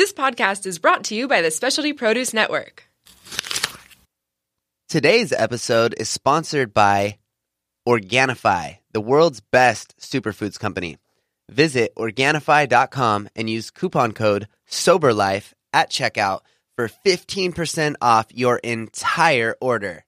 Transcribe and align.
This 0.00 0.14
podcast 0.14 0.64
is 0.64 0.78
brought 0.78 1.04
to 1.04 1.14
you 1.14 1.28
by 1.28 1.42
the 1.42 1.50
Specialty 1.50 1.92
Produce 1.92 2.32
Network. 2.32 2.84
Today's 4.88 5.30
episode 5.30 5.94
is 5.98 6.08
sponsored 6.08 6.72
by 6.72 7.18
Organifi, 7.86 8.78
the 8.92 9.02
world's 9.02 9.40
best 9.40 9.94
superfoods 9.98 10.58
company. 10.58 10.96
Visit 11.50 11.94
Organifi.com 11.96 13.28
and 13.36 13.50
use 13.50 13.70
coupon 13.70 14.12
code 14.12 14.48
SOBERLIFE 14.68 15.52
at 15.74 15.90
checkout 15.90 16.40
for 16.76 16.88
15% 16.88 17.96
off 18.00 18.24
your 18.32 18.56
entire 18.56 19.54
order. 19.60 20.06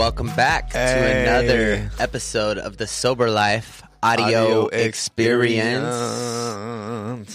Welcome 0.00 0.34
back 0.34 0.70
to 0.70 0.78
another 0.78 1.90
episode 1.98 2.56
of 2.56 2.78
the 2.78 2.86
Sober 2.86 3.30
Life 3.30 3.82
Audio, 4.02 4.68
experience. 4.68 5.90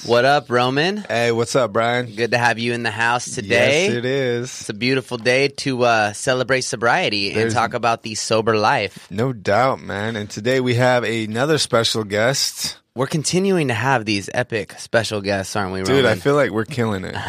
What 0.04 0.26
up, 0.26 0.50
Roman? 0.50 0.98
Hey, 0.98 1.32
what's 1.32 1.56
up, 1.56 1.72
Brian? 1.72 2.08
Good 2.16 2.32
to 2.32 2.40
have 2.40 2.58
you 2.58 2.74
in 2.74 2.82
the 2.82 2.90
house 2.90 3.26
today. 3.36 3.86
Yes, 3.86 3.94
it 3.94 4.06
It's 4.06 4.70
a 4.70 4.74
beautiful 4.74 5.18
day 5.18 5.50
to 5.50 5.84
uh, 5.84 6.14
celebrate 6.14 6.62
sobriety 6.62 7.34
and 7.34 7.52
talk 7.52 7.76
about 7.76 8.02
the 8.02 8.16
sober 8.16 8.58
life. 8.58 9.12
No 9.12 9.32
doubt, 9.32 9.80
man. 9.80 10.16
And 10.16 10.28
today 10.28 10.60
we 10.60 10.74
have 10.74 11.04
another 11.04 11.60
special 11.60 12.04
guest. 12.04 12.80
We're 12.98 13.08
continuing 13.08 13.68
to 13.68 13.74
have 13.74 14.06
these 14.06 14.30
epic 14.34 14.80
special 14.80 15.20
guests, 15.20 15.54
aren't 15.58 15.74
we, 15.74 15.82
Roman? 15.82 15.96
Dude, 15.96 16.06
I 16.06 16.16
feel 16.16 16.36
like 16.36 16.52
we're 16.52 16.64
killing 16.64 17.04
it. 17.04 17.14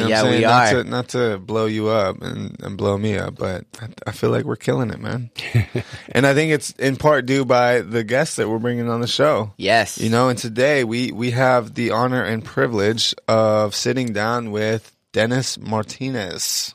You 0.00 0.08
know 0.08 0.08
yeah, 0.08 0.22
we 0.24 0.40
not 0.40 0.72
are. 0.72 0.82
To, 0.82 0.88
not 0.88 1.08
to 1.08 1.38
blow 1.38 1.66
you 1.66 1.88
up 1.88 2.22
and, 2.22 2.56
and 2.62 2.78
blow 2.78 2.96
me 2.96 3.18
up, 3.18 3.36
but 3.36 3.66
I, 3.80 3.88
I 4.06 4.12
feel 4.12 4.30
like 4.30 4.44
we're 4.46 4.56
killing 4.56 4.88
it, 4.90 4.98
man. 4.98 5.30
and 6.12 6.26
I 6.26 6.32
think 6.32 6.52
it's 6.52 6.70
in 6.72 6.96
part 6.96 7.26
due 7.26 7.44
by 7.44 7.82
the 7.82 8.02
guests 8.02 8.36
that 8.36 8.48
we're 8.48 8.58
bringing 8.58 8.79
on 8.88 9.00
the 9.00 9.06
show. 9.06 9.52
yes. 9.56 9.98
You 9.98 10.10
know, 10.10 10.28
and 10.28 10.38
today 10.38 10.84
we, 10.84 11.12
we 11.12 11.32
have 11.32 11.74
the 11.74 11.90
honor 11.90 12.22
and 12.22 12.44
privilege 12.44 13.14
of 13.28 13.74
sitting 13.74 14.12
down 14.12 14.50
with 14.50 14.94
Dennis 15.12 15.58
Martinez. 15.58 16.74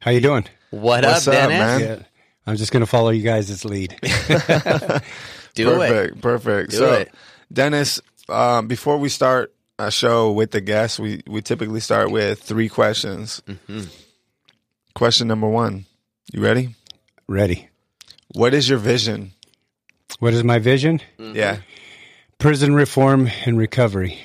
How 0.00 0.10
you 0.12 0.20
doing? 0.20 0.46
what 0.70 1.04
What's 1.04 1.26
up, 1.26 1.34
up, 1.34 1.48
Dennis? 1.48 1.58
man? 1.58 1.80
Yeah, 1.80 2.04
I'm 2.46 2.56
just 2.56 2.72
going 2.72 2.82
to 2.82 2.86
follow 2.86 3.10
you 3.10 3.22
guys' 3.22 3.64
lead. 3.64 3.96
Do 5.54 5.70
perfect, 5.70 6.16
it. 6.16 6.20
perfect. 6.20 6.70
Do 6.70 6.76
so, 6.76 6.92
it. 6.94 7.12
Dennis, 7.52 8.00
um, 8.28 8.68
before 8.68 8.98
we 8.98 9.08
start 9.08 9.54
a 9.78 9.90
show 9.90 10.30
with 10.32 10.50
the 10.50 10.60
guests, 10.60 10.98
we 11.00 11.22
we 11.26 11.40
typically 11.42 11.80
start 11.80 12.10
with 12.10 12.40
three 12.42 12.68
questions. 12.68 13.42
Mm-hmm. 13.46 13.84
Question 14.94 15.26
number 15.28 15.48
one: 15.48 15.86
You 16.32 16.42
ready? 16.42 16.74
Ready. 17.26 17.68
What 18.34 18.54
is 18.54 18.68
your 18.68 18.78
vision? 18.78 19.32
What 20.18 20.34
is 20.34 20.42
my 20.44 20.58
vision? 20.58 21.00
Mm-hmm. 21.18 21.36
Yeah, 21.36 21.58
Prison 22.38 22.74
reform 22.74 23.28
and 23.44 23.58
recovery. 23.58 24.18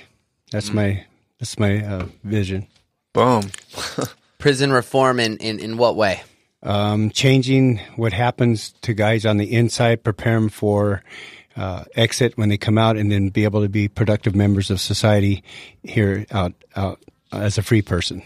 That's 0.52 0.72
my 0.72 1.06
that's 1.40 1.58
my 1.60 1.84
uh, 1.86 2.06
vision. 2.24 2.68
boom. 3.14 3.44
Prison 4.40 4.72
reform 4.72 5.20
in, 5.20 5.38
in, 5.38 5.60
in 5.60 5.78
what 5.78 5.96
way? 5.96 6.22
Um, 6.62 7.10
changing 7.12 7.80
what 7.96 8.12
happens 8.14 8.74
to 8.82 8.94
guys 8.94 9.26
on 9.26 9.38
the 9.38 9.54
inside, 9.54 10.04
prepare 10.04 10.34
them 10.40 10.50
for 10.50 11.02
uh, 11.56 11.86
exit 11.96 12.38
when 12.38 12.50
they 12.50 12.58
come 12.58 12.78
out, 12.78 12.98
and 12.98 13.12
then 13.12 13.30
be 13.30 13.44
able 13.46 13.62
to 13.62 13.70
be 13.70 13.88
productive 13.88 14.36
members 14.36 14.70
of 14.70 14.80
society 14.82 15.44
here 15.84 16.26
out 16.32 16.54
out 16.76 17.00
as 17.32 17.58
a 17.58 17.62
free 17.62 17.82
person. 17.82 18.22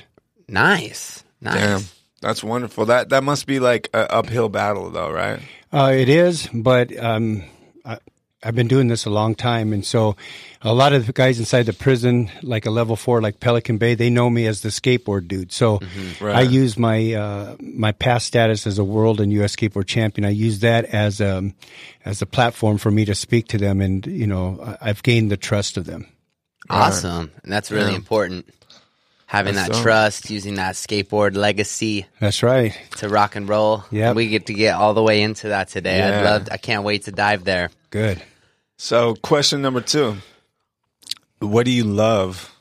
Nice. 0.47 1.23
Nice. 1.42 1.55
Damn, 1.55 1.81
that's 2.21 2.44
wonderful. 2.44 2.86
That 2.86 3.09
that 3.09 3.23
must 3.23 3.45
be 3.47 3.59
like 3.59 3.89
an 3.94 4.08
uphill 4.09 4.49
battle, 4.49 4.89
though, 4.89 5.11
right? 5.11 5.39
Uh, 5.71 5.91
it 5.95 6.09
is, 6.09 6.47
but 6.53 6.95
um, 6.97 7.43
I, 7.85 7.97
I've 8.43 8.55
been 8.55 8.67
doing 8.67 8.87
this 8.87 9.05
a 9.05 9.09
long 9.09 9.35
time, 9.35 9.73
and 9.73 9.85
so 9.85 10.15
a 10.61 10.73
lot 10.73 10.93
of 10.93 11.08
the 11.08 11.14
guys 11.14 11.39
inside 11.39 11.64
the 11.64 11.73
prison, 11.73 12.31
like 12.42 12.65
a 12.65 12.69
level 12.71 12.95
four, 12.95 13.21
like 13.21 13.39
Pelican 13.39 13.77
Bay, 13.77 13.93
they 13.95 14.09
know 14.09 14.30
me 14.30 14.45
as 14.47 14.61
the 14.61 14.69
skateboard 14.69 15.27
dude. 15.27 15.52
So 15.52 15.80
I 16.21 16.23
Right. 16.23 16.49
use 16.49 16.77
my 16.77 17.14
uh, 17.14 17.55
my 17.59 17.92
past 17.92 18.27
status 18.27 18.65
as 18.65 18.80
a 18.80 18.83
world 18.83 19.19
and 19.19 19.31
U.S. 19.33 19.55
skateboard 19.55 19.87
champion. 19.87 20.25
I 20.25 20.30
use 20.31 20.59
that 20.59 20.86
as 20.86 21.19
um 21.19 21.53
as 22.05 22.21
a 22.21 22.25
platform 22.25 22.77
for 22.77 22.92
me 22.92 23.03
to 23.05 23.15
speak 23.15 23.47
to 23.49 23.58
them, 23.58 23.81
and 23.81 24.05
you 24.08 24.27
know 24.27 24.59
I- 24.81 24.89
I've 24.89 25.03
gained 25.03 25.31
the 25.31 25.37
trust 25.37 25.75
of 25.77 25.86
them. 25.86 26.05
Awesome. 26.69 27.31
And 27.43 27.52
that's 27.52 27.71
really 27.71 27.95
important. 27.95 28.45
Having 29.27 29.55
That's 29.55 29.67
that 29.67 29.73
dope. 29.73 29.83
trust, 29.83 30.30
using 30.30 30.55
that 30.55 30.76
skateboard 30.76 31.36
legacy 31.36 32.05
That's 32.21 32.42
right. 32.43 32.71
to 32.98 33.10
rock 33.10 33.36
and 33.36 33.48
roll. 33.48 33.83
Yeah. 33.92 34.14
We 34.14 34.30
get 34.30 34.45
to 34.45 34.54
get 34.54 34.76
all 34.76 34.93
the 34.93 35.04
way 35.04 35.21
into 35.21 35.49
that 35.49 35.67
today. 35.67 36.02
I'd 36.02 36.23
love 36.23 36.48
I 36.49 36.55
can't 36.58 36.83
wait 36.86 37.04
to 37.04 37.11
dive 37.11 37.43
there. 37.43 37.70
Good. 37.89 38.23
So, 38.77 39.16
question 39.16 39.61
number 39.61 39.82
two: 39.82 40.16
What 41.39 41.66
do 41.66 41.71
you 41.71 41.83
love? 41.83 42.54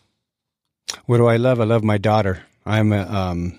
What 1.05 1.19
do 1.19 1.27
I 1.27 1.37
love? 1.37 1.61
I 1.61 1.65
love 1.65 1.85
my 1.85 1.99
daughter. 1.99 2.43
I'm 2.65 2.93
a 2.93 3.03
um, 3.03 3.59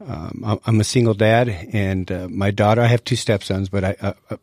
um, 0.00 0.42
I'm- 0.44 0.60
I'm 0.66 0.80
a 0.80 0.84
single 0.84 1.14
dad, 1.14 1.48
and 1.72 2.10
uh, 2.12 2.28
my 2.28 2.50
daughter. 2.52 2.82
I 2.82 2.86
have 2.86 3.02
two 3.04 3.16
stepsons, 3.16 3.68
but 3.68 3.84
I 3.84 3.96
uh, 4.00 4.12
uh, 4.30 4.36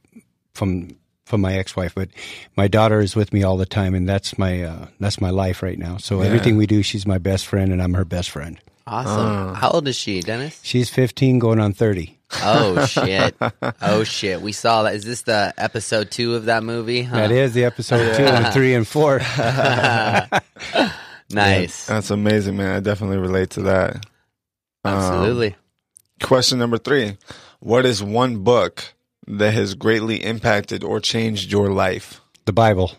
from 0.53 0.97
from 1.29 1.41
my 1.41 1.53
ex-wife. 1.53 1.95
But 1.95 2.09
my 2.57 2.67
daughter 2.67 2.99
is 2.99 3.15
with 3.15 3.31
me 3.31 3.43
all 3.43 3.55
the 3.55 3.65
time, 3.65 3.95
and 3.95 4.09
that's 4.09 4.37
my 4.37 4.63
uh, 4.63 4.87
that's 4.99 5.21
my 5.21 5.29
life 5.29 5.63
right 5.63 5.79
now. 5.79 5.97
So 5.97 6.21
everything 6.21 6.57
we 6.57 6.67
do, 6.67 6.83
she's 6.83 7.07
my 7.07 7.19
best 7.19 7.45
friend, 7.45 7.71
and 7.71 7.81
I'm 7.81 7.93
her 7.93 8.05
best 8.05 8.31
friend. 8.31 8.59
Awesome. 8.85 9.53
How 9.53 9.69
old 9.69 9.87
is 9.87 9.95
she, 9.95 10.21
Dennis? 10.21 10.59
She's 10.63 10.89
15, 10.89 11.37
going 11.37 11.59
on 11.59 11.73
30. 11.73 12.17
Oh 12.43 12.85
shit. 12.87 13.35
Oh 13.81 14.03
shit. 14.03 14.41
We 14.41 14.51
saw 14.51 14.83
that. 14.83 14.95
Is 14.95 15.05
this 15.05 15.21
the 15.21 15.53
episode 15.57 16.09
two 16.09 16.35
of 16.35 16.45
that 16.45 16.63
movie? 16.63 17.03
Huh? 17.03 17.17
That 17.17 17.31
is 17.31 17.53
the 17.53 17.65
episode 17.65 18.15
two, 18.15 18.23
and 18.23 18.51
three, 18.53 18.73
and 18.73 18.87
four. 18.87 19.21
Nice. 21.31 21.85
That's 21.85 22.09
amazing, 22.09 22.57
man. 22.57 22.75
I 22.75 22.79
definitely 22.79 23.17
relate 23.17 23.51
to 23.51 23.61
that. 23.63 24.05
Absolutely. 24.83 25.55
Question 26.23 26.57
number 26.57 26.77
three: 26.77 27.17
What 27.59 27.85
is 27.85 28.01
one 28.01 28.43
book 28.43 28.95
that 29.29 29.53
has 29.53 29.75
greatly 29.75 30.23
impacted 30.23 30.83
or 30.83 30.99
changed 30.99 31.51
your 31.51 31.71
life? 31.71 32.19
the 32.45 32.53
Bible, 32.53 32.91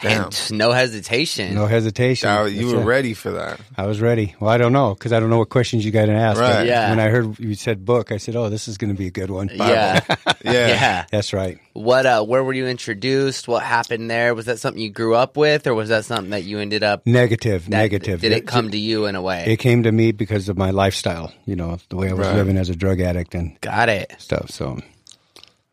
Damn. 0.00 0.26
And 0.26 0.52
no 0.52 0.70
hesitation. 0.70 1.56
no 1.56 1.66
hesitation. 1.66 2.28
Now, 2.28 2.44
you 2.44 2.62
That's 2.62 2.72
were 2.74 2.82
it. 2.82 2.84
ready 2.84 3.14
for 3.14 3.32
that. 3.32 3.58
I 3.76 3.86
was 3.86 4.00
ready. 4.00 4.36
Well, 4.38 4.48
I 4.48 4.56
don't 4.56 4.72
know 4.72 4.94
because 4.94 5.12
I 5.12 5.18
don't 5.18 5.28
know 5.28 5.38
what 5.38 5.48
questions 5.48 5.84
you 5.84 5.90
got 5.90 6.06
to 6.06 6.12
ask. 6.12 6.40
Right. 6.40 6.66
Yeah. 6.68 6.90
When 6.90 7.00
I 7.00 7.08
heard 7.08 7.36
you 7.40 7.56
said 7.56 7.84
book, 7.84 8.12
I 8.12 8.18
said, 8.18 8.36
"Oh, 8.36 8.48
this 8.48 8.68
is 8.68 8.78
going 8.78 8.92
to 8.92 8.96
be 8.96 9.08
a 9.08 9.10
good 9.10 9.28
one." 9.30 9.50
yeah. 9.52 10.00
Yeah. 10.44 10.68
yeah. 10.68 11.06
That's 11.10 11.32
right. 11.32 11.58
What 11.72 12.06
uh 12.06 12.22
where 12.24 12.44
were 12.44 12.52
you 12.52 12.68
introduced? 12.68 13.48
What 13.48 13.64
happened 13.64 14.08
there? 14.08 14.36
Was 14.36 14.46
that 14.46 14.60
something 14.60 14.80
you 14.80 14.88
grew 14.90 15.16
up 15.16 15.36
with 15.36 15.66
or 15.66 15.74
was 15.74 15.88
that 15.88 16.04
something 16.04 16.30
that 16.30 16.44
you 16.44 16.60
ended 16.60 16.84
up 16.84 17.04
Negative, 17.04 17.64
that- 17.64 17.70
negative. 17.70 18.20
Did 18.20 18.30
it 18.32 18.46
come 18.46 18.70
to 18.70 18.78
you 18.78 19.06
in 19.06 19.16
a 19.16 19.20
way? 19.22 19.44
It 19.48 19.56
came 19.58 19.82
to 19.82 19.90
me 19.90 20.12
because 20.12 20.48
of 20.48 20.56
my 20.56 20.70
lifestyle. 20.70 21.32
You 21.44 21.56
know, 21.56 21.78
the 21.88 21.96
way 21.96 22.08
I 22.08 22.12
was 22.12 22.28
Right. 22.28 22.36
living 22.36 22.56
as 22.56 22.68
a 22.70 22.76
drug 22.76 23.00
addict 23.00 23.34
and 23.34 23.60
Got 23.60 23.88
it. 23.88 24.14
stuff. 24.18 24.50
So 24.50 24.78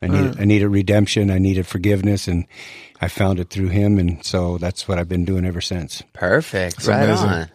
I 0.02 0.08
needed, 0.08 0.40
I 0.40 0.46
needed 0.46 0.68
redemption. 0.68 1.32
I 1.32 1.40
needed 1.40 1.66
forgiveness, 1.66 2.28
and 2.28 2.46
I 3.02 3.08
found 3.08 3.40
it 3.40 3.50
through 3.50 3.70
him. 3.70 3.98
And 3.98 4.24
so 4.26 4.58
that's 4.58 4.88
what 4.88 5.00
I've 5.00 5.10
been 5.10 5.26
doing 5.26 5.46
ever 5.46 5.62
since. 5.62 6.04
Perfect. 6.14 6.86
right 6.88 7.04
amazing. 7.04 7.30
on. 7.30 7.50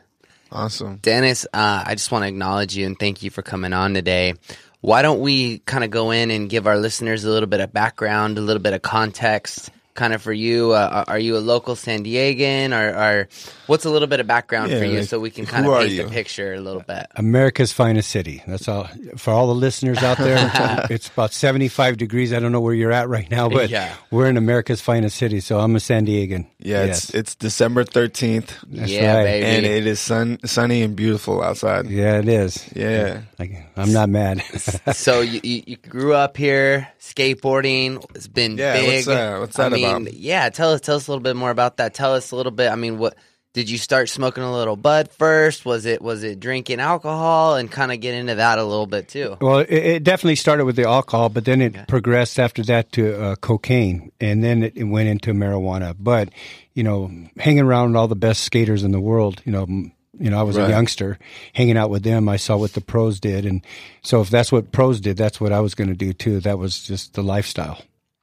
Awesome. 0.52 0.96
Dennis, 0.96 1.44
uh, 1.52 1.84
I 1.86 1.94
just 1.94 2.10
want 2.10 2.24
to 2.24 2.28
acknowledge 2.28 2.76
you 2.76 2.86
and 2.86 2.98
thank 2.98 3.22
you 3.22 3.30
for 3.30 3.42
coming 3.42 3.72
on 3.72 3.94
today. 3.94 4.34
Why 4.80 5.02
don't 5.02 5.20
we 5.20 5.58
kind 5.60 5.84
of 5.84 5.90
go 5.90 6.10
in 6.10 6.30
and 6.30 6.50
give 6.50 6.66
our 6.66 6.78
listeners 6.78 7.24
a 7.24 7.30
little 7.30 7.48
bit 7.48 7.60
of 7.60 7.72
background, 7.72 8.38
a 8.38 8.40
little 8.40 8.62
bit 8.62 8.72
of 8.72 8.82
context, 8.82 9.70
kind 10.00 10.15
of 10.15 10.22
for 10.22 10.33
you? 10.33 10.72
Uh, 10.72 11.05
are 11.06 11.19
you 11.19 11.37
a 11.37 11.44
local 11.44 11.77
San 11.77 12.03
Diegan, 12.05 12.72
or, 12.72 12.88
or 12.97 13.28
what's 13.66 13.84
a 13.84 13.91
little 13.91 14.09
bit 14.09 14.19
of 14.21 14.27
background 14.27 14.71
Yeah, 14.72 14.78
for 14.78 14.84
you, 14.87 15.00
like, 15.00 15.09
so 15.09 15.21
we 15.21 15.31
can 15.31 15.44
kind 15.44 15.66
of 15.66 15.72
are 15.72 15.81
paint 15.81 15.93
you? 15.93 16.05
the 16.05 16.09
picture 16.09 16.55
a 16.55 16.61
little 16.61 16.81
bit? 16.81 17.06
America's 17.16 17.71
finest 17.72 18.09
city. 18.09 18.43
That's 18.47 18.66
all 18.66 18.88
for 19.19 19.31
all 19.32 19.47
the 19.49 19.55
listeners 19.55 19.99
out 19.99 20.17
there. 20.17 20.41
it's 20.91 21.08
about 21.08 21.32
seventy-five 21.35 21.99
degrees. 21.99 22.32
I 22.32 22.41
don't 22.41 22.52
know 22.52 22.62
where 22.62 22.73
you're 22.75 22.93
at 22.93 23.08
right 23.11 23.31
now, 23.31 23.49
but 23.50 23.69
Yeah. 23.69 23.93
we're 24.11 24.26
in 24.29 24.37
America's 24.38 24.81
finest 24.81 25.17
city. 25.19 25.41
So 25.41 25.61
I'm 25.61 25.76
a 25.76 25.81
San 25.81 26.06
Diegan. 26.06 26.46
Yeah, 26.58 26.87
Yes. 26.87 27.05
it's 27.11 27.14
it's 27.14 27.35
December 27.35 27.85
thirteenth, 27.85 28.56
That's 28.67 28.91
yeah, 28.91 29.17
right. 29.17 29.25
baby. 29.25 29.46
and 29.46 29.67
it 29.67 29.87
is 29.87 30.00
sun 30.00 30.38
sunny 30.46 30.81
and 30.82 30.96
beautiful 30.96 31.43
outside. 31.43 31.87
yeah, 31.91 32.19
it 32.19 32.29
is. 32.29 32.64
Yeah. 32.75 33.20
Like, 33.38 33.53
I'm 33.76 33.93
not 33.93 34.08
mad. 34.08 34.43
so 34.93 35.20
you, 35.20 35.41
you, 35.43 35.62
you 35.67 35.76
grew 35.76 36.14
up 36.14 36.37
here 36.37 36.88
skateboarding. 37.00 38.05
It's 38.14 38.26
been 38.29 38.56
Yeah, 38.58 38.75
big. 38.81 38.87
what's 38.88 39.06
that- 39.06 39.41
what's 39.41 39.56
that 39.56 39.73
I 39.73 39.76
mean, 39.76 39.85
about? 39.96 40.12
Yeah, 40.14 40.48
tell 40.50 40.72
us 40.72 40.81
tell 40.81 40.96
us 40.96 41.06
a 41.08 41.10
little 41.10 41.22
bit 41.22 41.37
more 41.37 41.50
about 41.50 41.76
that. 41.78 41.94
Tell 41.94 42.14
us 42.14 42.31
a 42.31 42.37
little 42.37 42.52
bit. 42.52 42.70
I 42.70 42.76
mean, 42.76 42.98
what 42.98 43.14
did 43.52 43.69
you 43.69 43.78
start 43.78 44.08
smoking 44.08 44.44
a 44.44 44.52
little 44.52 44.76
bud 44.76 45.10
first? 45.10 45.64
Was 45.64 45.84
it 45.87 46.00
was 46.00 46.22
it 46.22 46.38
drinking 46.40 46.81
alcohol 46.81 47.56
and 47.56 47.70
kind 47.70 47.90
of 47.92 48.00
get 48.00 48.14
into 48.14 48.37
that 48.37 48.58
a 48.58 48.64
little 48.64 48.87
bit 48.87 49.08
too? 49.08 49.37
Well, 49.40 49.58
it, 49.58 49.70
it 49.70 50.04
definitely 50.04 50.37
started 50.37 50.64
with 50.64 50.76
the 50.76 50.88
alcohol, 50.88 51.28
but 51.28 51.44
then 51.44 51.60
it 51.60 51.88
progressed 51.88 52.38
after 52.38 52.62
that 52.64 52.92
to 52.92 53.20
uh, 53.20 53.37
cocaine, 53.37 54.12
and 54.20 54.42
then 54.44 54.62
it, 54.62 54.76
it 54.76 54.84
went 54.84 55.08
into 55.08 55.32
marijuana. 55.32 55.96
But 55.98 56.28
you 56.75 56.84
know, 56.84 57.10
hanging 57.38 57.64
around 57.64 57.96
all 57.96 58.08
the 58.08 58.14
best 58.16 58.43
skaters 58.44 58.84
in 58.84 58.93
the 58.93 59.00
world, 59.00 59.43
you 59.44 59.52
know, 59.52 59.66
you 59.66 60.31
know, 60.31 60.38
I 60.38 60.43
was 60.43 60.56
Right. 60.56 60.66
a 60.66 60.70
youngster 60.70 61.19
hanging 61.54 61.76
out 61.76 61.90
with 61.90 62.02
them. 62.04 62.28
I 62.28 62.36
saw 62.36 62.56
what 62.56 62.75
the 62.75 62.81
pros 62.81 63.19
did. 63.20 63.46
And 63.46 63.64
so 64.02 64.20
if 64.20 64.28
that's 64.31 64.52
what 64.52 64.70
pros 64.70 65.00
did, 65.00 65.16
that's 65.16 65.40
what 65.40 65.50
I 65.50 65.60
was 65.60 65.75
going 65.75 65.88
to 65.88 65.96
do 65.96 66.12
too. 66.12 66.40
That 66.40 66.58
was 66.58 66.82
just 66.82 67.14
the 67.14 67.22
lifestyle. 67.22 67.82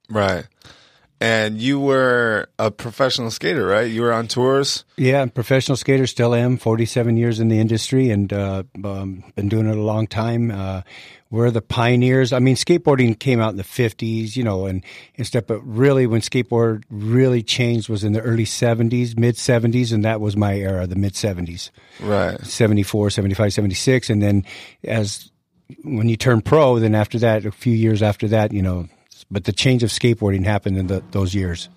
Right. 0.09 0.45
And 1.19 1.59
you 1.59 1.79
were 1.79 2.47
a 2.59 2.69
professional 2.69 3.31
skater, 3.31 3.65
right? 3.65 3.89
You 3.89 4.03
were 4.03 4.13
on 4.13 4.27
tours. 4.27 4.85
Yeah, 4.97 5.21
I'm 5.21 5.31
professional 5.31 5.75
skater, 5.75 6.05
still 6.05 6.35
am. 6.35 6.57
47 6.57 7.17
years 7.17 7.39
in 7.39 7.47
the 7.47 7.59
industry 7.59 8.11
and 8.11 8.31
uh, 8.31 8.63
um, 8.83 9.23
been 9.35 9.49
doing 9.49 9.67
it 9.67 9.75
a 9.75 9.81
long 9.81 10.05
time. 10.05 10.51
Uh, 10.51 10.83
we're 11.29 11.51
the 11.51 11.61
pioneers. 11.61 12.31
I 12.31 12.39
mean, 12.39 12.55
skateboarding 12.55 13.17
came 13.17 13.41
out 13.41 13.49
in 13.49 13.57
the 13.57 13.63
50s, 13.63 14.35
you 14.35 14.43
know, 14.43 14.67
and, 14.67 14.83
and 15.17 15.25
stuff, 15.25 15.45
but 15.47 15.59
really 15.59 16.07
when 16.07 16.21
skateboard 16.21 16.83
really 16.89 17.41
changed 17.43 17.89
was 17.89 18.03
in 18.03 18.13
the 18.13 18.21
early 18.21 18.45
70s, 18.45 19.17
mid 19.17 19.35
70s, 19.35 19.91
and 19.91 20.05
that 20.05 20.21
was 20.21 20.37
my 20.37 20.55
era, 20.55 20.87
the 20.87 20.95
mid 20.95 21.13
70s. 21.13 21.71
Right. 21.99 22.39
74, 22.41 23.09
75, 23.09 23.53
76. 23.53 24.09
And 24.09 24.21
then 24.21 24.45
as 24.83 25.31
when 25.83 26.07
you 26.07 26.15
turn 26.15 26.41
pro, 26.41 26.79
then 26.79 26.95
after 26.95 27.19
that, 27.19 27.45
a 27.45 27.51
few 27.51 27.73
years 27.73 28.01
after 28.01 28.27
that, 28.29 28.53
you 28.53 28.61
know, 28.61 28.87
but 29.31 29.43
the 29.45 29.51
change 29.51 29.83
of 29.83 29.89
skateboarding 29.89 30.45
happened 30.45 30.77
in 30.77 30.87
the, 30.87 31.03
those 31.11 31.33
years. 31.35 31.69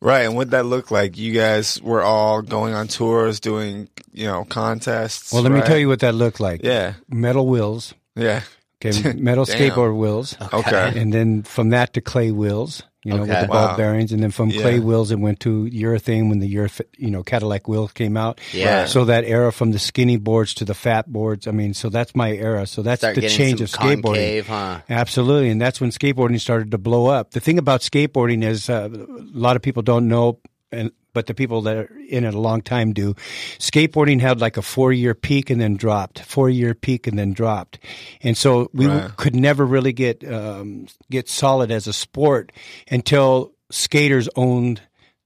Right. 0.00 0.22
And 0.22 0.34
what 0.34 0.50
that 0.50 0.66
look 0.66 0.90
like? 0.90 1.16
You 1.16 1.32
guys 1.32 1.80
were 1.80 2.02
all 2.02 2.42
going 2.42 2.74
on 2.74 2.88
tours, 2.88 3.38
doing, 3.38 3.88
you 4.12 4.26
know, 4.26 4.44
contests. 4.44 5.32
Well, 5.32 5.42
let 5.42 5.52
me 5.52 5.60
tell 5.62 5.78
you 5.78 5.86
what 5.88 6.00
that 6.00 6.14
looked 6.14 6.40
like. 6.40 6.62
Yeah. 6.64 6.94
Metal 7.08 7.46
wheels. 7.46 7.94
Yeah. 8.16 8.42
Okay, 8.84 9.12
metal 9.16 9.44
skateboard 9.46 9.96
wheels, 9.96 10.36
Okay. 10.52 10.92
and 11.00 11.12
then 11.14 11.44
from 11.44 11.70
that 11.70 11.92
to 11.94 12.00
clay 12.00 12.32
wheels, 12.32 12.82
you 13.04 13.12
know, 13.12 13.22
with 13.22 13.30
Okay. 13.30 13.40
the 13.42 13.46
ball 13.48 13.68
Wow. 13.68 13.76
bearings, 13.76 14.12
and 14.12 14.22
then 14.22 14.30
from 14.30 14.50
clay 14.50 14.74
Yeah. 14.76 14.80
wheels 14.80 15.10
it 15.10 15.18
went 15.18 15.40
to 15.40 15.68
urethane 15.72 16.28
when 16.28 16.38
the 16.38 16.54
ureth- 16.54 16.80
you 16.96 17.10
know 17.10 17.22
Cadillac 17.22 17.66
wheel 17.68 17.88
came 17.88 18.16
out. 18.16 18.40
Yeah. 18.52 18.84
So 18.86 19.04
that 19.06 19.24
era 19.24 19.50
from 19.52 19.72
the 19.72 19.78
skinny 19.78 20.16
boards 20.16 20.54
to 20.54 20.64
the 20.64 20.74
fat 20.74 21.10
boards. 21.12 21.46
I 21.48 21.50
mean, 21.50 21.74
so 21.74 21.88
that's 21.88 22.14
my 22.14 22.30
era. 22.32 22.66
So 22.66 22.82
that's 22.82 23.00
Start 23.00 23.16
the 23.16 23.22
change 23.28 23.58
some 23.58 23.64
of 23.64 23.70
skateboarding. 23.70 24.02
concave, 24.04 24.46
huh? 24.48 24.78
Absolutely, 24.88 25.50
and 25.50 25.60
that's 25.60 25.80
when 25.80 25.90
skateboarding 25.90 26.40
started 26.40 26.70
to 26.70 26.78
blow 26.78 27.06
up. 27.06 27.32
The 27.32 27.40
thing 27.40 27.58
about 27.58 27.80
skateboarding 27.80 28.44
is 28.44 28.70
uh, 28.70 28.88
a 28.92 29.38
lot 29.38 29.56
of 29.56 29.62
people 29.62 29.82
don't 29.82 30.06
know, 30.08 30.38
and 30.70 30.90
but 31.12 31.26
the 31.26 31.34
people 31.34 31.62
that 31.62 31.76
are 31.76 31.90
in 32.08 32.24
it 32.24 32.34
a 32.34 32.38
long 32.40 32.62
time 32.62 32.92
do. 32.92 33.14
Skateboarding 33.58 34.20
had 34.20 34.40
like 34.40 34.56
a 34.56 34.62
four 34.62 34.92
year 34.92 35.14
peak 35.14 35.50
and 35.50 35.60
then 35.60 35.76
dropped, 35.76 36.20
four 36.20 36.48
year 36.50 36.74
peak 36.74 37.06
and 37.06 37.18
then 37.18 37.32
dropped, 37.32 37.78
and 38.22 38.36
so 38.36 38.70
we 38.72 38.86
Right. 38.86 39.16
could 39.16 39.34
never 39.34 39.64
really 39.66 39.92
get 39.92 40.22
um, 40.30 40.86
get 41.10 41.28
solid 41.28 41.70
as 41.70 41.86
a 41.86 41.92
sport 41.92 42.52
until 42.90 43.52
skaters 43.70 44.28
owned. 44.36 44.80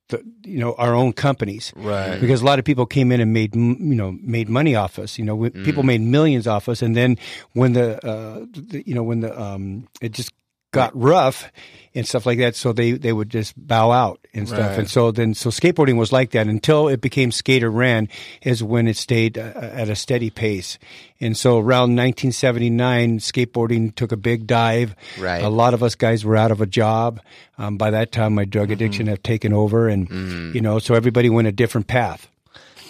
The, 0.08 0.22
you 0.44 0.60
know 0.60 0.74
our 0.78 0.94
own 0.94 1.12
companies, 1.14 1.72
Right. 1.74 2.20
Because 2.20 2.40
a 2.40 2.44
lot 2.44 2.60
of 2.60 2.64
people 2.64 2.86
came 2.86 3.10
in 3.10 3.20
and 3.20 3.32
made 3.32 3.56
you 3.56 3.96
know 3.96 4.12
made 4.22 4.48
money 4.48 4.76
off 4.76 5.00
us. 5.00 5.18
You 5.18 5.24
know, 5.24 5.34
we- 5.34 5.50
people 5.50 5.82
made 5.82 6.00
millions 6.00 6.46
off 6.46 6.68
us, 6.68 6.80
and 6.80 6.94
then 6.94 7.16
when 7.54 7.72
the, 7.72 7.96
uh, 8.06 8.46
the 8.52 8.84
you 8.86 8.94
know 8.94 9.02
when 9.02 9.18
the 9.18 9.34
um, 9.36 9.88
it 10.00 10.12
just 10.12 10.30
got 10.72 10.94
rough 11.00 11.50
and 11.94 12.06
stuff 12.06 12.26
like 12.26 12.38
that, 12.38 12.54
so 12.54 12.72
they 12.72 12.92
they 12.92 13.12
would 13.12 13.30
just 13.30 13.54
bow 13.56 13.90
out 13.90 14.20
and 14.34 14.46
stuff. 14.46 14.70
Right. 14.70 14.78
And 14.80 14.90
so 14.90 15.10
then 15.10 15.32
so 15.34 15.48
skateboarding 15.48 15.96
was 15.96 16.12
like 16.12 16.32
that 16.32 16.46
until 16.46 16.88
it 16.88 17.00
became 17.00 17.32
skater 17.32 17.70
ran 17.70 18.08
is 18.42 18.62
when 18.62 18.86
it 18.86 18.96
stayed 18.98 19.38
uh, 19.38 19.52
at 19.54 19.88
a 19.88 19.96
steady 19.96 20.28
pace. 20.28 20.78
And 21.20 21.34
so 21.34 21.56
around 21.58 21.96
1979, 21.96 23.18
skateboarding 23.20 23.94
took 23.94 24.12
a 24.12 24.16
big 24.16 24.46
dive. 24.46 24.94
Right. 25.18 25.42
A 25.42 25.48
lot 25.48 25.72
of 25.72 25.82
us 25.82 25.94
guys 25.94 26.24
were 26.24 26.36
out 26.36 26.50
of 26.50 26.60
a 26.60 26.66
job. 26.66 27.20
Um, 27.56 27.78
by 27.78 27.90
that 27.90 28.12
time, 28.12 28.34
my 28.34 28.44
drug 28.44 28.70
addiction 28.70 29.06
had 29.06 29.24
taken 29.24 29.52
over, 29.54 29.88
and 29.88 30.54
you 30.54 30.60
know, 30.60 30.78
so 30.78 30.94
everybody 30.94 31.30
went 31.30 31.48
a 31.48 31.52
different 31.52 31.86
path. 31.86 32.28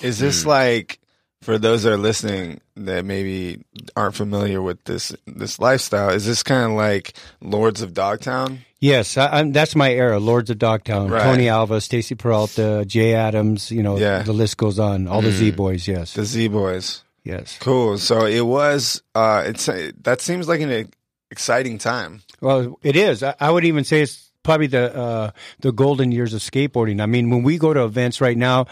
Is 0.02 0.18
this 0.18 0.42
Hmm. 0.42 0.48
like 0.48 0.98
for 1.42 1.58
those 1.58 1.82
that 1.84 1.92
are 1.92 1.96
listening 1.98 2.60
that 2.76 3.04
maybe 3.04 3.62
aren't 3.94 4.14
familiar 4.14 4.60
with 4.62 4.82
this 4.84 5.14
this 5.26 5.58
lifestyle? 5.58 6.10
Is 6.10 6.26
this 6.26 6.42
kind 6.42 6.64
of 6.72 6.76
like 6.76 7.14
Lords 7.40 7.82
of 7.82 7.94
Dogtown? 7.94 8.60
Yes, 8.78 9.16
I, 9.16 9.42
that's 9.50 9.74
my 9.74 9.90
era. 9.90 10.18
Lords 10.20 10.50
of 10.50 10.58
Dogtown, 10.58 11.08
Right. 11.10 11.22
Tony 11.22 11.48
Alva, 11.48 11.80
Stacy 11.80 12.14
Peralta, 12.14 12.84
Jay 12.86 13.14
Adams. 13.14 13.70
You 13.70 13.82
know, 13.82 13.96
Yeah. 13.96 14.22
the 14.22 14.34
list 14.34 14.56
goes 14.58 14.78
on. 14.78 15.08
All 15.08 15.22
the 15.22 15.30
Z 15.32 15.52
boys. 15.52 15.88
Yes, 15.88 16.12
The 16.14 16.24
Z 16.24 16.48
Boys. 16.48 17.02
yes. 17.24 17.56
Cool. 17.60 17.96
So 17.98 18.26
it 18.26 18.44
was. 18.46 19.02
Uh, 19.14 19.44
it's 19.46 19.66
that 19.66 20.20
seems 20.20 20.46
like 20.48 20.60
an 20.60 20.90
exciting 21.30 21.78
time. 21.78 22.22
Well, 22.40 22.78
it 22.82 22.96
is. 22.96 23.22
I, 23.22 23.34
I 23.40 23.50
would 23.50 23.64
even 23.64 23.84
say 23.84 24.02
it's 24.02 24.30
probably 24.42 24.66
the 24.68 24.94
uh, 24.94 25.30
the 25.60 25.72
golden 25.72 26.12
years 26.12 26.34
of 26.34 26.40
skateboarding. 26.40 27.00
I 27.00 27.06
mean, 27.06 27.30
when 27.30 27.42
we 27.42 27.56
go 27.58 27.72
to 27.72 27.82
events 27.82 28.20
right 28.20 28.36
now, 28.36 28.66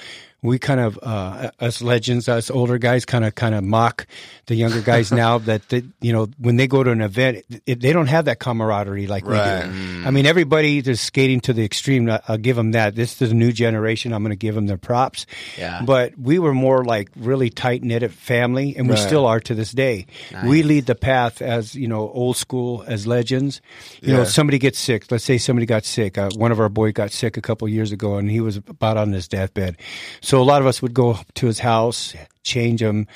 we 0.45 0.59
kind 0.59 0.79
of 0.79 0.99
uh, 1.03 1.51
us 1.59 1.81
legends, 1.83 2.29
us 2.29 2.51
older 2.51 2.77
guys, 2.79 3.05
kind 3.05 3.25
of 3.25 3.35
kind 3.35 3.55
of 3.55 3.65
mock 3.65 4.07
the 4.47 4.55
younger 4.55 4.81
guys 4.83 5.11
now 5.25 5.39
that 5.39 5.69
they, 5.71 5.83
you 6.01 6.13
know 6.13 6.29
when 6.39 6.57
they 6.57 6.67
go 6.67 6.85
to 6.85 6.91
an 6.91 7.01
event, 7.01 7.45
it, 7.67 7.81
they 7.81 7.93
don't 7.93 8.09
have 8.09 8.27
that 8.27 8.39
camaraderie 8.39 9.07
like 9.07 9.25
Right. 9.27 9.67
we 9.67 9.73
do. 9.73 10.03
I 10.07 10.11
mean, 10.11 10.27
everybody 10.27 10.79
is 10.79 11.01
skating 11.01 11.41
to 11.41 11.53
the 11.55 11.65
extreme. 11.65 12.11
I- 12.11 12.21
I'll 12.29 12.37
give 12.37 12.57
them 12.57 12.73
that. 12.73 12.95
This 12.95 13.21
is 13.23 13.31
the 13.31 13.35
new 13.35 13.53
generation. 13.53 14.13
I'm 14.13 14.23
going 14.23 14.31
to 14.31 14.37
give 14.37 14.55
them 14.55 14.67
their 14.67 14.77
props. 14.77 15.25
Yeah. 15.59 15.81
But 15.85 16.19
we 16.19 16.39
were 16.39 16.53
more 16.53 16.85
like 16.85 17.09
really 17.17 17.49
tight 17.49 17.83
knit 17.83 18.05
family, 18.13 18.77
and 18.77 18.87
we 18.87 18.95
Right. 18.97 19.01
still 19.07 19.25
are 19.27 19.41
to 19.41 19.55
this 19.55 19.73
day. 19.73 20.07
We 20.45 20.63
lead 20.63 20.85
the 20.87 20.95
path 20.95 21.41
as 21.41 21.75
you 21.75 21.89
know, 21.89 22.11
old 22.11 22.37
school 22.37 22.85
as 22.87 23.07
legends. 23.07 23.63
You 24.03 24.09
know, 24.13 24.17
Yeah. 24.19 24.23
if 24.25 24.31
somebody 24.31 24.59
gets 24.59 24.79
sick. 24.79 25.11
Let's 25.11 25.25
say 25.25 25.39
somebody 25.39 25.65
got 25.65 25.87
sick. 25.87 26.19
Uh, 26.19 26.29
one 26.37 26.53
of 26.53 26.61
our 26.61 26.69
boys 26.69 26.93
got 26.93 27.13
sick 27.13 27.39
a 27.39 27.41
couple 27.41 27.67
years 27.69 27.93
ago, 27.93 28.17
and 28.19 28.31
he 28.31 28.41
was 28.41 28.59
about 28.59 28.99
on 28.99 29.11
his 29.13 29.27
deathbed. 29.27 29.77
So 30.21 30.34
a 30.41 30.45
lot 30.45 30.61
of 30.61 30.67
us 30.67 30.81
would 30.83 30.95
go 30.95 31.19
to 31.35 31.47
his 31.47 31.59
house, 31.59 32.15
change 32.43 32.81
him. 32.83 33.07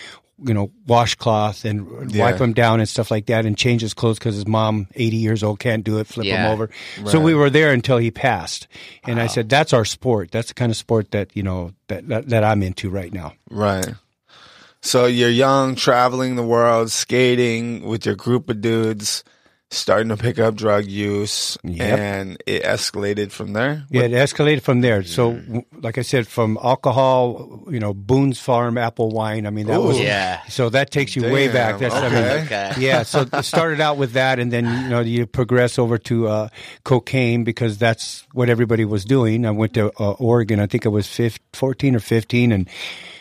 You 0.41 0.55
know, 0.55 0.71
washcloth 0.87 1.65
and 1.65 2.13
Yeah. 2.15 2.23
wipe 2.23 2.41
him 2.41 2.53
down 2.53 2.79
and 2.79 2.89
stuff 2.89 3.11
like 3.11 3.27
that, 3.27 3.45
and 3.45 3.59
change 3.59 3.81
his 3.83 3.93
clothes 3.93 4.21
because 4.21 4.37
his 4.37 4.47
mom, 4.47 4.87
eighty 4.95 5.17
years 5.17 5.43
old, 5.43 5.59
can't 5.59 5.83
do 5.83 5.99
it. 5.99 6.07
Flip 6.07 6.27
him 6.29 6.33
Yeah. 6.33 6.53
over. 6.53 6.71
So 7.07 7.19
we 7.19 7.35
were 7.35 7.51
there 7.51 7.73
until 7.73 7.99
he 7.99 8.13
passed, 8.13 8.69
and 9.03 9.21
I 9.21 9.27
said, 9.27 9.49
"That's 9.49 9.73
our 9.73 9.85
sport. 9.85 10.31
That's 10.31 10.47
the 10.47 10.55
kind 10.55 10.71
of 10.71 10.77
sport 10.77 11.11
that 11.11 11.31
you 11.35 11.43
know 11.43 11.73
that 11.89 12.07
that, 12.07 12.29
that 12.29 12.45
I'm 12.45 12.63
into 12.63 12.89
right 12.89 13.13
now." 13.13 13.33
Right. 13.51 13.89
So 14.81 15.07
you're 15.07 15.29
young, 15.29 15.75
traveling 15.75 16.37
the 16.37 16.45
world, 16.45 16.93
skating 16.93 17.83
with 17.83 18.07
your 18.07 18.15
group 18.15 18.49
of 18.49 18.61
dudes, 18.61 19.25
starting 19.71 20.09
to 20.09 20.17
pick 20.17 20.39
up 20.39 20.55
drug 20.55 20.87
use, 20.87 21.59
Yep. 21.63 21.99
and 21.99 22.43
it 22.47 22.63
escalated 22.63 23.31
from 23.33 23.53
there. 23.53 23.85
Yeah, 23.91 24.03
it 24.03 24.13
escalated 24.13 24.63
from 24.63 24.81
there. 24.81 25.03
So, 25.03 25.39
like 25.83 25.99
I 25.99 26.03
said, 26.03 26.27
from 26.27 26.59
alcohol, 26.63 27.65
you 27.71 27.79
know, 27.79 27.93
Boone's 27.93 28.41
Farm 28.41 28.79
apple 28.79 29.11
wine. 29.11 29.47
I 29.47 29.51
mean, 29.51 29.67
that 29.67 29.79
Ooh. 29.79 29.89
was 29.89 30.01
Yeah. 30.01 30.41
So 30.49 30.71
that 30.71 30.91
takes 30.91 31.15
you 31.17 31.23
way 31.31 31.49
back. 31.49 31.79
That's 31.81 31.95
I 31.95 32.07
okay. 32.07 32.15
mean, 32.15 32.45
Okay. 32.47 32.73
yeah. 32.79 33.03
So 33.03 33.27
it 33.31 33.43
started 33.45 33.81
out 33.81 33.99
with 33.99 34.13
that, 34.13 34.39
and 34.39 34.51
then 34.51 34.65
you 34.85 34.89
know 34.89 35.01
you 35.01 35.27
progress 35.27 35.79
over 35.79 35.99
to 35.99 36.29
uh, 36.29 36.49
cocaine 36.85 37.45
because 37.45 37.77
that's 37.79 38.27
what 38.33 38.49
everybody 38.49 38.85
was 38.87 39.05
doing. 39.05 39.45
I 39.45 39.51
went 39.51 39.75
to 39.75 39.93
uh, 40.01 40.13
Oregon. 40.13 40.61
I 40.61 40.67
think 40.67 40.87
I 40.87 40.89
was 40.89 41.07
15, 41.07 41.39
14 41.53 41.95
or 41.97 42.01
fifteen, 42.01 42.53
and 42.53 42.69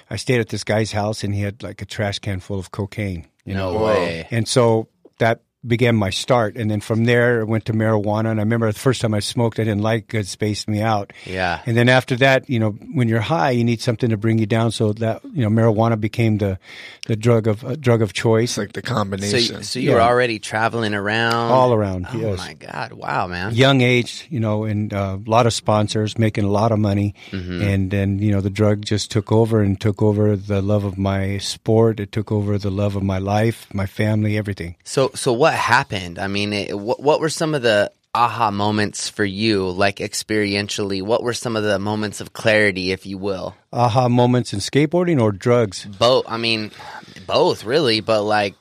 I 0.10 0.16
stayed 0.16 0.39
at 0.39 0.48
this 0.50 0.63
guy's 0.63 0.94
house, 0.94 1.25
and 1.25 1.36
he 1.36 1.42
had 1.42 1.62
like 1.62 1.82
a 1.82 1.86
trash 1.86 2.20
can 2.20 2.39
full 2.39 2.58
of 2.60 2.72
cocaine. 2.72 3.27
You 3.44 3.54
know, 3.54 3.74
No 3.74 3.84
way. 3.86 4.27
and 4.32 4.48
so 4.48 4.88
that 5.20 5.42
began 5.66 5.96
my 5.96 6.10
start. 6.10 6.56
And 6.56 6.70
then 6.72 6.80
from 6.82 7.06
there, 7.06 7.42
I 7.42 7.44
went 7.44 7.66
to 7.66 7.74
marijuana. 7.74 8.30
And 8.32 8.40
I 8.40 8.44
remember 8.44 8.72
the 8.72 8.78
first 8.80 9.02
time 9.02 9.14
I 9.14 9.20
smoked, 9.20 9.60
I 9.60 9.64
didn't 9.64 9.82
like 9.82 10.14
it, 10.14 10.20
it 10.20 10.28
spaced 10.28 10.68
me 10.68 10.82
out. 10.82 11.12
Yeah. 11.26 11.62
And 11.66 11.76
then 11.76 11.90
after 11.90 12.16
that, 12.18 12.50
you 12.50 12.60
know, 12.60 12.72
when 12.94 13.08
you're 13.10 13.22
high, 13.22 13.52
you 13.52 13.64
need 13.64 13.82
something 13.82 14.10
to 14.12 14.18
bring 14.18 14.38
you 14.38 14.46
down. 14.46 14.72
So 14.72 14.94
that, 14.94 15.24
you 15.26 15.42
know, 15.44 15.50
marijuana 15.50 16.00
became 16.00 16.38
the, 16.38 16.60
the 17.08 17.16
drug 17.16 17.48
of, 17.48 17.64
uh, 17.66 17.76
drug 17.76 18.02
of 18.02 18.14
choice. 18.14 18.52
It's 18.52 18.58
like 18.58 18.74
the 18.74 18.82
combination. 18.82 19.58
you- 19.58 19.64
so 19.64 19.80
you 19.80 19.92
were 19.92 20.02
already 20.02 20.40
traveling 20.40 20.94
around 20.94 21.34
All 21.52 21.74
around, 21.74 22.08
Oh 22.14 22.18
yes. 22.18 22.38
my 22.38 22.54
God! 22.54 22.94
Wow, 22.94 23.28
man. 23.28 23.54
young 23.54 23.82
age, 23.82 24.28
you 24.30 24.40
know, 24.40 24.64
and 24.64 24.94
uh, 24.94 25.18
a 25.26 25.30
lot 25.30 25.46
of 25.48 25.54
sponsors 25.54 26.18
making 26.18 26.44
a 26.46 26.50
lot 26.52 26.72
of 26.72 26.80
money, 26.80 27.16
Mm-hmm. 27.32 27.62
and 27.62 27.92
then 27.92 28.20
you 28.20 28.32
know 28.32 28.42
the 28.42 28.50
drug 28.50 28.86
just 28.86 29.12
took 29.12 29.32
over 29.32 29.62
and 29.62 29.80
took 29.82 30.02
over 30.02 30.36
the 30.36 30.62
love 30.62 30.84
of 30.84 30.98
my 30.98 31.38
sport. 31.40 32.00
It 32.00 32.12
took 32.12 32.32
over 32.32 32.58
the 32.58 32.70
love 32.72 32.96
of 32.96 33.04
my 33.04 33.18
life, 33.18 33.68
my 33.74 33.86
family, 33.86 34.38
everything. 34.38 34.76
So, 34.84 35.12
so 35.16 35.34
what 35.34 35.47
happened? 35.54 36.20
I 36.20 36.27
mean, 36.27 36.54
it, 36.54 36.77
what 36.77 37.01
what 37.01 37.20
were 37.20 37.30
some 37.30 37.54
of 37.56 37.62
the 37.62 37.92
aha 38.13 38.50
moments 38.51 39.10
for 39.10 39.25
you, 39.25 39.70
like 39.70 39.98
experientially? 39.98 41.01
What 41.01 41.24
were 41.24 41.34
some 41.34 41.56
of 41.56 41.63
the 41.63 41.80
moments 41.80 42.22
of 42.22 42.34
clarity, 42.34 42.92
if 42.92 43.06
you 43.06 43.18
will? 43.18 43.56
Aha 43.74 44.08
moments 44.08 44.54
in 44.54 44.60
skateboarding 44.60 45.22
or 45.22 45.32
drugs? 45.32 45.86
Both. 45.86 46.25
I 46.27 46.38
mean, 46.38 46.72
both 47.27 47.63
really, 47.63 48.00
but 48.01 48.24
like, 48.24 48.56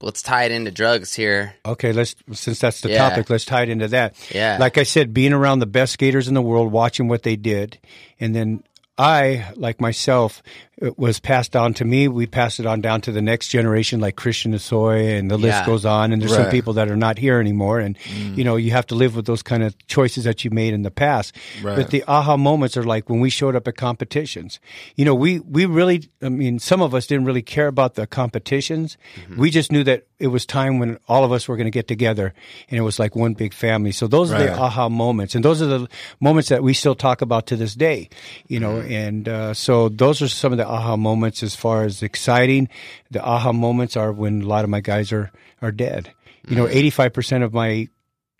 let's 0.00 0.22
tie 0.22 0.44
it 0.44 0.52
into 0.52 0.70
drugs 0.70 1.14
here. 1.14 1.54
Okay, 1.66 1.92
let's 1.92 2.14
since 2.32 2.58
that's 2.58 2.80
the 2.80 2.90
Yeah. 2.90 3.08
topic, 3.10 3.28
let's 3.30 3.44
tie 3.44 3.62
it 3.64 3.68
into 3.68 3.88
that. 3.88 4.14
Yeah. 4.34 4.56
Like 4.58 4.78
I 4.78 4.84
said, 4.84 5.12
being 5.12 5.32
around 5.32 5.58
the 5.58 5.66
best 5.66 5.92
skaters 5.92 6.28
in 6.28 6.34
the 6.34 6.42
world, 6.42 6.72
watching 6.72 7.08
what 7.08 7.22
they 7.22 7.36
did, 7.36 7.78
and 8.18 8.34
then 8.34 8.62
I, 8.98 9.52
like 9.56 9.80
myself, 9.80 10.42
it 10.82 10.98
was 10.98 11.20
passed 11.20 11.54
on 11.54 11.74
to 11.74 11.84
me. 11.84 12.08
We 12.08 12.26
passed 12.26 12.58
it 12.58 12.66
on 12.66 12.80
down 12.80 13.02
to 13.02 13.12
the 13.12 13.22
next 13.22 13.48
generation, 13.48 14.00
like 14.00 14.16
Christian 14.16 14.52
Hosoi, 14.52 15.16
and 15.16 15.30
the 15.30 15.38
list 15.38 15.60
Yeah. 15.60 15.66
goes 15.66 15.84
on. 15.84 16.12
And 16.12 16.20
there's 16.20 16.34
some 16.34 16.50
people 16.50 16.72
that 16.74 16.90
are 16.90 16.96
not 16.96 17.18
here 17.18 17.38
anymore, 17.38 17.78
and 17.78 17.96
mm. 17.98 18.36
you 18.36 18.42
know 18.42 18.56
you 18.56 18.72
have 18.72 18.86
to 18.88 18.96
live 18.96 19.14
with 19.14 19.26
those 19.26 19.42
kind 19.42 19.62
of 19.62 19.74
choices 19.86 20.24
that 20.24 20.44
you 20.44 20.50
made 20.50 20.74
in 20.74 20.82
the 20.82 20.90
past. 20.90 21.36
Right. 21.62 21.76
But 21.76 21.90
the 21.90 22.02
aha 22.08 22.36
moments 22.36 22.76
are 22.76 22.82
like 22.82 23.08
when 23.08 23.20
we 23.20 23.30
showed 23.30 23.54
up 23.54 23.68
at 23.68 23.76
competitions. 23.76 24.58
You 24.96 25.04
know, 25.04 25.14
we 25.14 25.38
we 25.40 25.66
really, 25.66 26.08
I 26.20 26.28
mean, 26.28 26.58
some 26.58 26.82
of 26.82 26.94
us 26.94 27.06
didn't 27.06 27.26
really 27.26 27.42
care 27.42 27.68
about 27.68 27.94
the 27.94 28.06
competitions. 28.06 28.98
Mm-hmm. 29.16 29.40
We 29.40 29.50
just 29.50 29.70
knew 29.70 29.84
that 29.84 30.06
it 30.18 30.28
was 30.28 30.46
time 30.46 30.78
when 30.78 30.98
all 31.08 31.24
of 31.24 31.32
us 31.32 31.48
were 31.48 31.56
going 31.56 31.66
to 31.66 31.70
get 31.70 31.88
together, 31.88 32.34
and 32.68 32.78
it 32.78 32.82
was 32.82 32.98
like 32.98 33.14
one 33.14 33.34
big 33.34 33.52
family. 33.52 33.92
So 33.92 34.06
those 34.06 34.32
are 34.32 34.38
the 34.38 34.52
aha 34.52 34.88
moments, 34.88 35.34
and 35.34 35.44
those 35.44 35.62
are 35.62 35.66
the 35.66 35.88
moments 36.20 36.48
that 36.48 36.62
we 36.62 36.74
still 36.74 36.94
talk 36.94 37.22
about 37.22 37.46
to 37.48 37.56
this 37.56 37.74
day. 37.74 38.08
You 38.48 38.60
know, 38.60 38.74
mm-hmm. 38.74 38.92
and 38.92 39.28
uh, 39.28 39.54
so 39.54 39.88
those 39.88 40.22
are 40.22 40.28
some 40.28 40.52
of 40.52 40.58
the 40.58 40.71
aha 40.72 40.96
moments 40.96 41.42
as 41.42 41.54
far 41.54 41.84
as 41.84 42.02
exciting. 42.02 42.68
The 43.10 43.22
aha 43.22 43.52
moments 43.52 43.96
are 43.96 44.12
when 44.12 44.42
a 44.42 44.46
lot 44.46 44.64
of 44.64 44.70
my 44.70 44.80
guys 44.80 45.12
are 45.12 45.30
are 45.60 45.72
dead. 45.72 46.12
You 46.48 46.56
know, 46.56 46.68
eighty 46.68 46.90
five 46.90 47.12
percent 47.12 47.44
of 47.44 47.52
my 47.52 47.88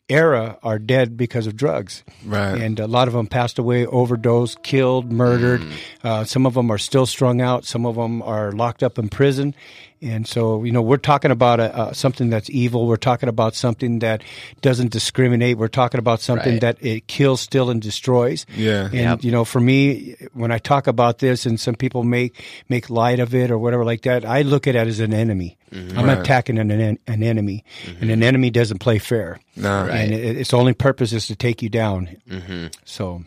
era 0.08 0.58
are 0.62 0.78
dead 0.78 1.16
because 1.16 1.46
of 1.46 1.56
drugs. 1.56 2.04
Right. 2.24 2.60
And 2.60 2.78
a 2.80 2.86
lot 2.86 3.08
of 3.08 3.14
them 3.14 3.26
passed 3.26 3.58
away, 3.58 3.86
overdosed, 3.86 4.62
killed, 4.62 5.10
murdered. 5.10 5.62
Uh, 6.02 6.24
some 6.24 6.44
of 6.46 6.54
them 6.54 6.70
are 6.70 6.78
still 6.78 7.06
strung 7.06 7.40
out. 7.40 7.64
Some 7.64 7.86
of 7.86 7.94
them 7.96 8.22
are 8.22 8.52
locked 8.52 8.82
up 8.82 8.98
in 8.98 9.08
prison. 9.08 9.54
And 10.02 10.26
so, 10.26 10.64
you 10.64 10.72
know, 10.72 10.82
we're 10.82 10.96
talking 10.96 11.30
about 11.30 11.60
a, 11.60 11.74
uh, 11.76 11.92
something 11.92 12.28
that's 12.28 12.50
evil. 12.50 12.86
We're 12.86 12.96
talking 12.96 13.28
about 13.28 13.54
something 13.54 14.00
that 14.00 14.22
doesn't 14.60 14.90
discriminate. 14.90 15.58
We're 15.58 15.68
talking 15.68 15.98
about 15.98 16.20
something 16.20 16.54
Right. 16.54 16.60
that 16.60 16.76
it 16.84 17.06
kills, 17.06 17.40
still, 17.40 17.70
and 17.70 17.80
destroys. 17.80 18.44
Yeah. 18.56 18.86
And 18.86 18.94
Yep. 18.94 19.24
you 19.24 19.30
know, 19.30 19.44
for 19.44 19.60
me, 19.60 20.16
when 20.32 20.50
I 20.50 20.58
talk 20.58 20.86
about 20.88 21.18
this, 21.20 21.46
and 21.46 21.58
some 21.60 21.74
people 21.76 22.02
make 22.02 22.42
make 22.68 22.90
light 22.90 23.20
of 23.20 23.34
it 23.34 23.50
or 23.50 23.58
whatever 23.58 23.84
like 23.84 24.02
that, 24.02 24.24
I 24.24 24.42
look 24.42 24.66
at 24.66 24.74
it 24.74 24.88
as 24.88 24.98
an 25.00 25.14
enemy. 25.14 25.56
I'm 25.72 26.04
Right. 26.06 26.18
attacking 26.18 26.58
an 26.58 26.70
an 26.70 26.98
an 27.06 27.22
enemy, 27.22 27.64
and 28.00 28.10
an 28.10 28.22
enemy 28.22 28.50
doesn't 28.50 28.78
play 28.78 28.98
fair. 28.98 29.38
No. 29.56 29.86
Right. 29.86 29.90
And 30.00 30.12
it, 30.12 30.36
its 30.36 30.52
only 30.52 30.74
purpose 30.74 31.12
is 31.12 31.26
to 31.28 31.36
take 31.36 31.62
you 31.62 31.68
down. 31.68 32.08
Mm-hmm. 32.28 32.66
So 32.84 33.22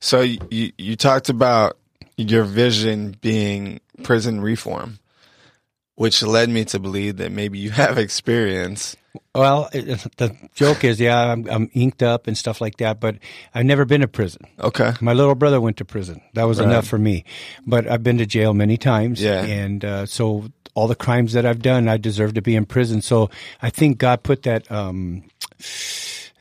So 0.00 0.20
you 0.22 0.72
you 0.78 0.96
talked 0.96 1.28
about 1.28 1.76
your 2.16 2.44
vision 2.44 3.14
being 3.20 3.80
prison 4.02 4.40
reform, 4.40 4.98
which 5.96 6.22
led 6.22 6.48
me 6.48 6.64
to 6.66 6.78
believe 6.78 7.16
that 7.18 7.32
maybe 7.32 7.58
you 7.58 7.70
have 7.82 7.98
experience. 7.98 8.96
Well, 9.34 9.68
it, 9.72 9.86
the 10.18 10.36
joke 10.54 10.84
is, 10.84 11.00
yeah, 11.00 11.18
I'm, 11.32 11.48
I'm 11.50 11.70
inked 11.72 12.02
up 12.02 12.26
and 12.26 12.36
stuff 12.36 12.60
like 12.60 12.76
that, 12.78 13.00
but 13.00 13.16
I've 13.54 13.64
never 13.64 13.84
been 13.86 14.02
to 14.02 14.08
prison. 14.08 14.42
Okay. 14.60 14.92
My 15.00 15.14
little 15.14 15.34
brother 15.34 15.58
went 15.60 15.78
to 15.78 15.84
prison. 15.86 16.20
That 16.34 16.44
was 16.44 16.58
Right. 16.60 16.68
enough 16.68 16.86
for 16.86 16.98
me. 16.98 17.24
But 17.66 17.86
I've 17.88 18.02
been 18.02 18.18
to 18.18 18.26
jail 18.26 18.52
many 18.52 18.76
times. 18.76 19.22
Yeah. 19.22 19.42
And 19.42 19.84
uh, 19.84 20.04
so 20.06 20.48
all 20.74 20.86
the 20.86 20.94
crimes 20.94 21.32
that 21.32 21.46
I've 21.46 21.62
done, 21.62 21.88
I 21.88 21.96
deserve 21.96 22.34
to 22.34 22.42
be 22.42 22.54
in 22.56 22.66
prison. 22.66 23.00
So 23.00 23.30
I 23.62 23.70
think 23.70 23.96
God 23.96 24.22
put 24.22 24.42
that. 24.42 24.70
Um, 24.70 25.24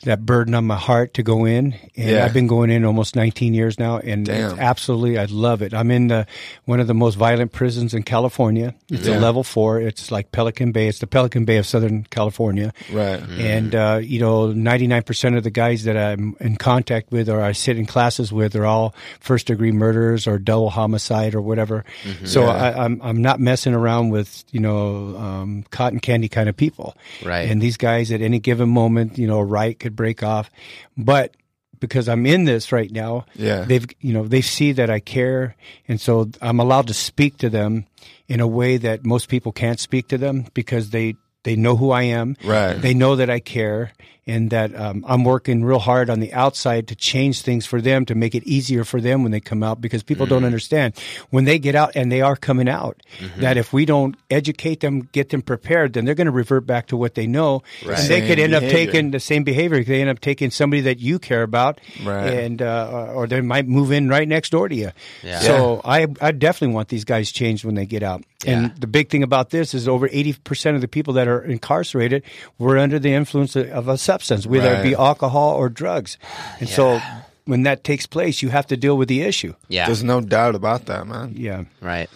that 0.06 0.26
burden 0.26 0.56
on 0.56 0.66
my 0.66 0.76
heart 0.78 1.14
to 1.16 1.24
go 1.24 1.46
in, 1.46 1.74
and 1.96 2.10
Yeah. 2.10 2.26
I've 2.26 2.34
been 2.34 2.48
going 2.48 2.72
in 2.72 2.86
almost 2.86 3.16
19 3.16 3.54
years 3.54 3.78
now, 3.78 3.98
and 4.00 4.28
absolutely, 4.30 5.18
I 5.20 5.26
love 5.26 5.62
it. 5.62 5.74
I'm 5.74 5.92
in 5.92 6.08
the, 6.08 6.26
one 6.66 6.80
of 6.80 6.88
the 6.88 6.94
most 6.94 7.16
violent 7.16 7.52
prisons 7.52 7.94
in 7.94 8.04
California. 8.04 8.74
It's 8.90 9.08
Yeah. 9.08 9.18
a 9.18 9.20
level 9.20 9.44
four. 9.44 9.80
It's 9.82 10.12
like 10.12 10.32
Pelican 10.32 10.72
Bay. 10.72 10.88
It's 10.88 11.00
the 11.00 11.08
Pelican 11.08 11.46
Bay 11.46 11.58
of 11.58 11.66
Southern 11.66 12.06
California. 12.10 12.74
Right. 12.92 13.20
And, 13.38 13.76
uh, 13.76 14.00
you 14.02 14.20
know, 14.20 14.54
99% 14.54 15.36
of 15.38 15.44
the 15.44 15.50
guys 15.52 15.84
that 15.84 15.98
I'm 15.98 16.36
in 16.40 16.56
contact 16.56 17.12
with 17.12 17.30
or 17.30 17.42
I 17.42 17.52
sit 17.52 17.78
in 17.78 17.86
classes 17.86 18.32
with 18.32 18.56
are 18.56 18.66
all 18.66 18.96
first 19.20 19.48
degree 19.48 19.72
murderers 19.72 20.28
or 20.28 20.38
double 20.40 20.70
homicide 20.70 21.36
or 21.36 21.42
whatever. 21.42 21.84
So 22.24 22.42
Yeah. 22.46 22.50
I, 22.52 22.86
I'm, 22.86 23.02
I'm 23.04 23.22
not 23.22 23.40
messing 23.40 23.74
around 23.74 24.10
with, 24.12 24.44
you 24.52 24.60
know, 24.60 25.18
um, 25.18 25.66
cotton 25.72 26.00
candy 26.00 26.30
kind 26.30 26.48
of 26.50 26.56
people. 26.56 26.96
Right. 27.24 27.50
And 27.50 27.62
these 27.62 27.78
guys 27.78 28.12
at 28.12 28.22
any 28.22 28.40
given 28.40 28.70
moment, 28.70 29.18
you 29.18 29.28
know, 29.28 29.42
riot 29.42 29.80
could 29.80 29.95
break 29.96 30.24
off. 30.24 30.50
But 30.98 31.36
because 31.80 32.08
I'm 32.08 32.26
in 32.26 32.46
this 32.46 32.72
right 32.72 32.92
now, 32.92 33.26
Yeah. 33.36 33.66
they've, 33.66 33.86
you 34.00 34.14
know, 34.14 34.28
they 34.28 34.42
see 34.42 34.72
that 34.74 34.90
I 34.90 35.00
care. 35.00 35.56
And 35.88 36.00
so 36.00 36.30
I'm 36.42 36.60
allowed 36.60 36.88
to 36.88 36.94
speak 36.94 37.38
to 37.40 37.50
them 37.50 37.86
in 38.28 38.40
a 38.40 38.48
way 38.48 38.78
that 38.78 39.06
most 39.06 39.28
people 39.30 39.52
can't 39.52 39.80
speak 39.80 40.08
to 40.10 40.18
them 40.18 40.46
because 40.54 40.90
they, 40.92 41.16
they 41.44 41.56
know 41.56 41.76
who 41.76 41.92
I 41.92 42.04
am. 42.04 42.38
Right. 42.44 42.74
They 42.74 42.94
know 42.94 43.16
that 43.18 43.30
I 43.30 43.40
care 43.40 43.92
and 44.28 44.50
that 44.50 44.76
um, 44.76 45.06
I'm 45.08 45.24
working 45.24 45.64
real 45.64 45.78
hard 45.80 46.10
on 46.10 46.20
the 46.20 46.34
outside 46.34 46.88
to 46.88 46.96
change 46.96 47.42
things 47.44 47.66
for 47.66 47.80
them 47.80 48.06
to 48.06 48.16
make 48.16 48.34
it 48.34 48.44
easier 48.44 48.84
for 48.84 49.00
them 49.00 49.22
when 49.24 49.32
they 49.32 49.40
come 49.40 49.62
out 49.64 49.82
because 49.82 50.02
people 50.04 50.26
Mm-hmm. 50.26 50.34
don't 50.36 50.46
understand 50.46 50.94
when 51.30 51.46
they 51.46 51.60
get 51.60 51.76
out 51.76 51.92
and 51.96 52.12
they 52.12 52.22
are 52.22 52.36
coming 52.36 52.68
out 52.68 53.02
Mm-hmm. 53.20 53.42
that 53.42 53.58
if 53.58 53.72
we 53.72 53.86
don't 53.86 54.16
educate 54.32 54.80
them, 54.80 55.08
get 55.12 55.30
them 55.30 55.42
prepared, 55.42 55.94
then 55.94 56.06
they're 56.06 56.16
going 56.16 56.26
to 56.26 56.32
revert 56.32 56.66
back 56.66 56.88
to 56.88 56.98
what 56.98 57.14
they 57.16 57.28
know. 57.28 57.62
Right. 57.86 58.00
And 58.00 58.08
they 58.10 58.20
Same 58.22 58.28
could 58.28 58.40
end 58.40 58.54
up 58.56 58.64
taking 58.64 59.12
the 59.12 59.20
same 59.20 59.44
behavior. 59.44 59.84
They 59.84 60.02
end 60.02 60.10
up 60.10 60.20
taking 60.20 60.50
somebody 60.52 60.82
that 60.82 61.00
you 61.00 61.20
care 61.20 61.44
about, 61.44 61.80
Right. 62.04 62.34
and 62.34 62.62
uh, 62.62 63.12
or 63.14 63.28
they 63.28 63.42
might 63.42 63.68
move 63.68 63.92
in 63.92 64.10
right 64.10 64.28
next 64.28 64.50
door 64.50 64.68
to 64.68 64.76
you. 64.76 64.92
Yeah. 65.24 65.40
So 65.40 65.82
I 65.86 66.08
I 66.20 66.32
definitely 66.32 66.74
want 66.76 66.90
these 66.90 67.06
guys 67.06 67.32
changed 67.32 67.64
when 67.64 67.76
they 67.76 67.86
get 67.86 68.04
out. 68.04 68.24
Yeah. 68.44 68.52
And 68.60 68.76
the 68.76 68.88
big 68.88 69.10
thing 69.10 69.24
about 69.24 69.50
this 69.52 69.74
is 69.74 69.88
over 69.88 70.10
eighty 70.12 70.34
percent 70.34 70.76
of 70.76 70.82
the 70.82 70.88
people 70.88 71.14
that 71.14 71.28
are 71.28 71.42
incarcerated 71.42 72.24
were 72.60 72.78
under 72.78 73.00
the 73.00 73.14
influence 73.14 73.56
of- 73.56 73.70
of 73.70 73.88
a 73.88 73.98
substance, 74.16 74.48
whether 74.48 74.74
it 74.74 74.84
be 74.84 74.96
alcohol 74.96 75.56
or 75.56 75.70
drugs. 75.70 76.18
And 76.60 76.70
so 76.70 77.00
when 77.46 77.64
that 77.64 77.84
takes 77.84 78.06
place, 78.06 78.42
you 78.42 78.50
have 78.50 78.68
to 78.68 78.78
deal 78.78 78.98
with 78.98 79.10
the 79.10 79.22
issue. 79.22 79.54
Yeah. 79.68 79.86
There's 79.86 80.04
no 80.04 80.22
doubt 80.22 80.56
about 80.56 80.86
that, 80.86 81.08
man. 81.08 81.34
Yeah. 81.36 81.66
Right. 81.82 82.10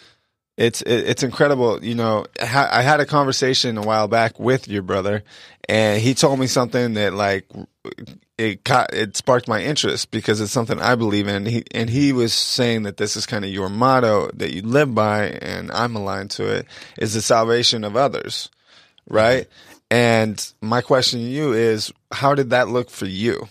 It's 0.58 0.82
it, 0.82 1.10
it's 1.10 1.24
incredible. 1.24 1.84
You 1.84 1.96
know, 1.96 2.26
I 2.42 2.80
I 2.80 2.82
had 2.82 3.00
a 3.00 3.06
conversation 3.06 3.78
a 3.78 3.82
while 3.82 4.10
back 4.10 4.40
with 4.40 4.68
your 4.68 4.82
brother, 4.82 5.24
and 5.70 6.02
he 6.02 6.14
told 6.14 6.38
me 6.38 6.48
something 6.48 6.96
that 6.96 7.14
like 7.14 7.46
it 8.38 8.66
caught, 8.66 8.94
it 8.94 9.16
sparked 9.16 9.48
my 9.48 9.64
interest 9.64 10.12
because 10.12 10.42
it's 10.42 10.52
something 10.52 10.78
I 10.82 10.96
believe 10.96 11.30
in. 11.30 11.46
He 11.46 11.64
and 11.72 11.90
he 11.90 12.12
was 12.12 12.34
saying 12.34 12.84
that 12.84 12.98
this 12.98 13.16
is 13.16 13.26
kind 13.26 13.46
of 13.46 13.52
your 13.52 13.70
motto 13.70 14.32
that 14.34 14.54
you 14.54 14.62
live 14.62 14.94
by, 14.94 15.28
and 15.28 15.72
I'm 15.72 15.96
aligned 15.96 16.32
to 16.32 16.54
it. 16.54 16.66
Is 16.98 17.14
the 17.14 17.22
salvation 17.22 17.86
of 17.86 17.96
others, 17.96 18.50
right? 19.08 19.44
Mm-hmm. 19.44 19.69
And 19.92 20.54
my 20.62 20.82
question 20.82 21.20
to 21.20 21.26
you 21.26 21.54
is, 21.54 21.92
how 22.12 22.36
did 22.36 22.52
that 22.52 22.70
look 22.70 22.90
for 22.90 23.06
you? 23.06 23.48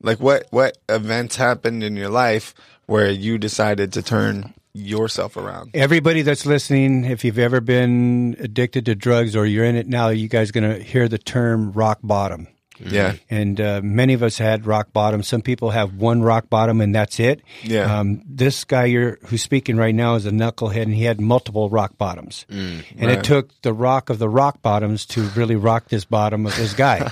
Like, 0.00 0.20
what 0.20 0.46
what 0.50 0.78
events 0.88 1.36
happened 1.36 1.84
in 1.84 1.96
your 1.96 2.08
life 2.08 2.54
where 2.86 3.10
you 3.10 3.38
decided 3.38 3.92
to 3.92 4.02
turn 4.02 4.54
yourself 4.74 5.36
around? 5.36 5.70
Everybody 5.74 6.22
that's 6.22 6.46
listening, 6.46 7.04
if 7.04 7.24
you've 7.24 7.38
ever 7.38 7.60
been 7.60 8.36
addicted 8.40 8.86
to 8.86 8.94
drugs 8.94 9.36
or 9.36 9.46
you're 9.46 9.64
in 9.64 9.76
it 9.76 9.86
now, 9.86 10.08
you 10.08 10.28
guys 10.28 10.50
going 10.50 10.68
to 10.68 10.82
hear 10.82 11.08
the 11.08 11.18
term 11.18 11.72
rock 11.72 12.00
bottom. 12.02 12.48
Yeah. 12.86 13.14
And 13.30 13.60
uh, 13.60 13.80
many 13.82 14.12
of 14.14 14.22
us 14.22 14.38
had 14.38 14.66
rock 14.66 14.92
bottom. 14.92 15.22
Some 15.22 15.42
people 15.42 15.70
have 15.70 15.94
one 15.94 16.22
rock 16.22 16.48
bottom 16.50 16.80
and 16.80 16.94
that's 16.94 17.20
it. 17.20 17.40
Yeah. 17.62 17.98
Um, 18.00 18.22
this 18.26 18.64
guy 18.64 18.86
you're, 18.86 19.18
who's 19.26 19.42
speaking 19.42 19.76
right 19.76 19.94
now 19.94 20.14
is 20.16 20.26
a 20.26 20.30
knucklehead 20.30 20.82
and 20.82 20.94
he 20.94 21.04
had 21.04 21.20
multiple 21.20 21.70
rock 21.70 21.96
bottoms. 21.98 22.46
and 22.48 22.82
Right. 23.00 23.18
it 23.18 23.24
took 23.24 23.50
the 23.62 23.72
rock 23.72 24.10
of 24.10 24.18
the 24.18 24.28
rock 24.28 24.62
bottoms 24.62 25.06
to 25.06 25.22
really 25.36 25.56
rock 25.56 25.88
this 25.88 26.04
bottom 26.04 26.46
of 26.46 26.56
this 26.56 26.74
guy. 26.74 27.08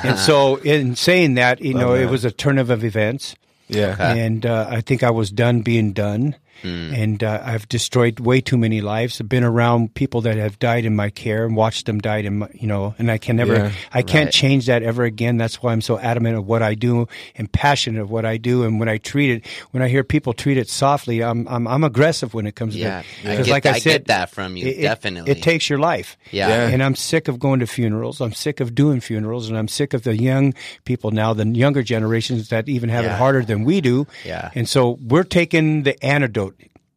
and 0.04 0.18
so 0.18 0.56
in 0.56 0.96
saying 0.96 1.34
that, 1.34 1.60
you 1.60 1.74
know, 1.74 1.92
that. 1.94 2.02
it 2.02 2.10
was 2.10 2.24
a 2.24 2.30
turn 2.30 2.58
of 2.58 2.70
events. 2.84 3.34
Yeah. 3.68 3.96
And 4.14 4.44
uh, 4.44 4.66
I 4.68 4.80
think 4.82 5.02
I 5.02 5.10
was 5.10 5.30
done 5.30 5.62
being 5.62 5.92
done. 5.92 6.36
And 6.64 7.22
uh, 7.24 7.40
I've 7.44 7.68
destroyed 7.68 8.20
way 8.20 8.40
too 8.40 8.56
many 8.56 8.80
lives. 8.80 9.20
I've 9.20 9.28
been 9.28 9.44
around 9.44 9.94
people 9.94 10.20
that 10.22 10.36
have 10.36 10.58
died 10.58 10.84
in 10.84 10.94
my 10.94 11.10
care 11.10 11.44
and 11.44 11.56
watched 11.56 11.86
them 11.86 11.98
die 12.00 12.18
in 12.18 12.38
my, 12.38 12.48
you 12.54 12.66
know, 12.66 12.94
and 12.98 13.10
I 13.10 13.18
can 13.18 13.36
never, 13.36 13.54
Yeah, 13.54 13.72
I 13.92 14.02
can't 14.02 14.26
right. 14.26 14.32
change 14.32 14.66
that 14.66 14.82
ever 14.82 15.04
again. 15.04 15.36
That's 15.38 15.62
why 15.62 15.72
I'm 15.72 15.80
so 15.80 15.98
adamant 15.98 16.36
of 16.36 16.46
what 16.46 16.62
I 16.62 16.74
do 16.74 17.08
and 17.36 17.50
passionate 17.50 18.00
of 18.00 18.10
what 18.10 18.24
I 18.24 18.36
do. 18.36 18.62
And 18.64 18.78
when 18.78 18.88
I 18.88 18.98
treat 18.98 19.30
it, 19.30 19.46
when 19.72 19.82
I 19.82 19.88
hear 19.88 20.04
people 20.04 20.32
treat 20.32 20.56
it 20.56 20.68
softly, 20.68 21.22
I'm, 21.22 21.46
I'm, 21.48 21.66
I'm 21.66 21.84
aggressive 21.84 22.34
when 22.34 22.46
it 22.46 22.54
comes 22.54 22.76
Yeah. 22.76 23.02
to 23.02 23.06
I 23.28 23.30
Because 23.32 23.46
get 23.46 23.52
like 23.52 23.62
that- 23.64 23.72
I 23.72 23.76
I 23.76 23.78
said, 23.80 23.90
get 23.92 24.06
that 24.06 24.30
from 24.30 24.56
you, 24.56 24.66
it- 24.66 24.78
it- 24.78 24.82
definitely. 24.82 25.30
It 25.32 25.42
takes 25.42 25.68
your 25.68 25.78
life. 25.78 26.16
Yeah. 26.30 26.48
Yeah. 26.48 26.68
And 26.68 26.82
I'm 26.82 26.94
sick 26.94 27.28
of 27.28 27.38
going 27.38 27.60
to 27.60 27.66
funerals. 27.66 28.20
I'm 28.20 28.32
sick 28.32 28.60
of 28.60 28.74
doing 28.74 29.00
funerals, 29.00 29.48
and 29.48 29.58
I'm 29.58 29.68
sick 29.68 29.94
of 29.94 30.02
the 30.04 30.16
young 30.16 30.54
people 30.84 31.10
now, 31.10 31.32
the 31.34 31.46
younger 31.46 31.82
generations 31.82 32.48
that 32.50 32.68
even 32.68 32.88
have 32.88 33.04
Yeah. 33.04 33.14
it 33.14 33.18
harder 33.18 33.42
than 33.44 33.64
we 33.64 33.80
do. 33.80 34.06
Yeah. 34.24 34.50
And 34.54 34.68
so 34.68 34.98
we're 35.02 35.24
taking 35.24 35.82
the 35.82 36.02
antidote. 36.04 36.51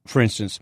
For 0.06 0.22
instance, 0.22 0.60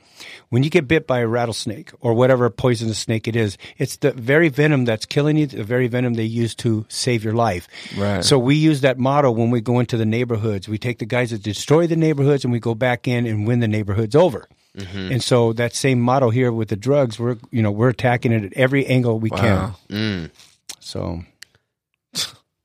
when 0.50 0.64
you 0.64 0.70
get 0.70 0.88
bit 0.88 1.06
by 1.06 1.20
a 1.20 1.28
rattlesnake 1.28 1.92
or 2.00 2.14
whatever 2.14 2.50
poisonous 2.50 2.98
snake 3.00 3.28
it 3.28 3.36
is, 3.36 3.58
it's 3.78 3.98
the 3.98 4.12
very 4.12 4.48
venom 4.50 4.86
that's 4.86 5.06
killing 5.06 5.36
you, 5.36 5.48
the 5.48 5.64
very 5.66 5.88
venom 5.88 6.14
they 6.14 6.24
use 6.24 6.56
to 6.56 6.86
save 6.88 7.24
your 7.26 7.34
life. 7.34 7.68
Right. 7.98 8.24
So 8.24 8.40
we 8.40 8.56
use 8.56 8.82
that 8.82 8.98
model 8.98 9.36
when 9.36 9.50
we 9.52 9.60
go 9.60 9.80
into 9.80 9.98
the 9.98 10.06
neighborhoods. 10.06 10.70
We 10.70 10.78
take 10.78 11.00
the 11.00 11.06
guys 11.06 11.32
that 11.32 11.44
destroy 11.44 11.88
the 11.88 11.98
neighborhoods 11.98 12.46
and 12.46 12.54
we 12.54 12.60
go 12.60 12.74
back 12.74 13.08
in 13.08 13.26
and 13.28 13.46
win 13.46 13.60
the 13.60 13.68
neighborhoods 13.68 14.16
over. 14.16 14.48
Mm-hmm. 14.78 15.12
And 15.12 15.24
so 15.24 15.54
that 15.54 15.76
same 15.76 16.00
model 16.00 16.30
here 16.30 16.52
with 16.52 16.70
the 16.70 16.76
drugs, 16.76 17.20
we're 17.20 17.38
you 17.52 17.62
know 17.62 17.70
we're 17.70 17.90
attacking 17.90 18.32
it 18.32 18.44
at 18.46 18.54
every 18.54 18.86
angle 18.88 19.20
we 19.20 19.30
Wow. 19.30 19.76
can. 19.90 20.32
So 20.80 21.24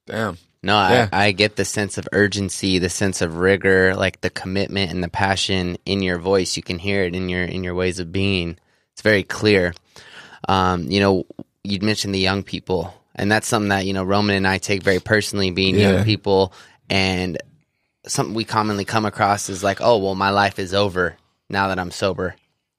Damn. 0.07 0.39
No, 0.63 0.75
Yeah. 0.75 1.09
I, 1.13 1.27
I 1.27 1.33
get 1.33 1.57
the 1.57 1.65
sense 1.65 1.99
of 1.99 2.09
urgency, 2.13 2.79
the 2.79 2.89
sense 2.91 3.23
of 3.23 3.37
rigor, 3.37 3.95
like 3.95 4.21
the 4.21 4.31
commitment 4.31 4.91
and 4.91 5.03
the 5.05 5.09
passion 5.09 5.79
in 5.87 6.03
your 6.03 6.19
voice. 6.19 6.57
You 6.57 6.63
can 6.63 6.79
hear 6.79 7.05
it 7.05 7.15
in 7.15 7.29
your 7.29 7.45
in 7.45 7.63
your 7.65 7.75
ways 7.75 8.01
of 8.01 8.11
being. 8.13 8.59
It's 8.93 9.03
very 9.03 9.23
clear. 9.23 9.73
Um, 10.49 10.91
you 10.91 11.01
know, 11.01 11.27
you'd 11.63 11.83
mentioned 11.83 12.15
the 12.15 12.19
young 12.19 12.43
people, 12.43 12.93
and 13.15 13.31
that's 13.31 13.47
something 13.47 13.69
that 13.69 13.87
you 13.87 13.93
know 13.93 14.03
Roman 14.05 14.35
and 14.37 14.47
I 14.49 14.59
take 14.59 14.83
very 14.83 14.99
personally, 15.01 15.51
being 15.53 15.77
Yeah. 15.77 15.93
young 15.97 16.05
people, 16.05 16.53
and 16.91 17.39
something 18.07 18.35
we 18.35 18.45
commonly 18.45 18.85
come 18.85 19.05
across 19.05 19.49
is 19.49 19.63
like, 19.63 19.81
oh, 19.81 19.99
well, 19.99 20.15
my 20.15 20.31
life 20.31 20.59
is 20.59 20.75
over 20.75 21.17
now 21.49 21.69
that 21.69 21.79
I'm 21.79 21.91
sober. 21.91 22.35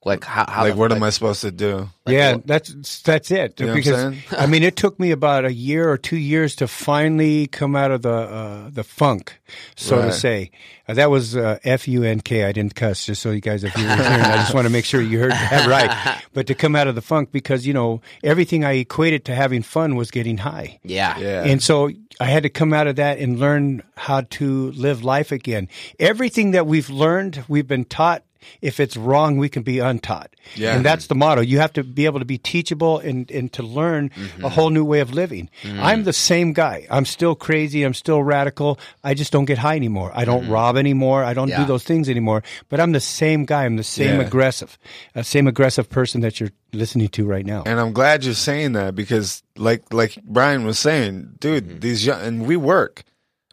Like, 0.06 0.24
how, 0.24 0.46
how 0.50 0.63
like, 0.63 0.74
the- 0.74 0.79
what 0.79 0.91
like, 0.91 0.98
am 0.98 1.03
I 1.03 1.10
supposed 1.10 1.41
to 1.41 1.51
do? 1.51 1.89
yeah, 2.08 2.34
what- 2.36 2.48
that's 2.48 3.01
that's 3.01 3.32
it. 3.32 3.60
You 3.60 3.65
know 3.65 3.74
what 3.74 3.86
I'm 3.88 4.12
because? 4.13 4.34
I 4.39 4.46
mean, 4.46 4.63
it 4.63 4.77
took 4.77 4.98
me 4.98 5.12
about 5.12 5.44
a 5.44 5.51
year 5.51 5.89
or 5.89 5.98
two 5.98 6.15
years 6.18 6.56
to 6.58 6.68
finally 6.70 7.48
come 7.48 7.75
out 7.75 7.91
of 7.91 8.03
the 8.03 8.13
uh, 8.13 8.70
the 8.72 8.84
funk, 8.86 9.39
so 9.75 10.01
to 10.03 10.12
say. 10.13 10.51
Uh, 10.88 10.94
that 10.94 11.12
was 11.12 11.36
uh, 11.36 11.60
F 11.65 11.88
U 11.88 12.03
N 12.03 12.22
K. 12.22 12.46
I 12.46 12.53
didn't 12.53 12.75
cuss, 12.75 13.06
just 13.06 13.22
so 13.22 13.32
you 13.32 13.41
guys, 13.41 13.63
if 13.65 13.75
you 13.77 13.84
were 13.84 13.89
hearing, 13.96 14.22
I 14.22 14.38
just 14.38 14.53
want 14.53 14.65
to 14.68 14.72
make 14.72 14.86
sure 14.86 15.01
you 15.01 15.20
heard 15.20 15.32
that 15.32 15.68
right. 15.68 16.22
But 16.34 16.48
to 16.48 16.56
come 16.56 16.75
out 16.75 16.88
of 16.88 16.96
the 16.96 17.01
funk, 17.01 17.32
because 17.34 17.68
you 17.68 17.74
know 17.74 18.01
everything 18.24 18.63
I 18.63 18.74
equated 18.74 19.25
to 19.25 19.36
having 19.36 19.63
fun 19.63 19.96
was 19.98 20.12
getting 20.12 20.38
high. 20.38 20.79
Yeah, 20.84 21.18
Yeah. 21.20 21.44
And 21.44 21.62
so 21.62 21.89
I 22.22 22.25
had 22.25 22.44
to 22.44 22.50
come 22.50 22.72
out 22.74 22.88
of 22.88 22.96
that 22.96 23.20
and 23.20 23.38
learn 23.39 23.84
how 23.98 24.22
to 24.22 24.72
live 24.72 25.03
life 25.03 25.32
again. 25.34 25.68
Everything 26.00 26.51
that 26.51 26.65
we've 26.68 26.89
learned, 26.89 27.44
we've 27.50 27.68
been 27.68 27.84
taught. 27.86 28.24
If 28.62 28.79
it's 28.79 28.96
wrong, 28.98 29.38
we 29.38 29.50
can 29.50 29.63
be 29.63 29.79
untaught. 29.79 30.29
Yeah. 30.55 30.75
And 30.75 30.86
that's 30.86 31.08
the 31.08 31.15
motto. 31.15 31.41
You 31.41 31.60
have 31.60 31.74
to 31.74 31.84
be 31.84 32.05
able 32.05 32.19
to 32.19 32.25
be 32.25 32.38
teachable 32.38 33.00
and, 33.00 33.29
and 33.31 33.51
to 33.53 33.63
learn 33.63 34.10
Mm-hmm. 34.10 34.46
a 34.46 34.50
whole 34.50 34.69
new 34.69 34.84
way 34.86 35.00
of 35.01 35.13
living. 35.13 35.50
I'm 35.65 36.03
the 36.03 36.13
same 36.13 36.53
guy. 36.53 36.88
I'm 36.89 37.05
still 37.05 37.36
crazy. 37.36 37.84
I'm 37.84 37.93
still 37.93 38.24
radical. 38.24 38.79
I 39.03 39.13
just 39.13 39.31
don't 39.31 39.46
get 39.46 39.58
high 39.58 39.75
anymore. 39.75 40.12
I 40.13 40.25
don't 40.25 40.48
rob 40.50 40.77
anymore. 40.77 41.24
I 41.24 41.34
don't 41.34 41.50
Yeah. 41.50 41.60
do 41.60 41.65
those 41.65 41.84
things 41.84 42.10
anymore. 42.10 42.43
But 42.69 42.79
I'm 42.79 42.91
the 42.91 43.00
same 43.00 43.46
guy. 43.46 43.65
I'm 43.65 43.75
the 43.77 43.84
same 43.84 44.19
Yeah. 44.19 44.25
aggressive, 44.27 44.77
uh, 45.15 45.24
same 45.24 45.48
aggressive 45.48 45.89
person 45.89 46.22
that 46.22 46.39
you're 46.39 46.51
listening 46.74 47.10
to 47.10 47.25
right 47.25 47.46
now. 47.46 47.63
And 47.65 47.79
I'm 47.79 47.93
glad 47.93 48.24
you're 48.25 48.34
saying 48.34 48.74
that 48.74 48.96
because, 48.96 49.43
like, 49.58 49.93
like 49.93 50.17
Brian 50.24 50.65
was 50.65 50.79
saying, 50.79 51.36
dude, 51.39 51.65
Mm-hmm. 51.67 51.79
these 51.79 52.05
young 52.05 52.22
and 52.22 52.46
we 52.48 52.55
work, 52.58 53.03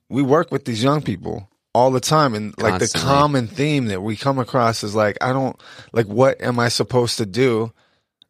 we 0.08 0.22
work 0.22 0.50
with 0.52 0.64
these 0.64 0.82
young 0.82 1.02
people 1.02 1.48
all 1.76 1.90
the 1.90 2.00
time, 2.00 2.34
and 2.34 2.54
like 2.58 2.78
the 2.78 2.88
common 2.88 3.46
theme 3.46 3.86
that 3.86 4.00
we 4.00 4.16
come 4.16 4.38
across 4.38 4.82
is 4.82 4.94
like, 4.94 5.18
I 5.20 5.34
don't 5.34 5.60
like, 5.92 6.06
what 6.06 6.40
am 6.40 6.58
I 6.58 6.68
supposed 6.68 7.18
to 7.18 7.26
do 7.26 7.70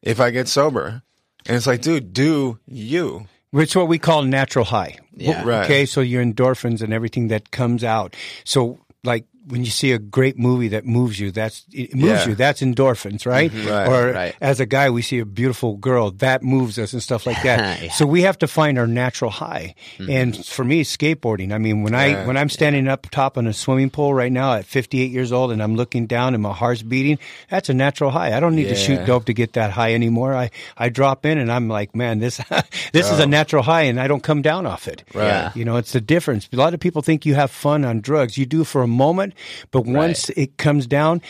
if 0.03 0.19
I 0.19 0.31
get 0.31 0.49
sober? 0.49 1.03
And 1.47 1.57
it's 1.57 1.67
like, 1.67 1.81
dude, 1.81 2.13
do 2.13 2.59
you? 2.67 3.29
It's 3.53 3.77
what 3.77 3.87
we 3.87 4.01
call 4.01 4.23
natural 4.23 4.65
high. 4.65 4.99
Yeah. 5.15 5.45
Right. 5.45 5.65
Okay, 5.65 5.87
so 5.87 6.01
your 6.01 6.25
endorphins 6.25 6.83
and 6.83 6.93
everything 6.93 7.29
that 7.29 7.53
comes 7.53 7.85
out. 7.85 8.17
So 8.43 8.81
like 9.05 9.27
when 9.49 9.65
you 9.65 9.71
see 9.71 9.93
a 9.93 9.99
great 9.99 10.39
movie 10.39 10.69
that 10.69 10.85
moves 10.85 11.21
you, 11.21 11.31
that's 11.31 11.65
it 11.73 11.95
moves 11.95 12.23
Yeah. 12.23 12.29
you. 12.29 12.35
That's 12.35 12.61
endorphins, 12.63 13.27
right? 13.27 13.51
Mm-hmm. 13.51 13.69
Right. 13.69 13.89
Or 13.89 14.13
Right. 14.13 14.35
as 14.41 14.61
a 14.61 14.67
guy, 14.67 14.91
we 14.91 15.03
see 15.03 15.19
a 15.21 15.25
beautiful 15.25 15.77
girl 15.77 16.11
that 16.13 16.43
moves 16.43 16.79
us 16.79 16.93
and 16.93 17.03
stuff 17.03 17.27
like 17.27 17.43
that. 17.43 17.57
Yeah. 17.87 17.91
So 17.93 18.07
we 18.07 18.23
have 18.23 18.39
to 18.39 18.47
find 18.47 18.79
our 18.79 18.87
natural 18.87 19.31
high. 19.31 19.75
Mm-hmm. 19.99 20.11
And 20.11 20.47
for 20.47 20.65
me, 20.65 20.83
skateboarding. 20.85 21.53
I 21.53 21.59
mean, 21.59 21.83
when 21.83 21.95
I 21.95 22.25
when 22.27 22.37
I'm 22.37 22.49
standing 22.49 22.89
up 22.89 23.09
top 23.11 23.37
on 23.39 23.47
a 23.47 23.53
swimming 23.53 23.91
pool 23.91 24.15
right 24.15 24.33
now 24.33 24.55
at 24.55 24.65
58 24.67 25.11
years 25.11 25.33
old 25.33 25.53
and 25.53 25.63
I'm 25.63 25.77
looking 25.77 26.07
down 26.07 26.35
and 26.35 26.43
my 26.43 26.53
heart's 26.53 26.83
beating, 26.83 27.19
that's 27.51 27.69
a 27.69 27.75
natural 27.75 28.11
high. 28.11 28.37
I 28.37 28.41
don't 28.41 28.55
need 28.57 28.69
to 28.69 28.75
shoot 28.75 29.05
dope 29.07 29.27
to 29.27 29.33
get 29.35 29.53
that 29.55 29.71
high 29.73 29.95
anymore. 29.95 30.35
I 30.35 30.51
I 30.77 30.89
drop 30.89 31.27
in 31.27 31.39
and 31.39 31.51
I'm 31.53 31.69
like, 31.69 31.95
man, 31.95 32.19
this 32.19 32.39
this 32.93 33.11
is 33.11 33.19
a 33.19 33.25
oh. 33.25 33.27
natural 33.27 33.63
high, 33.63 33.83
and 33.83 34.01
I 34.01 34.09
don't 34.09 34.23
come 34.23 34.43
down 34.43 34.67
off 34.67 34.89
it. 34.89 35.05
Right. 35.15 35.27
Yeah. 35.27 35.53
You 35.55 35.65
know, 35.65 35.77
it's 35.77 35.93
the 35.93 36.01
difference. 36.01 36.49
A 36.53 36.57
lot 36.57 36.75
of 36.75 36.81
people 36.81 37.03
think 37.03 37.27
you 37.27 37.35
have 37.35 37.51
fun 37.51 37.85
on 37.85 38.01
drugs. 38.01 38.39
You 38.39 38.47
do 38.47 38.65
for 38.65 38.83
a 38.83 38.89
moment, 38.89 39.35
but 39.71 39.87
once 39.87 40.29
it 40.31 40.57
comes 40.59 40.87
down, 40.87 41.23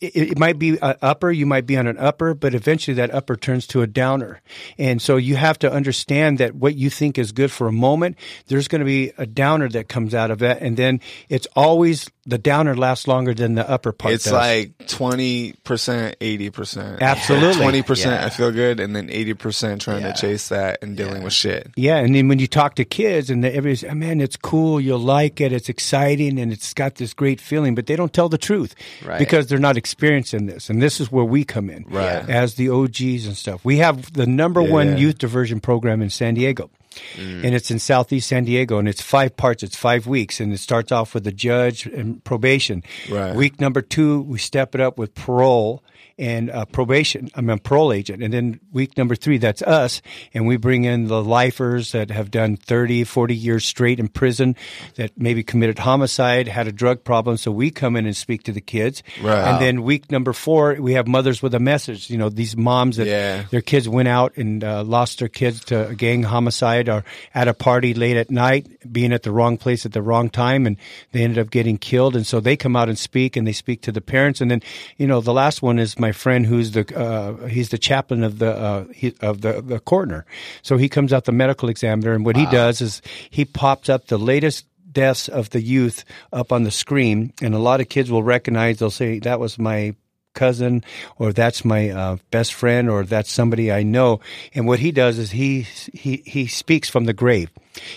it, 0.00 0.16
it 0.32 0.38
might 0.38 0.58
be 0.58 0.78
an 0.80 0.96
upper. 1.02 1.30
You 1.30 1.46
might 1.46 1.66
be 1.66 1.76
on 1.76 1.86
an 1.86 1.98
upper, 1.98 2.34
but 2.34 2.54
eventually 2.54 2.94
that 2.96 3.12
upper 3.12 3.36
turns 3.36 3.66
to 3.68 3.82
a 3.82 3.86
downer. 3.86 4.40
And 4.78 5.00
so 5.00 5.16
you 5.16 5.36
have 5.36 5.58
to 5.60 5.70
understand 5.72 6.38
that 6.38 6.54
what 6.54 6.74
you 6.74 6.90
think 6.90 7.18
is 7.18 7.32
good 7.32 7.50
for 7.50 7.66
a 7.68 7.72
moment, 7.72 8.16
there's 8.46 8.68
going 8.68 8.80
to 8.80 8.84
be 8.86 9.12
a 9.18 9.26
downer 9.26 9.68
that 9.70 9.88
comes 9.88 10.14
out 10.14 10.30
of 10.30 10.38
that, 10.40 10.62
and 10.62 10.76
then 10.76 11.00
it's 11.28 11.46
always 11.54 12.10
the 12.26 12.38
downer 12.38 12.76
lasts 12.76 13.08
longer 13.08 13.34
than 13.34 13.54
the 13.54 13.68
upper 13.68 13.92
part. 13.92 14.14
It's 14.14 14.24
does. 14.24 14.32
like 14.32 14.86
twenty 14.86 15.52
percent, 15.64 16.16
eighty 16.20 16.50
percent, 16.50 17.02
Absolutely. 17.02 17.62
twenty 17.62 17.82
percent. 17.82 18.20
Yeah. 18.20 18.26
I 18.26 18.30
feel 18.30 18.52
good, 18.52 18.78
and 18.80 18.94
then 18.94 19.10
eighty 19.10 19.34
percent 19.34 19.80
trying 19.82 20.02
Yeah. 20.02 20.12
to 20.12 20.20
chase 20.20 20.48
that 20.48 20.78
and 20.82 20.96
dealing 20.96 21.22
with 21.22 21.32
shit. 21.32 21.70
Yeah, 21.76 21.96
and 21.96 22.14
then 22.14 22.28
when 22.28 22.38
you 22.38 22.46
talk 22.46 22.74
to 22.76 22.84
kids 22.84 23.30
and 23.30 23.42
they- 23.42 23.48
everybody's, 23.52 23.84
oh, 23.84 23.94
man, 23.94 24.20
it's 24.20 24.36
cool, 24.36 24.80
you'll 24.80 24.98
like 24.98 25.40
it, 25.40 25.52
it's 25.52 25.68
exciting, 25.68 26.38
and 26.38 26.52
it's 26.52 26.72
got 26.74 26.96
this 26.96 27.14
great 27.14 27.40
feeling, 27.40 27.74
but 27.74 27.86
they 27.86 27.96
don't 27.96 28.12
tell 28.12 28.28
the 28.28 28.38
truth 28.38 28.74
Right. 29.04 29.18
because 29.18 29.46
they're 29.48 29.58
not 29.58 29.76
experiencing 29.90 30.46
this. 30.46 30.70
And 30.70 30.80
this 30.80 31.00
is 31.00 31.10
where 31.10 31.24
we 31.24 31.44
come 31.44 31.68
in 31.68 31.84
Right. 31.88 32.28
as 32.28 32.54
the 32.54 32.68
OGs 32.70 33.26
and 33.26 33.36
stuff. 33.36 33.64
We 33.64 33.78
have 33.78 34.12
the 34.12 34.26
number 34.26 34.62
Yeah, 34.62 34.70
one 34.70 34.88
yeah. 34.92 34.96
youth 34.98 35.18
diversion 35.18 35.58
program 35.60 36.00
in 36.00 36.10
San 36.10 36.34
Diego. 36.34 36.70
Mm. 37.16 37.44
And 37.44 37.54
it's 37.54 37.70
in 37.70 37.78
Southeast 37.78 38.28
San 38.28 38.44
Diego, 38.44 38.78
and 38.78 38.88
it's 38.88 39.00
five 39.02 39.36
parts. 39.36 39.62
It's 39.62 39.76
five 39.76 40.06
weeks, 40.06 40.40
and 40.40 40.52
it 40.52 40.58
starts 40.58 40.90
off 40.92 41.14
with 41.14 41.24
the 41.24 41.32
judge 41.32 41.86
and 41.86 42.22
probation. 42.24 42.82
Right. 43.10 43.34
Week 43.34 43.60
number 43.60 43.80
two, 43.82 44.22
we 44.22 44.38
step 44.38 44.74
it 44.74 44.80
up 44.80 44.98
with 44.98 45.14
parole 45.14 45.82
and 46.20 46.50
uh, 46.50 46.66
probation. 46.66 47.30
I'm 47.34 47.48
a 47.48 47.56
parole 47.56 47.92
agent. 47.92 48.22
And 48.22 48.32
then 48.32 48.60
week 48.72 48.96
number 48.98 49.16
three, 49.16 49.38
that's 49.38 49.62
us. 49.62 50.02
And 50.34 50.46
we 50.46 50.58
bring 50.58 50.84
in 50.84 51.08
the 51.08 51.24
lifers 51.24 51.92
that 51.92 52.10
have 52.10 52.30
done 52.30 52.56
30, 52.56 53.04
40 53.04 53.34
years 53.34 53.64
straight 53.64 53.98
in 53.98 54.08
prison 54.08 54.54
that 54.96 55.12
maybe 55.16 55.42
committed 55.42 55.78
homicide, 55.78 56.46
had 56.46 56.68
a 56.68 56.72
drug 56.72 57.02
problem. 57.02 57.38
So 57.38 57.50
we 57.50 57.70
come 57.70 57.96
in 57.96 58.04
and 58.04 58.14
speak 58.14 58.42
to 58.44 58.52
the 58.52 58.60
kids. 58.60 59.02
Right. 59.22 59.48
And 59.48 59.60
then 59.62 59.82
week 59.82 60.10
number 60.12 60.34
four, 60.34 60.74
we 60.78 60.92
have 60.92 61.08
mothers 61.08 61.42
with 61.42 61.54
a 61.54 61.60
message. 61.60 62.10
You 62.10 62.18
know, 62.18 62.28
these 62.28 62.56
moms 62.56 62.98
that 62.98 63.06
Yeah. 63.06 63.44
their 63.50 63.62
kids 63.62 63.88
went 63.88 64.08
out 64.08 64.36
and 64.36 64.62
uh, 64.62 64.84
lost 64.84 65.20
their 65.20 65.28
kids 65.28 65.64
to 65.66 65.88
a 65.88 65.94
gang 65.94 66.22
homicide 66.24 66.88
or 66.90 67.02
at 67.34 67.48
a 67.48 67.54
party 67.54 67.94
late 67.94 68.18
at 68.18 68.30
night, 68.30 68.66
being 68.92 69.14
at 69.14 69.22
the 69.22 69.32
wrong 69.32 69.56
place 69.56 69.86
at 69.86 69.92
the 69.92 70.02
wrong 70.02 70.28
time, 70.28 70.66
and 70.66 70.76
they 71.12 71.22
ended 71.24 71.38
up 71.38 71.50
getting 71.50 71.78
killed. 71.78 72.14
And 72.14 72.26
so 72.26 72.40
they 72.40 72.56
come 72.56 72.76
out 72.76 72.88
and 72.90 72.98
speak, 72.98 73.36
and 73.36 73.46
they 73.46 73.52
speak 73.52 73.80
to 73.82 73.92
the 73.92 74.02
parents. 74.02 74.42
And 74.42 74.50
then, 74.50 74.60
you 74.98 75.06
know, 75.06 75.22
the 75.22 75.32
last 75.32 75.62
one 75.62 75.78
is 75.78 75.98
my 75.98 76.09
friend 76.12 76.46
who's 76.46 76.72
the 76.72 76.96
uh, 76.96 77.46
he's 77.46 77.70
the 77.70 77.78
chaplain 77.78 78.22
of 78.22 78.38
the 78.38 78.52
uh, 78.56 78.84
he, 78.94 79.14
of 79.20 79.40
the 79.40 79.60
the 79.62 79.80
coroner. 79.80 80.24
So 80.62 80.76
he 80.76 80.88
comes 80.88 81.12
out 81.12 81.24
the 81.24 81.32
medical 81.32 81.68
examiner, 81.68 82.12
and 82.12 82.24
what 82.24 82.36
he 82.36 82.46
does 82.46 82.80
is 82.80 83.02
he 83.30 83.44
pops 83.44 83.88
up 83.88 84.06
the 84.06 84.18
latest 84.18 84.66
deaths 84.92 85.28
of 85.28 85.50
the 85.50 85.60
youth 85.60 86.04
up 86.32 86.52
on 86.52 86.64
the 86.64 86.70
screen, 86.70 87.32
and 87.40 87.54
a 87.54 87.58
lot 87.58 87.80
of 87.80 87.88
kids 87.88 88.10
will 88.10 88.22
recognize. 88.22 88.78
They'll 88.78 88.90
say 88.90 89.18
that 89.20 89.40
was 89.40 89.58
my 89.58 89.94
cousin 90.34 90.84
or 91.18 91.32
that's 91.32 91.64
my 91.64 91.90
uh, 91.90 92.16
best 92.30 92.54
friend 92.54 92.88
or 92.88 93.04
that's 93.04 93.30
somebody 93.30 93.72
I 93.72 93.82
know. 93.82 94.20
And 94.54 94.66
what 94.66 94.78
he 94.78 94.92
does 94.92 95.18
is 95.18 95.32
he 95.32 95.62
he 95.92 96.22
he 96.26 96.46
speaks 96.46 96.88
from 96.88 97.04
the 97.04 97.12
grave. 97.12 97.50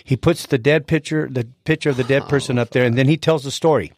He 0.03 0.15
puts 0.15 0.45
the 0.45 0.57
dead 0.57 0.87
picture 0.87 1.27
the 1.29 1.47
picture 1.63 1.89
of 1.89 1.97
the 1.97 2.03
dead 2.03 2.27
person 2.27 2.57
up 2.57 2.71
there 2.71 2.85
and 2.85 2.97
then 2.97 3.07
he 3.07 3.17
tells 3.17 3.43
the 3.43 3.51
story. 3.51 3.91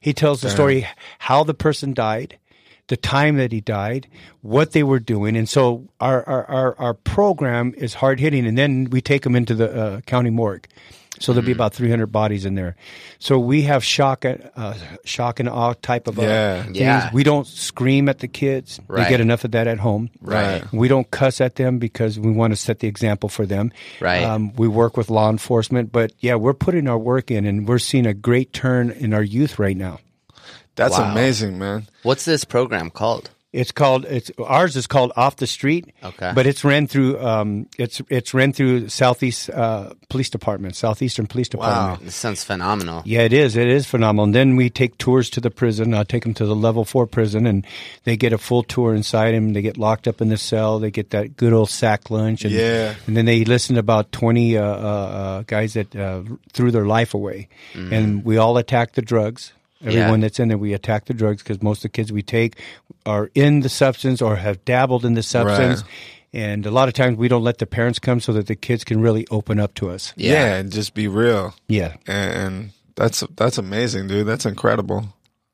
He 0.00 0.12
tells 0.12 0.40
the 0.40 0.50
story 0.50 0.86
how 1.18 1.44
the 1.44 1.54
person 1.54 1.92
died, 1.92 2.38
the 2.88 2.96
time 2.96 3.36
that 3.36 3.52
he 3.52 3.60
died, 3.60 4.06
what 4.42 4.72
they 4.72 4.82
were 4.82 5.00
doing. 5.00 5.36
And 5.36 5.48
so 5.48 5.88
our 6.00 6.22
our 6.28 6.44
our, 6.50 6.78
our 6.78 6.94
program 6.94 7.74
is 7.76 7.94
hard 7.94 8.20
hitting 8.20 8.46
and 8.46 8.58
then 8.58 8.88
we 8.90 9.00
take 9.00 9.22
them 9.22 9.36
into 9.36 9.54
the 9.54 9.74
uh, 9.74 10.00
county 10.02 10.30
morgue. 10.30 10.66
So 11.20 11.32
there'll 11.32 11.44
be 11.44 11.50
Mm-hmm. 11.50 11.58
about 11.60 11.74
300 11.74 12.06
bodies 12.12 12.44
in 12.44 12.54
there. 12.54 12.76
So 13.18 13.40
we 13.40 13.62
have 13.62 13.82
shock, 13.82 14.24
uh, 14.24 14.74
shock 15.04 15.40
and 15.40 15.48
awe 15.48 15.72
type 15.82 16.06
of 16.06 16.16
uh, 16.16 16.22
Yeah. 16.22 16.62
things. 16.62 16.76
Yeah. 16.78 17.10
We 17.12 17.24
don't 17.24 17.44
scream 17.44 18.08
at 18.08 18.20
the 18.20 18.28
kids. 18.28 18.78
They 18.88 19.08
get 19.08 19.20
enough 19.20 19.42
of 19.42 19.50
that 19.50 19.66
at 19.66 19.78
home. 19.80 20.10
Right. 20.20 20.62
We 20.72 20.86
don't 20.86 21.10
cuss 21.10 21.40
at 21.40 21.56
them 21.56 21.80
because 21.80 22.20
we 22.20 22.30
want 22.30 22.52
to 22.52 22.56
set 22.56 22.78
the 22.78 22.86
example 22.86 23.28
for 23.28 23.46
them. 23.46 23.72
Right. 24.00 24.22
Um, 24.22 24.52
we 24.54 24.68
work 24.68 24.96
with 24.96 25.10
law 25.10 25.28
enforcement, 25.28 25.90
but 25.90 26.12
yeah, 26.20 26.36
we're 26.36 26.54
putting 26.54 26.86
our 26.86 26.98
work 26.98 27.32
in, 27.32 27.46
and 27.46 27.66
we're 27.66 27.80
seeing 27.80 28.06
a 28.06 28.14
great 28.14 28.52
turn 28.52 28.92
in 28.92 29.12
our 29.12 29.24
youth 29.24 29.58
right 29.58 29.76
now. 29.76 29.98
That's 30.78 30.98
Wow. 30.98 31.12
amazing, 31.12 31.58
man. 31.58 31.86
What's 32.02 32.24
this 32.24 32.44
program 32.44 32.88
called? 32.90 33.30
It's 33.50 33.72
called 33.72 34.04
it's 34.04 34.30
ours 34.46 34.76
is 34.76 34.86
called 34.86 35.10
Off 35.16 35.36
the 35.36 35.46
Street. 35.46 35.86
Okay. 36.04 36.32
But 36.34 36.46
it's 36.46 36.64
ran 36.64 36.86
through 36.86 37.18
um 37.18 37.66
it's 37.78 38.02
it's 38.10 38.34
ran 38.34 38.52
through 38.52 38.90
Southeast 38.90 39.48
uh, 39.48 39.94
Police 40.10 40.28
Department, 40.28 40.76
Southeastern 40.76 41.26
Police 41.26 41.48
Department. 41.48 41.98
Wow, 42.00 42.04
This 42.04 42.14
sounds 42.14 42.44
phenomenal. 42.44 43.00
Yeah, 43.06 43.22
it 43.22 43.32
is. 43.32 43.56
It 43.56 43.66
is 43.68 43.86
phenomenal. 43.86 44.24
And 44.24 44.34
then 44.34 44.56
we 44.56 44.68
take 44.68 44.98
tours 44.98 45.30
to 45.30 45.40
the 45.40 45.50
prison. 45.50 45.94
I 45.94 46.04
take 46.04 46.24
them 46.24 46.34
to 46.34 46.44
the 46.44 46.54
level 46.54 46.84
four 46.84 47.06
prison, 47.06 47.46
and 47.46 47.66
they 48.04 48.18
get 48.18 48.34
a 48.34 48.38
full 48.38 48.62
tour 48.64 48.94
inside 48.94 49.32
him. 49.32 49.54
They 49.54 49.62
get 49.62 49.78
locked 49.78 50.06
up 50.06 50.20
in 50.20 50.28
the 50.28 50.36
cell. 50.36 50.78
They 50.78 50.90
get 50.90 51.08
that 51.16 51.38
good 51.38 51.54
old 51.54 51.70
sack 51.70 52.10
lunch, 52.10 52.44
and 52.44 52.52
Yeah. 52.52 52.96
and 53.06 53.16
then 53.16 53.24
they 53.24 53.46
listen 53.46 53.76
to 53.76 53.80
about 53.80 54.12
twenty 54.12 54.58
uh, 54.58 54.62
uh, 54.62 55.08
uh, 55.20 55.42
guys 55.46 55.72
that 55.72 55.96
uh, 55.96 56.20
threw 56.52 56.70
their 56.70 56.84
life 56.86 57.14
away, 57.14 57.48
and 57.74 58.26
we 58.26 58.36
all 58.36 58.58
attack 58.58 58.92
the 58.92 59.02
drugs. 59.02 59.54
Everyone 59.82 60.20
Yeah. 60.20 60.26
that's 60.26 60.40
in 60.40 60.48
there, 60.48 60.58
we 60.58 60.72
attack 60.72 61.04
the 61.06 61.14
drugs 61.14 61.42
because 61.42 61.62
most 61.62 61.78
of 61.78 61.82
the 61.82 61.88
kids 61.90 62.10
we 62.12 62.22
take 62.22 62.56
are 63.06 63.30
in 63.34 63.60
the 63.60 63.68
substance 63.68 64.20
or 64.20 64.36
have 64.36 64.64
dabbled 64.64 65.04
in 65.04 65.14
the 65.14 65.22
substance. 65.22 65.84
And 66.32 66.66
a 66.66 66.70
lot 66.70 66.88
of 66.88 66.94
times 66.94 67.16
we 67.16 67.28
don't 67.28 67.44
let 67.44 67.58
the 67.58 67.66
parents 67.66 67.98
come 67.98 68.20
so 68.20 68.32
that 68.34 68.46
the 68.48 68.56
kids 68.56 68.84
can 68.84 69.00
really 69.00 69.26
open 69.30 69.58
up 69.58 69.74
to 69.74 69.90
us. 69.90 70.12
Yeah. 70.16 70.32
Yeah. 70.32 70.54
and 70.56 70.72
just 70.72 70.94
be 70.94 71.08
real. 71.08 71.54
Yeah. 71.68 71.94
And, 72.06 72.32
and 72.32 72.70
that's 72.96 73.22
that's 73.36 73.58
amazing, 73.58 74.08
dude. 74.08 74.26
That's 74.26 74.44
incredible. 74.46 75.08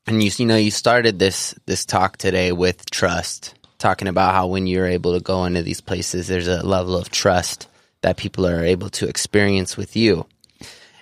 And 0.07 0.23
you, 0.23 0.31
you 0.37 0.47
know, 0.47 0.57
you 0.57 0.71
started 0.71 1.19
this 1.19 1.55
this 1.67 1.85
talk 1.87 2.17
today 2.17 2.51
with 2.53 2.91
trust, 2.91 3.55
talking 3.79 4.09
about 4.09 4.35
how 4.35 4.47
when 4.49 4.67
you're 4.67 4.87
able 4.87 5.13
to 5.15 5.21
go 5.21 5.45
into 5.45 5.63
these 5.63 5.81
places, 5.81 6.27
there's 6.29 6.49
a 6.49 6.67
level 6.67 6.97
of 6.97 7.11
trust 7.11 7.69
that 8.01 8.17
people 8.17 8.47
are 8.47 8.65
able 8.65 8.91
to 8.91 9.07
experience 9.09 9.77
with 9.77 9.95
you. 9.97 10.27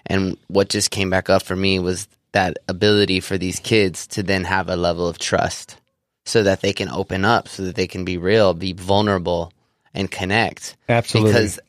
And 0.06 0.36
what 0.48 0.68
just 0.68 0.90
came 0.90 1.08
back 1.10 1.30
up 1.30 1.42
for 1.42 1.56
me 1.56 1.78
was 1.78 2.08
that 2.32 2.58
ability 2.68 3.20
for 3.20 3.36
these 3.38 3.60
kids 3.60 4.06
to 4.08 4.22
then 4.22 4.44
have 4.44 4.68
a 4.68 4.76
level 4.76 5.06
of 5.08 5.18
trust, 5.18 5.76
so 6.24 6.42
that 6.42 6.60
they 6.60 6.72
can 6.72 6.88
open 6.88 7.24
up, 7.24 7.48
so 7.48 7.62
that 7.64 7.74
they 7.76 7.86
can 7.86 8.04
be 8.04 8.16
real, 8.18 8.54
be 8.54 8.72
vulnerable, 8.72 9.52
and 9.94 10.10
connect. 10.10 10.76
Absolutely. 10.88 11.32
Because 11.32 11.60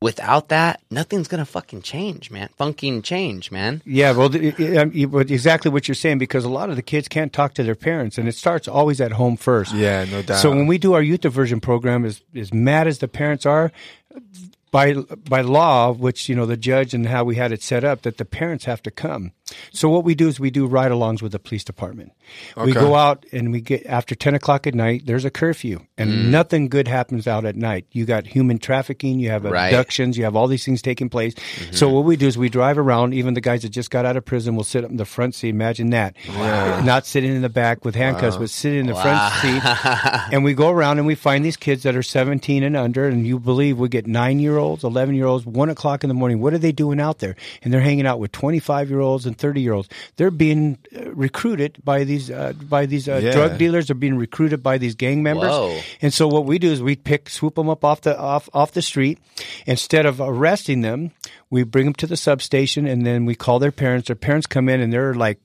without 0.00 0.48
that, 0.48 0.80
nothing's 0.90 1.28
gonna 1.28 1.44
fucking 1.44 1.80
change, 1.82 2.30
man. 2.30 2.48
Funking 2.56 3.02
change, 3.02 3.50
man. 3.50 3.82
Yeah, 3.84 4.12
well, 4.12 4.28
th- 4.30 4.58
i- 4.60 4.76
um, 4.76 4.90
exactly 4.94 5.70
what 5.70 5.86
you're 5.88 5.94
saying 5.94 6.18
because 6.18 6.44
a 6.44 6.48
lot 6.48 6.70
of 6.70 6.76
the 6.76 6.82
kids 6.82 7.08
can't 7.08 7.32
talk 7.32 7.54
to 7.54 7.62
their 7.62 7.74
parents, 7.76 8.18
and 8.18 8.28
it 8.28 8.34
starts 8.34 8.66
always 8.68 9.00
at 9.00 9.12
home 9.12 9.36
first. 9.36 9.72
Yeah, 9.74 10.04
no 10.10 10.22
doubt. 10.22 10.38
So 10.40 10.50
when 10.50 10.66
we 10.66 10.78
do 10.78 10.92
our 10.94 11.02
youth 11.02 11.20
diversion 11.22 11.60
program, 11.60 12.04
as 12.04 12.20
as 12.34 12.52
mad 12.52 12.86
as 12.86 12.98
the 12.98 13.08
parents 13.08 13.46
are, 13.46 13.72
by 14.70 14.94
by 15.28 15.40
law, 15.42 15.92
which 15.92 16.28
you 16.28 16.34
know 16.34 16.46
the 16.46 16.56
judge 16.56 16.94
and 16.94 17.06
how 17.06 17.24
we 17.24 17.36
had 17.36 17.52
it 17.52 17.62
set 17.62 17.84
up, 17.84 18.02
that 18.02 18.18
the 18.18 18.24
parents 18.24 18.64
have 18.64 18.82
to 18.82 18.90
come. 18.90 19.32
So 19.72 19.88
what 19.88 20.04
we 20.04 20.14
do 20.14 20.28
is 20.28 20.40
we 20.40 20.50
do 20.50 20.66
ride-alongs 20.66 21.22
with 21.22 21.32
the 21.32 21.38
police 21.38 21.64
department. 21.64 22.12
We 22.56 22.72
go 22.72 22.94
out 22.94 23.26
and 23.32 23.52
we 23.52 23.60
get 23.60 23.86
after 23.86 24.14
ten 24.14 24.34
o'clock 24.34 24.66
at 24.66 24.74
night. 24.74 25.02
There's 25.06 25.24
a 25.24 25.30
curfew, 25.30 25.80
and 25.98 26.10
mm. 26.10 26.24
nothing 26.30 26.68
good 26.68 26.88
happens 26.88 27.26
out 27.26 27.44
at 27.44 27.56
night. 27.56 27.86
You 27.92 28.04
got 28.04 28.26
human 28.26 28.58
trafficking, 28.58 29.18
you 29.18 29.30
have 29.30 29.44
Right. 29.44 29.68
abductions, 29.68 30.16
you 30.16 30.24
have 30.24 30.36
all 30.36 30.46
these 30.46 30.64
things 30.64 30.82
taking 30.82 31.08
place. 31.08 31.34
Mm-hmm. 31.34 31.72
So 31.72 31.88
what 31.88 32.04
we 32.04 32.16
do 32.16 32.26
is 32.26 32.38
we 32.38 32.48
drive 32.48 32.78
around. 32.78 33.14
Even 33.14 33.34
the 33.34 33.40
guys 33.40 33.62
that 33.62 33.70
just 33.70 33.90
got 33.90 34.04
out 34.04 34.16
of 34.16 34.24
prison 34.24 34.56
will 34.56 34.64
sit 34.64 34.84
up 34.84 34.90
in 34.90 34.96
the 34.96 35.04
front 35.04 35.34
seat. 35.34 35.50
Imagine 35.50 35.90
that, 35.90 36.16
not 36.84 37.06
sitting 37.06 37.34
in 37.34 37.42
the 37.42 37.48
back 37.48 37.84
with 37.84 37.94
handcuffs, 37.94 38.36
but 38.36 38.50
sitting 38.50 38.80
in 38.80 38.86
the 38.86 38.94
front 38.94 39.32
seat. 39.34 39.62
and 40.32 40.44
we 40.44 40.54
go 40.54 40.70
around 40.70 40.98
and 40.98 41.06
we 41.06 41.14
find 41.14 41.44
these 41.44 41.56
kids 41.56 41.82
that 41.82 41.96
are 41.96 42.02
17 42.02 42.62
and 42.62 42.76
under, 42.76 43.06
and 43.06 43.26
you 43.26 43.38
believe 43.38 43.78
we 43.78 43.88
get 43.88 44.06
nine 44.06 44.38
year 44.38 44.56
olds, 44.58 44.84
11 44.84 45.14
year 45.14 45.26
olds, 45.26 45.44
one 45.44 45.68
o'clock 45.68 46.04
in 46.04 46.08
the 46.08 46.14
morning. 46.14 46.40
What 46.40 46.54
are 46.54 46.58
they 46.58 46.72
doing 46.72 47.00
out 47.00 47.18
there? 47.18 47.36
And 47.62 47.72
they're 47.72 47.80
hanging 47.80 48.06
out 48.06 48.18
with 48.18 48.32
25 48.32 48.90
year 48.90 49.00
olds 49.00 49.26
and 49.26 49.36
30 49.42 49.60
year 49.60 49.72
olds. 49.74 49.88
They're 50.16 50.30
being 50.30 50.78
uh, 50.96 51.10
recruited 51.12 51.78
by 51.84 52.04
these 52.04 52.30
uh, 52.30 52.52
by 52.54 52.86
these 52.86 53.08
uh, 53.08 53.20
Yeah. 53.22 53.32
drug 53.32 53.58
dealers. 53.58 53.88
They're 53.88 53.94
being 53.94 54.16
recruited 54.16 54.62
by 54.62 54.78
these 54.78 54.94
gang 54.94 55.22
members. 55.22 55.50
Whoa. 55.50 55.80
And 56.00 56.14
so 56.14 56.28
what 56.28 56.46
we 56.46 56.58
do 56.58 56.70
is 56.70 56.80
we 56.80 56.94
pick, 56.96 57.28
swoop 57.28 57.56
them 57.56 57.68
up 57.68 57.84
off 57.84 58.00
the 58.02 58.16
off 58.18 58.48
off 58.54 58.70
the 58.72 58.82
street. 58.82 59.18
Instead 59.66 60.06
of 60.06 60.20
arresting 60.20 60.80
them, 60.82 61.10
we 61.50 61.64
bring 61.64 61.84
them 61.86 61.94
to 61.94 62.06
the 62.06 62.16
substation, 62.16 62.86
and 62.86 63.04
then 63.04 63.26
we 63.26 63.34
call 63.34 63.58
their 63.58 63.72
parents. 63.72 64.06
Their 64.06 64.16
parents 64.16 64.46
come 64.46 64.68
in, 64.70 64.80
and 64.80 64.92
they're 64.92 65.12
like 65.14 65.40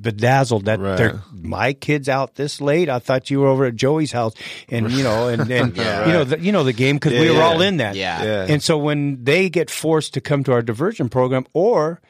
bedazzled 0.00 0.64
that 0.64 0.80
Right. 0.80 0.96
they're 0.96 1.20
my 1.34 1.74
kids 1.74 2.08
out 2.08 2.34
this 2.36 2.60
late. 2.62 2.88
I 2.88 2.98
thought 2.98 3.30
you 3.30 3.40
were 3.40 3.48
over 3.48 3.66
at 3.66 3.76
Joey's 3.76 4.10
house, 4.12 4.32
and 4.70 4.90
you 4.90 5.04
know, 5.04 5.28
and, 5.28 5.50
and 5.50 5.76
Yeah. 5.82 6.06
you 6.06 6.12
know, 6.14 6.24
the, 6.24 6.40
you 6.40 6.50
know 6.50 6.64
the 6.64 6.72
game 6.72 6.96
because 6.96 7.12
we 7.12 7.28
were 7.28 7.36
yeah. 7.36 7.44
all 7.44 7.60
in 7.60 7.76
that. 7.76 7.94
Yeah. 7.94 8.24
Yeah. 8.24 8.46
And 8.48 8.62
so 8.62 8.78
when 8.78 9.22
they 9.22 9.50
get 9.50 9.68
forced 9.70 10.14
to 10.14 10.20
come 10.22 10.44
to 10.44 10.52
our 10.52 10.62
diversion 10.62 11.10
program 11.10 11.44
or 11.52 12.00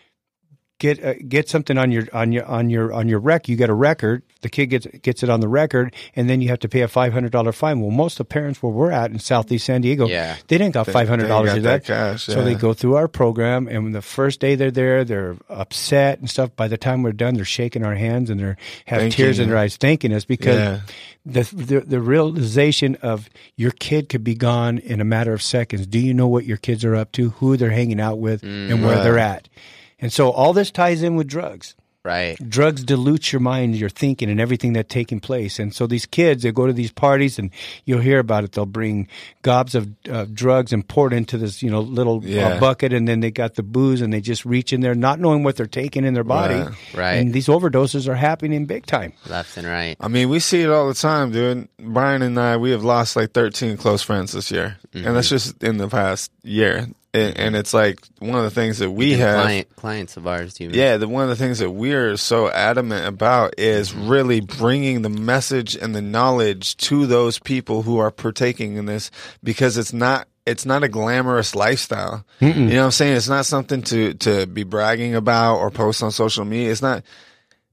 get 0.83 1.03
uh, 1.05 1.15
get 1.29 1.49
something 1.49 1.79
on 1.79 1.93
your 1.93 2.05
on 2.13 2.33
your 2.33 2.45
on 2.45 2.69
your 2.69 2.93
on 2.93 3.09
your 3.09 3.21
rec, 3.21 3.49
you 3.49 3.57
get 3.57 3.71
a 3.71 3.75
record. 3.75 4.23
The 4.43 4.49
kid 4.49 4.67
gets 4.67 4.87
gets 5.03 5.23
it 5.23 5.31
on 5.31 5.39
the 5.39 5.47
record, 5.49 5.95
and 6.17 6.29
then 6.29 6.41
you 6.41 6.49
have 6.49 6.59
to 6.61 6.69
pay 6.69 6.81
a 6.81 6.89
five 6.89 7.13
hundred 7.13 7.31
dollar 7.31 7.53
fine. 7.53 7.81
Well, 7.81 7.93
most 7.93 8.15
of 8.15 8.27
the 8.27 8.33
parents 8.35 8.61
where 8.61 8.73
we're 8.73 8.91
at 8.91 9.13
in 9.13 9.21
Southeast 9.21 9.65
San 9.67 9.81
Diego, 9.83 10.09
Yeah. 10.09 10.35
they 10.49 10.59
didn't 10.59 10.75
got 10.75 10.89
five 10.89 11.09
hundred 11.09 11.29
dollars 11.29 11.55
of 11.55 11.63
that. 11.63 11.85
that 11.85 11.87
cash, 11.87 12.25
So 12.25 12.43
they 12.43 12.57
go 12.57 12.75
through 12.75 12.97
our 12.97 13.07
program, 13.07 13.69
and 13.69 13.85
when 13.85 13.93
the 13.93 14.03
first 14.03 14.41
day 14.41 14.57
they're 14.57 14.73
there, 14.73 15.05
they're 15.05 15.37
upset 15.49 16.19
and 16.19 16.29
stuff. 16.29 16.55
By 16.57 16.67
the 16.67 16.77
time 16.77 17.05
we're 17.05 17.13
done, 17.13 17.35
they're 17.35 17.45
shaking 17.45 17.85
our 17.85 17.95
hands 17.95 18.29
and 18.31 18.41
they're 18.41 18.57
have 18.87 18.99
Thanking 19.01 19.17
tears 19.17 19.39
in 19.39 19.49
their 19.49 19.59
eyes, 19.59 19.77
thanking 19.77 20.13
us 20.13 20.25
because 20.25 20.57
Yeah. 20.59 20.81
the, 21.25 21.43
the 21.55 21.81
the 21.83 22.01
realization 22.01 22.97
of 23.03 23.31
your 23.57 23.71
kid 23.71 24.09
could 24.09 24.25
be 24.25 24.35
gone 24.35 24.79
in 24.79 25.01
a 25.01 25.05
matter 25.05 25.33
of 25.33 25.41
seconds. 25.43 25.87
Do 25.87 26.01
you 26.01 26.15
know 26.15 26.27
what 26.27 26.45
your 26.47 26.57
kids 26.57 26.85
are 26.85 26.97
up 26.97 27.13
to, 27.13 27.31
who 27.31 27.57
they're 27.57 27.71
hanging 27.71 28.01
out 28.01 28.19
with, 28.19 28.43
and 28.43 28.83
where 28.85 28.97
Right. 28.97 29.03
they're 29.05 29.19
at? 29.21 29.49
And 30.03 30.13
so 30.13 30.31
all 30.31 30.53
this 30.53 30.71
ties 30.71 31.03
in 31.03 31.17
with 31.17 31.29
drugs. 31.29 31.75
Right. 32.05 32.37
Drugs 32.49 32.83
dilute 32.83 33.31
your 33.33 33.39
mind, 33.39 33.77
your 33.77 33.89
thinking, 33.89 34.29
and 34.29 34.41
everything 34.41 34.73
that's 34.73 34.93
taking 34.93 35.21
place. 35.21 35.61
And 35.61 35.73
so 35.73 35.87
these 35.87 36.05
kids, 36.05 36.43
they 36.43 36.51
go 36.51 36.67
to 36.67 36.73
these 36.73 36.91
parties, 36.91 37.39
and 37.39 37.51
you'll 37.85 38.01
hear 38.01 38.19
about 38.19 38.43
it. 38.43 38.51
They'll 38.51 38.67
bring 38.67 39.07
gobs 39.43 39.77
of 39.77 39.89
uh, 40.11 40.27
drugs 40.33 40.73
and 40.73 40.83
pour 40.89 41.07
it 41.07 41.13
into 41.13 41.39
this, 41.39 41.63
you 41.63 41.71
know, 41.71 41.81
little 41.81 42.21
Yeah. 42.25 42.55
uh, 42.57 42.59
bucket, 42.61 42.93
and 42.93 43.07
then 43.07 43.21
they 43.21 43.31
got 43.31 43.55
the 43.55 43.63
booze, 43.63 44.01
and 44.01 44.13
they 44.13 44.21
just 44.21 44.45
reach 44.45 44.73
in 44.73 44.81
there, 44.81 44.97
not 44.97 45.21
knowing 45.21 45.45
what 45.45 45.55
they're 45.55 45.67
taking 45.69 46.05
in 46.05 46.13
their 46.15 46.25
body. 46.25 46.57
Right. 46.57 46.75
Right. 46.93 47.13
And 47.19 47.33
these 47.33 47.47
overdoses 47.47 48.09
are 48.09 48.17
happening 48.17 48.67
big 48.67 48.85
time. 48.85 49.13
Left 49.29 49.57
and 49.57 49.69
right. 49.69 49.95
I 50.01 50.09
mean, 50.09 50.29
we 50.29 50.41
see 50.41 50.63
it 50.63 50.71
all 50.71 50.89
the 50.89 50.95
time, 50.95 51.31
dude. 51.31 51.69
Brian 51.79 52.23
and 52.23 52.37
I, 52.37 52.57
we 52.57 52.73
have 52.73 52.83
lost 52.83 53.15
like 53.15 53.31
13 53.31 53.77
close 53.77 54.03
friends 54.03 54.33
this 54.33 54.51
year. 54.51 54.77
And 54.93 55.15
that's 55.15 55.29
just 55.29 55.63
in 55.63 55.77
the 55.77 55.87
past 55.87 56.33
year. 56.43 56.89
And, 57.15 57.37
and 57.37 57.57
it's 57.57 57.75
like 57.75 58.01
one 58.21 58.37
of 58.39 58.45
the 58.45 58.51
things 58.51 58.79
that 58.79 58.91
we 58.91 59.09
Even 59.09 59.21
have. 59.21 59.43
client, 59.43 59.77
clients 59.77 60.17
of 60.17 60.27
ours 60.27 60.55
do. 60.55 60.71
Yeah, 60.73 60.97
the, 60.97 61.07
one 61.07 61.25
of 61.25 61.29
the 61.29 61.37
things 61.37 61.59
that 61.59 61.71
we're 61.71 62.17
so 62.17 62.51
adamant 62.51 63.07
about 63.07 63.55
is 63.59 63.91
mm-hmm. 63.91 64.09
really 64.09 64.41
bringing 64.41 65.03
the 65.03 65.11
message 65.11 65.77
and 65.77 65.95
the 65.95 66.01
knowledge 66.01 66.77
to 66.79 67.07
those 67.07 67.39
people 67.39 67.83
who 67.83 67.99
are 67.99 68.11
partaking 68.11 68.77
in 68.77 68.87
this 68.87 69.11
because 69.43 69.77
it's 69.77 69.93
not 69.93 70.27
it's 70.45 70.67
not 70.67 70.83
a 70.83 70.89
glamorous 70.89 71.55
lifestyle. 71.55 72.25
You 72.41 72.53
know 72.53 72.77
what 72.79 72.85
I'm 72.87 72.91
saying? 72.91 73.17
It's 73.17 73.29
not 73.29 73.47
something 73.47 73.83
to 73.83 74.15
to 74.15 74.47
be 74.47 74.65
bragging 74.65 75.15
about 75.15 75.59
or 75.59 75.71
post 75.71 76.03
on 76.03 76.11
social 76.13 76.45
media. 76.45 76.73
It's 76.73 76.83
not 76.83 77.05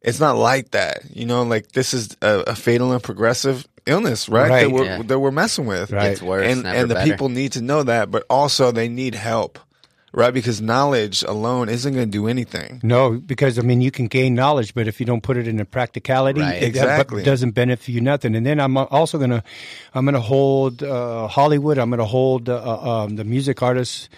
it's 0.02 0.19
not 0.19 0.36
like 0.36 0.71
that. 0.71 1.04
You 1.12 1.25
know, 1.25 1.43
like 1.43 1.71
this 1.71 1.93
is 1.93 2.15
a, 2.21 2.43
a 2.47 2.56
fatal 2.56 2.91
and 2.91 3.02
progressive 3.02 3.67
illness, 3.89 4.30
right? 4.30 4.49
Right. 4.49 4.63
That 4.63 4.71
we're 4.71 4.86
Yeah. 4.86 5.02
that 5.04 5.19
we're 5.19 5.32
messing 5.32 5.65
with. 5.65 5.91
Right. 5.91 6.12
It's 6.12 6.21
worse, 6.21 6.45
And 6.52 6.65
and 6.65 6.89
the 6.89 6.95
better. 6.95 7.12
people 7.12 7.30
need 7.30 7.52
to 7.54 7.62
know 7.62 7.84
that, 7.84 8.10
but 8.12 8.23
also 8.30 8.71
they 8.71 8.88
need 8.88 9.15
help. 9.15 9.60
Right? 10.12 10.34
Because 10.34 10.60
knowledge 10.60 11.21
alone 11.21 11.69
isn't 11.69 11.93
going 11.93 12.08
to 12.08 12.12
do 12.12 12.25
anything. 12.28 12.80
No, 12.82 13.12
because 13.12 13.60
I 13.60 13.62
mean, 13.62 13.80
you 13.80 13.91
can 13.91 14.08
gain 14.08 14.34
knowledge, 14.34 14.73
but 14.73 14.88
if 14.88 14.99
you 14.99 15.06
don't 15.06 15.21
put 15.21 15.38
it 15.38 15.47
into 15.47 15.65
practicality, 15.65 16.41
Right. 16.41 16.63
it 16.63 16.65
Exactly. 16.65 17.21
doesn't 17.21 17.52
benefit 17.52 17.89
you 17.93 18.02
nothing. 18.02 18.34
And 18.36 18.43
then 18.43 18.60
I'm 18.60 18.75
also 18.75 19.19
gonna, 19.19 19.43
I'm 19.93 20.06
gonna 20.06 20.19
hold 20.19 20.82
uh, 20.82 21.28
Hollywood. 21.28 21.78
I'm 21.78 21.91
gonna 21.91 22.06
hold 22.06 22.49
uh, 22.49 22.56
uh, 22.56 22.89
um, 23.06 23.17
the 23.17 23.23
music 23.23 23.62
artists. 23.62 24.10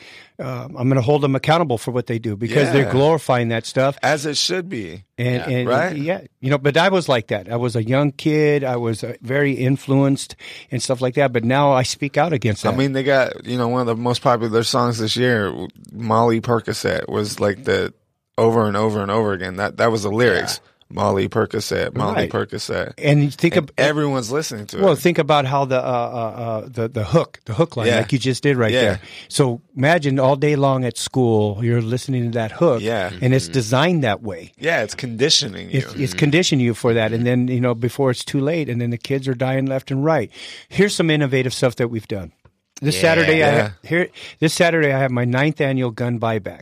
Uh, 0.41 0.67
I'm 0.75 0.89
gonna 0.89 1.01
hold 1.01 1.21
them 1.21 1.35
accountable 1.35 1.77
for 1.77 1.91
what 1.91 2.07
they 2.07 2.17
do 2.17 2.35
because 2.35 2.71
they're 2.71 2.91
glorifying 2.91 3.49
that 3.49 3.65
stuff. 3.65 3.97
As 4.01 4.25
it 4.25 4.37
should 4.37 4.67
be. 4.69 5.03
And, 5.17 5.35
Yeah. 5.35 5.49
and 5.49 5.69
Right? 5.69 5.95
yeah, 5.95 6.21
you 6.39 6.49
know, 6.49 6.57
but 6.57 6.77
I 6.77 6.89
was 6.89 7.07
like 7.07 7.27
that. 7.27 7.51
I 7.51 7.57
was 7.57 7.75
a 7.75 7.83
young 7.83 8.11
kid. 8.11 8.63
I 8.63 8.77
was 8.77 9.03
uh, 9.03 9.13
very 9.21 9.53
influenced 9.53 10.35
and 10.71 10.81
stuff 10.81 10.99
like 11.01 11.13
that. 11.15 11.31
But 11.31 11.43
now 11.43 11.71
I 11.73 11.83
speak 11.83 12.17
out 12.17 12.33
against 12.33 12.63
that. 12.63 12.73
I 12.73 12.77
mean, 12.77 12.93
they 12.93 13.03
got 13.03 13.45
you 13.45 13.57
know 13.57 13.67
one 13.67 13.81
of 13.81 13.87
the 13.87 13.95
most 13.95 14.21
popular 14.21 14.63
songs 14.63 14.97
this 14.97 15.15
year. 15.15 15.53
Molly 15.93 16.41
Percocet 16.41 17.07
was 17.07 17.39
like 17.39 17.63
the 17.65 17.93
over 18.37 18.65
and 18.67 18.75
over 18.75 19.01
and 19.01 19.11
over 19.11 19.33
again. 19.33 19.57
That 19.57 19.77
that 19.77 19.91
was 19.91 20.03
the 20.03 20.11
lyrics. 20.11 20.59
Molly 20.93 21.27
Percocet, 21.29 21.95
Molly 21.95 22.13
Right. 22.15 22.29
Percocet. 22.29 22.93
and 22.97 23.23
you 23.23 23.31
think 23.31 23.55
And 23.55 23.69
of 23.69 23.75
everyone's 23.77 24.31
listening 24.31 24.65
to 24.67 24.77
Well, 24.77 24.85
it. 24.85 24.87
Well, 24.87 24.95
think 24.95 25.17
about 25.17 25.45
how 25.45 25.65
the 25.65 25.77
uh, 25.77 25.81
uh, 25.87 26.41
uh, 26.41 26.67
the 26.69 26.87
the 26.87 27.03
hook, 27.03 27.39
the 27.45 27.53
hook 27.53 27.77
line, 27.77 27.87
Yeah. 27.87 27.97
like 27.97 28.11
you 28.13 28.19
just 28.19 28.43
did 28.43 28.57
right 28.57 28.71
Yeah. 28.73 28.81
there. 28.81 28.99
So 29.29 29.61
imagine 29.75 30.19
all 30.19 30.35
day 30.35 30.55
long 30.55 30.83
at 30.85 30.97
school, 30.97 31.63
you're 31.63 31.81
listening 31.81 32.25
to 32.25 32.31
that 32.37 32.51
hook, 32.51 32.81
Yeah. 32.81 33.11
and 33.21 33.33
it's 33.33 33.47
designed 33.47 34.03
that 34.03 34.21
way. 34.21 34.51
yeah, 34.57 34.83
it's 34.83 34.95
conditioning 34.95 35.69
you. 35.71 35.79
It's, 35.79 35.93
it's 35.95 36.13
conditioning 36.13 36.65
you 36.65 36.73
for 36.73 36.93
that, 36.93 37.13
and 37.13 37.25
then 37.25 37.47
you 37.47 37.59
know 37.61 37.73
before 37.75 38.11
it's 38.11 38.25
too 38.25 38.39
late, 38.39 38.69
and 38.69 38.79
then 38.81 38.89
the 38.89 38.97
kids 38.97 39.27
are 39.27 39.33
dying 39.35 39.65
left 39.65 39.91
and 39.91 40.03
right. 40.05 40.29
Here's 40.69 40.95
some 40.95 41.09
innovative 41.09 41.53
stuff 41.53 41.75
that 41.77 41.89
we've 41.89 42.07
done. 42.07 42.31
This 42.81 42.95
Yeah. 42.95 43.01
Saturday, 43.01 43.43
I 43.43 43.47
have, 43.49 43.73
here 43.83 44.07
this 44.39 44.53
Saturday 44.53 44.91
I 44.91 44.99
have 44.99 45.11
my 45.11 45.23
ninth 45.25 45.61
annual 45.61 45.91
gun 45.91 46.19
buyback. 46.19 46.61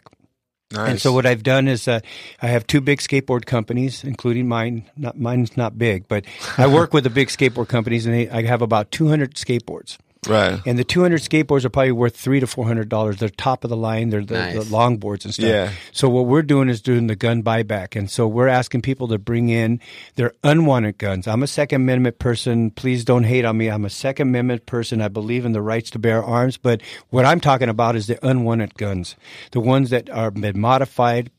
Nice. 0.72 0.90
And 0.90 1.02
so 1.02 1.14
what 1.14 1.26
I've 1.26 1.44
done 1.44 1.68
is 1.68 1.88
uh, 1.88 2.00
I 2.42 2.48
have 2.48 2.68
two 2.68 2.82
big 2.82 3.00
skateboard 3.00 3.46
companies, 3.46 4.04
including 4.04 4.48
mine. 4.48 4.90
Not 4.98 5.20
mine's 5.20 5.58
not 5.58 5.78
big, 5.78 6.08
but 6.08 6.26
I 6.58 6.68
work 6.68 6.94
with 6.94 7.04
the 7.04 7.10
big 7.10 7.30
skateboard 7.30 7.68
companies, 7.68 8.06
and 8.06 8.16
they, 8.16 8.30
I 8.30 8.44
have 8.44 8.62
about 8.62 8.92
200 8.92 9.36
skateboards. 9.36 9.98
Right. 10.28 10.60
And 10.66 10.78
the 10.78 10.84
200 10.84 11.22
skateboards 11.22 11.64
are 11.66 11.70
probably 11.70 11.92
worth 11.92 12.16
three 12.16 12.40
to 12.40 12.48
four 12.48 12.66
hundred 12.66 12.90
dollars. 12.90 13.18
They're 13.18 13.30
top 13.30 13.64
of 13.64 13.70
the 13.70 13.78
line. 13.78 14.10
They're 14.10 14.24
the, 14.26 14.34
Nice. 14.34 14.54
the 14.56 14.62
longboards 14.76 15.24
and 15.26 15.34
stuff. 15.34 15.46
Yeah. 15.46 15.72
So 15.92 16.10
what 16.10 16.26
we're 16.26 16.42
doing 16.42 16.70
is 16.70 16.82
doing 16.82 17.08
the 17.08 17.16
gun 17.16 17.42
buyback, 17.44 17.96
and 17.96 18.10
so 18.10 18.28
we're 18.28 18.48
asking 18.48 18.82
people 18.82 19.08
to 19.10 19.18
bring 19.18 19.50
in 19.50 19.80
their 20.16 20.34
unwanted 20.44 20.98
guns. 20.98 21.28
I'm 21.28 21.44
a 21.44 21.48
Second 21.48 21.82
Amendment 21.84 22.20
person. 22.20 22.72
Please 22.72 23.06
don't 23.06 23.24
hate 23.24 23.46
on 23.46 23.58
me. 23.58 23.70
I'm 23.70 23.86
a 23.86 23.90
Second 23.90 24.30
Amendment 24.30 24.66
person. 24.66 25.02
I 25.02 25.08
believe 25.08 25.46
in 25.46 25.54
the 25.54 25.62
rights 25.62 25.90
to 25.92 26.00
bear 26.00 26.24
arms. 26.24 26.58
But 26.58 26.82
what 27.10 27.26
I'm 27.26 27.40
talking 27.40 27.70
about 27.70 27.96
is 27.96 28.08
the 28.08 28.24
unwanted 28.28 28.76
guns, 28.76 29.16
the 29.52 29.60
ones 29.60 29.90
that 29.92 30.10
are 30.10 30.32
been 30.32 30.60
modified. 30.60 31.32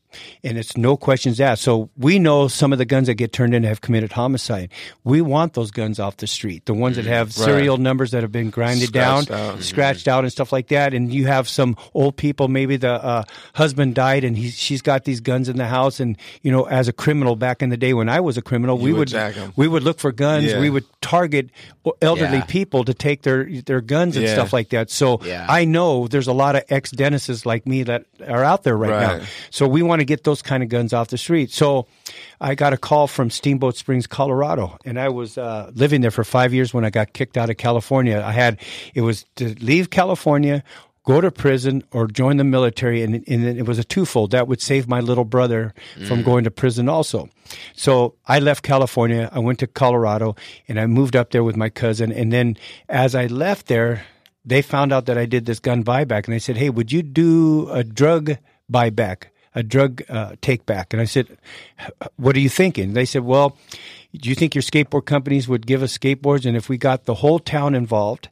And 0.43 0.57
it's 0.57 0.77
no 0.77 0.97
questions 0.97 1.39
asked. 1.39 1.61
So 1.63 1.89
we 1.97 2.19
know 2.19 2.47
some 2.47 2.71
of 2.73 2.79
the 2.79 2.85
guns 2.85 3.07
that 3.07 3.15
get 3.15 3.31
turned 3.33 3.53
in 3.53 3.63
have 3.63 3.81
committed 3.81 4.11
homicide. 4.11 4.71
We 5.03 5.21
want 5.21 5.53
those 5.53 5.71
guns 5.71 5.99
off 5.99 6.17
the 6.17 6.27
street, 6.27 6.65
the 6.65 6.73
ones 6.73 6.95
that 6.95 7.05
have 7.05 7.33
serial 7.33 7.77
numbers 7.77 8.11
that 8.11 8.21
have 8.23 8.31
been 8.31 8.49
grinded 8.49 8.91
down, 8.91 9.23
Scratched 9.23 9.31
out. 9.57 9.63
scratched 9.63 10.07
out, 10.07 10.23
and 10.23 10.31
stuff 10.31 10.51
like 10.51 10.67
that. 10.69 10.93
And 10.93 11.13
you 11.13 11.27
have 11.27 11.47
some 11.49 11.75
old 11.93 12.17
people, 12.17 12.47
maybe 12.47 12.77
the 12.77 12.91
uh, 12.93 13.23
husband 13.53 13.95
died, 13.95 14.23
and 14.23 14.37
he's, 14.37 14.57
she's 14.57 14.81
got 14.81 15.03
these 15.05 15.19
guns 15.21 15.49
in 15.49 15.57
the 15.57 15.67
house. 15.67 15.99
And 15.99 16.17
you 16.41 16.51
know, 16.51 16.63
as 16.63 16.87
a 16.87 16.93
criminal 16.93 17.35
back 17.35 17.61
in 17.61 17.69
the 17.69 17.77
day 17.77 17.93
when 17.93 18.09
I 18.09 18.19
was 18.19 18.37
a 18.37 18.41
criminal, 18.41 18.77
we 18.77 18.93
would 18.93 19.13
we 19.55 19.67
would 19.67 19.83
look 19.83 19.99
for 19.99 20.11
guns. 20.11 20.45
Yeah. 20.51 20.59
We 20.59 20.69
would 20.69 20.85
target 21.01 21.49
elderly 22.01 22.37
Yeah. 22.37 22.45
people 22.45 22.83
to 22.85 22.93
take 22.93 23.23
their 23.23 23.47
their 23.65 23.81
guns 23.81 24.15
and 24.15 24.25
Yeah. 24.25 24.33
stuff 24.33 24.53
like 24.53 24.69
that. 24.69 24.89
So 24.89 25.19
Yeah. 25.23 25.45
I 25.49 25.65
know 25.65 26.07
there's 26.07 26.27
a 26.27 26.33
lot 26.33 26.55
of 26.55 26.63
ex 26.69 26.91
dentists 26.91 27.45
like 27.45 27.65
me 27.65 27.83
that 27.83 28.05
are 28.27 28.43
out 28.43 28.63
there 28.63 28.77
right, 28.77 28.91
Right. 28.91 29.19
now. 29.21 29.25
So 29.49 29.67
we 29.67 29.81
want 29.81 29.99
to 30.01 30.05
get 30.05 30.23
those 30.23 30.41
kind 30.41 30.63
of 30.63 30.69
guns 30.69 30.93
off 30.93 31.07
the 31.07 31.17
street. 31.17 31.51
So 31.51 31.87
I 32.39 32.55
got 32.55 32.73
a 32.73 32.77
call 32.77 33.07
from 33.07 33.29
Steamboat 33.29 33.77
Springs, 33.77 34.07
Colorado, 34.07 34.77
and 34.85 34.99
I 34.99 35.09
was 35.09 35.37
uh, 35.37 35.71
living 35.73 36.01
there 36.01 36.11
for 36.11 36.23
five 36.23 36.53
years 36.53 36.73
when 36.73 36.83
I 36.83 36.89
got 36.89 37.13
kicked 37.13 37.37
out 37.37 37.49
of 37.49 37.57
California. 37.57 38.21
I 38.25 38.31
had 38.31 38.59
it 38.93 39.01
was 39.01 39.25
to 39.35 39.55
leave 39.63 39.89
California. 39.89 40.63
Go 41.03 41.19
to 41.19 41.31
prison 41.31 41.83
or 41.91 42.05
join 42.05 42.37
the 42.37 42.43
military, 42.43 43.01
and, 43.01 43.15
and 43.27 43.43
it 43.57 43.65
was 43.65 43.79
a 43.79 43.83
twofold. 43.83 44.29
That 44.31 44.47
would 44.47 44.61
save 44.61 44.87
my 44.87 44.99
little 44.99 45.25
brother 45.25 45.73
from 46.07 46.21
going 46.21 46.43
to 46.43 46.51
prison 46.51 46.87
also. 46.87 47.27
So 47.73 48.13
I 48.27 48.37
left 48.37 48.61
California. 48.61 49.27
I 49.33 49.39
went 49.39 49.57
to 49.59 49.67
Colorado, 49.67 50.35
and 50.67 50.79
I 50.79 50.85
moved 50.85 51.15
up 51.15 51.31
there 51.31 51.43
with 51.43 51.57
my 51.57 51.69
cousin. 51.69 52.11
And 52.11 52.31
then 52.31 52.55
as 52.87 53.15
I 53.15 53.25
left 53.25 53.65
there, 53.65 54.05
they 54.45 54.61
found 54.61 54.93
out 54.93 55.07
that 55.07 55.17
I 55.17 55.25
did 55.25 55.47
this 55.47 55.59
gun 55.59 55.83
buyback, 55.83 56.25
and 56.25 56.35
they 56.35 56.39
said, 56.39 56.57
"Hey, 56.57 56.69
would 56.69 56.91
you 56.91 57.01
do 57.01 57.67
a 57.71 57.83
drug 57.83 58.37
buyback, 58.71 59.25
a 59.55 59.63
drug 59.63 60.01
uh, 60.09 60.35
take 60.41 60.65
back?" 60.65 60.93
And 60.93 61.01
I 61.01 61.05
said, 61.05 61.37
"What 62.17 62.35
are 62.35 62.39
you 62.39 62.49
thinking?" 62.49 62.93
They 62.93 63.05
said, 63.05 63.23
"Well, 63.23 63.57
do 64.13 64.29
you 64.29 64.35
think 64.35 64.55
your 64.55 64.61
skateboard 64.61 65.05
companies 65.05 65.47
would 65.47 65.67
give 65.67 65.83
us 65.83 65.97
skateboards, 65.97 66.45
and 66.45 66.57
if 66.57 66.69
we 66.69 66.77
got 66.77 67.05
the 67.05 67.15
whole 67.15 67.39
town 67.39 67.75
involved, 67.75 68.29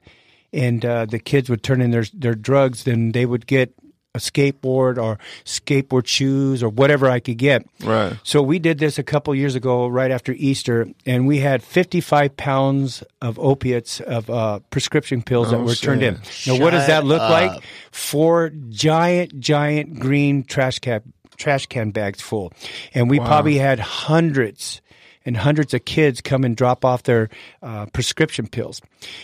and 0.51 0.83
uh, 0.85 1.05
the 1.05 1.19
kids 1.19 1.49
would 1.49 1.63
turn 1.63 1.81
in 1.81 1.91
their 1.91 2.05
their 2.13 2.35
drugs, 2.35 2.83
then 2.83 3.11
they 3.11 3.25
would 3.25 3.47
get." 3.47 3.73
A 4.15 4.17
skateboard 4.17 4.97
or 4.97 5.19
skateboard 5.45 6.07
shoes 6.07 6.63
or 6.63 6.69
whatever 6.69 7.07
I 7.11 7.19
could 7.19 7.37
get. 7.37 7.63
Right. 7.83 8.17
So 8.23 8.41
we 8.41 8.57
did 8.57 8.79
this 8.79 8.97
a 8.97 9.03
couple 9.03 9.35
years 9.35 9.53
ago, 9.53 9.87
right 9.87 10.09
after 10.09 10.31
Easter, 10.31 10.87
and 11.05 11.27
we 11.27 11.37
had 11.37 11.61
55 11.61 12.35
pounds 12.35 13.03
of 13.21 13.37
opiates 13.37 13.99
of 13.99 14.27
uh, 14.31 14.59
prescription 14.71 15.21
pills 15.21 15.51
that 15.51 15.57
Oh, 15.57 15.63
were 15.63 15.75
turned 15.75 16.01
in. 16.01 16.19
shit. 16.23 16.55
Now, 16.55 16.59
what 16.63 16.71
does 16.71 16.87
that 16.87 17.05
look 17.05 17.21
up. 17.21 17.29
like? 17.29 17.63
Four 17.91 18.49
giant, 18.69 19.39
giant 19.39 19.99
green 19.99 20.43
trash 20.43 20.79
can 20.79 21.13
trash 21.37 21.67
can 21.67 21.91
bags 21.91 22.19
full, 22.19 22.51
and 22.95 23.11
we 23.11 23.19
probably 23.19 23.57
had 23.59 23.79
hundreds. 23.79 24.81
And 25.29 25.37
hundreds 25.37 25.75
of 25.75 25.85
kids 25.85 26.21
come 26.21 26.43
and 26.43 26.57
drop 26.57 26.83
off 26.83 27.03
their 27.03 27.29
uh, 27.61 27.85
prescription 27.93 28.47
pills. 28.47 28.81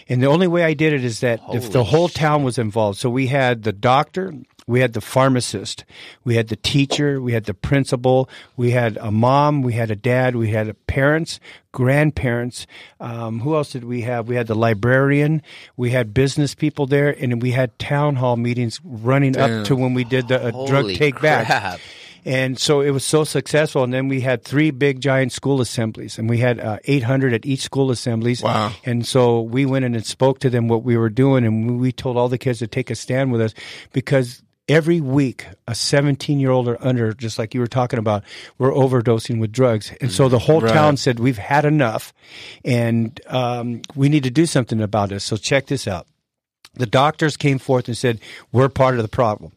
And 0.08 0.22
the 0.22 0.28
only 0.28 0.46
way 0.46 0.64
I 0.64 0.76
did 0.76 0.94
it 0.94 1.04
is 1.04 1.22
that 1.22 1.40
if 1.50 1.72
the 1.72 1.84
whole 1.84 2.10
town 2.10 2.44
was 2.44 2.60
involved. 2.60 3.00
So 3.00 3.10
we 3.10 3.26
had 3.26 3.64
the 3.64 3.74
doctor, 3.74 4.32
we 4.68 4.82
had 4.82 4.94
the 4.94 5.02
pharmacist, 5.02 5.84
we 6.24 6.36
had 6.36 6.50
the 6.50 6.58
teacher, 6.58 7.20
we 7.20 7.34
had 7.34 7.46
the 7.46 7.56
principal, 7.56 8.30
we 8.56 8.70
had 8.70 8.98
a 8.98 9.10
mom, 9.10 9.64
we 9.64 9.74
had 9.74 9.90
a 9.90 9.96
dad, 9.96 10.36
we 10.36 10.52
had 10.52 10.76
parents, 10.86 11.40
grandparents. 11.72 12.68
Um, 13.00 13.40
who 13.40 13.56
else 13.56 13.72
did 13.72 13.84
we 13.84 14.02
have? 14.02 14.28
We 14.28 14.36
had 14.36 14.46
the 14.46 14.56
librarian, 14.56 15.42
we 15.76 15.90
had 15.90 16.14
business 16.14 16.54
people 16.54 16.86
there, 16.86 17.10
and 17.10 17.42
we 17.42 17.50
had 17.50 17.78
town 17.80 18.18
hall 18.18 18.38
meetings 18.38 18.80
running 18.84 19.36
up 19.38 19.66
to 19.66 19.76
when 19.76 19.96
we 19.96 20.04
did 20.04 20.28
the 20.28 20.38
uh, 20.38 20.52
drug 20.68 20.84
Holy 20.84 20.98
take 20.98 21.20
back. 21.20 21.80
And 22.26 22.60
so 22.60 22.82
it 22.82 22.90
was 22.90 23.06
so 23.06 23.24
successful. 23.24 23.84
And 23.84 23.94
then 23.94 24.08
we 24.08 24.22
had 24.22 24.44
three 24.44 24.72
big 24.72 25.00
giant 25.00 25.32
school 25.32 25.62
assemblies, 25.62 26.18
and 26.18 26.28
we 26.28 26.40
had 26.40 26.60
uh, 26.60 26.80
800 26.86 27.34
at 27.34 27.46
each 27.46 27.62
school 27.62 27.92
assemblies. 27.92 28.42
Wow. 28.42 28.72
And 28.84 29.06
so 29.06 29.42
we 29.42 29.66
went 29.66 29.86
in 29.86 29.94
and 29.94 30.06
spoke 30.06 30.40
to 30.40 30.50
them 30.50 30.68
what 30.68 30.84
we 30.84 30.98
were 30.98 31.10
doing, 31.12 31.46
and 31.46 31.80
we 31.80 31.92
told 31.92 32.18
all 32.18 32.28
the 32.28 32.40
kids 32.40 32.60
to 32.60 32.68
take 32.68 32.90
a 32.90 32.96
stand 32.96 33.32
with 33.32 33.42
us 33.42 33.54
because 33.94 34.42
every 34.68 35.00
week 35.00 35.46
a 35.68 35.76
17 35.76 36.40
year 36.40 36.50
old 36.50 36.68
or 36.68 36.78
under, 36.84 37.14
just 37.14 37.38
like 37.38 37.54
you 37.54 37.60
were 37.60 37.68
talking 37.68 38.00
about, 38.00 38.24
were 38.58 38.72
overdosing 38.72 39.40
with 39.40 39.52
drugs. 39.52 39.94
And 40.02 40.12
so 40.12 40.28
the 40.28 40.40
whole 40.40 40.62
Right. 40.62 40.74
town 40.74 40.98
said, 40.98 41.20
We've 41.20 41.38
had 41.38 41.66
enough, 41.66 42.12
and 42.64 43.22
um, 43.28 43.84
we 43.96 44.10
need 44.10 44.24
to 44.24 44.32
do 44.32 44.48
something 44.48 44.82
about 44.82 45.10
this. 45.10 45.24
So 45.24 45.38
check 45.38 45.68
this 45.68 45.88
out. 45.88 46.08
The 46.74 46.88
doctors 46.88 47.38
came 47.38 47.60
forth 47.60 47.88
and 47.88 47.96
said, 47.96 48.20
We're 48.52 48.70
part 48.70 48.96
of 48.96 49.04
the 49.04 49.08
problem. 49.08 49.52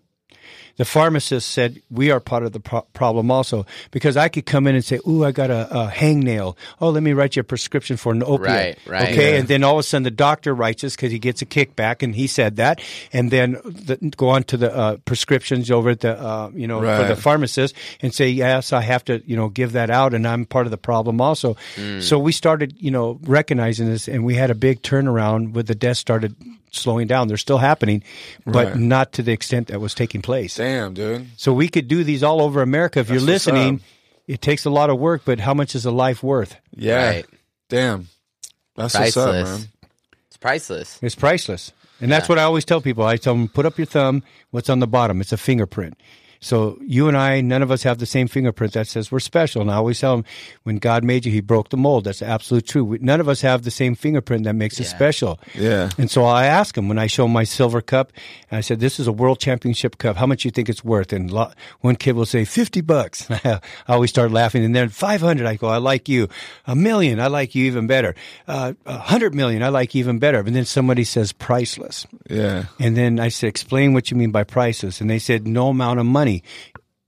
The 0.79 0.85
pharmacist 0.85 1.51
said, 1.51 1.83
We 1.91 2.11
are 2.11 2.21
part 2.21 2.45
of 2.45 2.53
the 2.53 2.61
pro- 2.61 2.83
problem 2.95 3.31
also. 3.31 3.67
Because 3.91 4.17
I 4.17 4.29
could 4.29 4.47
come 4.47 4.67
in 4.67 4.75
and 4.75 4.85
say, 4.85 4.99
Ooh, 5.07 5.25
I 5.25 5.33
got 5.33 5.51
a, 5.51 5.69
a 5.71 5.89
hangnail. 5.89 6.57
Oh, 6.81 6.89
let 6.91 7.03
me 7.03 7.13
write 7.13 7.37
you 7.37 7.41
a 7.41 7.45
prescription 7.45 7.97
for 7.97 8.13
an 8.13 8.23
opiate. 8.23 8.41
Right, 8.41 8.79
right. 8.87 9.09
Okay. 9.11 9.33
Yeah. 9.33 9.39
And 9.41 9.49
then 9.49 9.65
all 9.65 9.75
of 9.75 9.81
a 9.81 9.83
sudden 9.83 10.05
the 10.05 10.11
doctor 10.11 10.55
writes 10.55 10.83
this 10.83 10.97
because 10.97 11.13
he 11.13 11.19
gets 11.19 11.43
a 11.43 11.47
kickback 11.47 12.03
and 12.03 12.15
he 12.15 12.27
said 12.27 12.57
that. 12.57 12.81
And 13.13 13.31
then 13.31 13.53
the, 13.65 13.97
go 14.17 14.31
on 14.31 14.45
to 14.45 14.57
the 14.57 14.75
uh, 14.75 14.97
prescriptions 15.05 15.71
over 15.71 15.91
at 15.91 16.01
the, 16.01 16.19
uh, 16.19 16.51
you 16.55 16.67
know, 16.67 16.81
for 17.03 17.09
the 17.09 17.17
pharmacist 17.21 17.75
and 18.01 18.15
say, 18.15 18.29
Yes, 18.29 18.73
I 18.73 18.81
have 18.81 19.05
to, 19.07 19.21
you 19.27 19.37
know, 19.37 19.49
give 19.49 19.73
that 19.73 19.91
out 19.91 20.15
and 20.15 20.27
I'm 20.27 20.47
part 20.47 20.67
of 20.67 20.71
the 20.71 20.79
problem 20.79 21.21
also. 21.21 21.57
So 22.01 22.19
we 22.19 22.33
started, 22.33 22.75
you 22.79 22.91
know, 22.91 23.19
recognizing 23.25 23.89
this 23.89 24.09
and 24.09 24.25
we 24.25 24.35
had 24.35 24.51
a 24.51 24.55
big 24.55 24.83
turnaround 24.83 25.53
with 25.53 25.67
the 25.67 25.75
deaths 25.75 25.99
started 25.99 26.37
slowing 26.71 27.07
down. 27.07 27.29
They're 27.29 27.37
still 27.37 27.59
happening, 27.59 28.03
but 28.47 28.67
Right. 28.69 28.77
not 28.77 29.13
to 29.15 29.23
the 29.23 29.33
extent 29.33 29.69
that 29.69 29.81
was 29.81 29.95
taking 29.95 30.23
place. 30.23 30.57
Damn, 30.57 30.95
dude. 30.95 31.27
So 31.37 31.53
we 31.53 31.69
could 31.69 31.89
do 31.89 32.05
these 32.05 32.23
all 32.23 32.41
over 32.43 32.63
America. 32.63 33.01
If 33.01 33.11
you're 33.11 33.21
listening, 33.21 33.81
it 34.27 34.41
takes 34.43 34.65
a 34.65 34.71
lot 34.71 34.91
of 34.91 34.99
work, 34.99 35.23
but 35.25 35.41
how 35.41 35.55
much 35.55 35.75
is 35.75 35.85
a 35.87 35.91
life 35.91 36.23
worth? 36.23 36.57
Yeah. 36.77 37.07
Right. 37.09 37.27
Damn. 37.69 38.09
That's 38.77 38.95
what's 38.95 39.17
up, 39.17 39.31
Priceless. 39.31 39.59
man. 39.61 39.69
It's 40.29 40.37
priceless. 40.37 40.99
It's 41.03 41.15
priceless. 41.15 41.73
And 42.01 42.13
that's 42.13 42.29
what 42.29 42.39
I 42.39 42.45
always 42.45 42.65
tell 42.65 42.81
people. 42.81 43.05
I 43.05 43.17
tell 43.17 43.35
them, 43.35 43.49
put 43.49 43.67
up 43.67 43.77
your 43.77 43.87
thumb. 43.87 44.23
What's 44.53 44.71
on 44.71 44.79
the 44.79 44.87
bottom? 44.87 45.21
It's 45.21 45.33
a 45.33 45.37
fingerprint. 45.37 45.99
So 46.41 46.79
you 46.83 47.09
and 47.09 47.17
I, 47.17 47.41
none 47.41 47.63
of 47.63 47.71
us 47.71 47.83
have 47.83 47.99
the 47.99 48.07
same 48.07 48.29
fingerprint 48.29 48.73
that 48.75 48.87
says 48.87 49.11
we're 49.11 49.19
special. 49.21 49.61
And 49.61 49.71
I 49.71 49.75
always 49.75 49.99
tell 50.01 50.17
them, 50.17 50.25
when 50.63 50.79
God 50.79 51.03
made 51.05 51.27
you, 51.27 51.33
He 51.33 51.41
broke 51.41 51.71
the 51.71 51.77
mold. 51.77 52.05
That's 52.05 52.23
absolute 52.23 52.67
true. 52.67 52.85
We, 52.85 52.99
none 52.99 53.21
of 53.21 53.29
us 53.29 53.41
have 53.41 53.63
the 53.63 53.71
same 53.71 53.95
fingerprint 53.95 54.45
that 54.45 54.55
makes 54.55 54.81
us 54.81 54.89
special. 54.89 55.41
Yeah. 55.55 55.91
And 55.99 56.11
so 56.11 56.25
I 56.25 56.47
ask 56.47 56.75
them 56.75 56.89
when 56.89 56.99
I 56.99 57.07
show 57.09 57.25
'em 57.25 57.33
my 57.33 57.45
silver 57.45 57.81
cup, 57.81 58.13
and 58.51 58.59
I 58.59 58.61
said, 58.61 58.79
"This 58.79 59.01
is 59.01 59.07
a 59.07 59.13
world 59.13 59.41
championship 59.41 59.99
cup. 59.99 60.17
How 60.17 60.27
much 60.27 60.43
do 60.43 60.49
you 60.49 60.53
think 60.53 60.69
it's 60.69 60.85
worth?" 60.85 61.13
And 61.13 61.31
lo- 61.31 61.51
one 61.81 61.97
kid 61.97 62.13
will 62.15 62.27
say, 62.27 62.45
50 62.45 62.81
bucks." 62.83 63.27
I 63.45 63.61
always 63.89 64.11
start 64.11 64.31
laughing. 64.31 64.65
And 64.65 64.75
then 64.77 64.89
500, 64.91 65.47
I 65.47 65.57
go, 65.57 65.67
"I 65.69 65.79
like 65.79 66.09
you." 66.09 66.29
A 66.67 66.77
million, 66.77 67.19
I 67.21 67.27
like 67.27 67.55
you 67.55 67.65
even 67.67 67.87
better. 67.87 68.15
Uh, 68.47 68.75
a 68.87 68.99
hundred 68.99 69.35
million, 69.35 69.63
I 69.63 69.69
like 69.71 69.95
you 69.95 70.01
even 70.01 70.19
better. 70.19 70.39
And 70.41 70.55
then 70.55 70.65
somebody 70.65 71.03
says, 71.05 71.33
"Priceless." 71.33 72.07
Yeah. 72.31 72.65
And 72.79 72.97
then 72.97 73.19
I 73.19 73.29
said, 73.29 73.49
"Explain 73.49 73.93
what 73.93 74.11
you 74.11 74.17
mean 74.17 74.31
by 74.31 74.45
priceless." 74.45 75.01
And 75.01 75.11
they 75.11 75.19
said, 75.19 75.47
"No 75.49 75.69
amount 75.69 75.99
of 75.99 76.07
money 76.07 76.28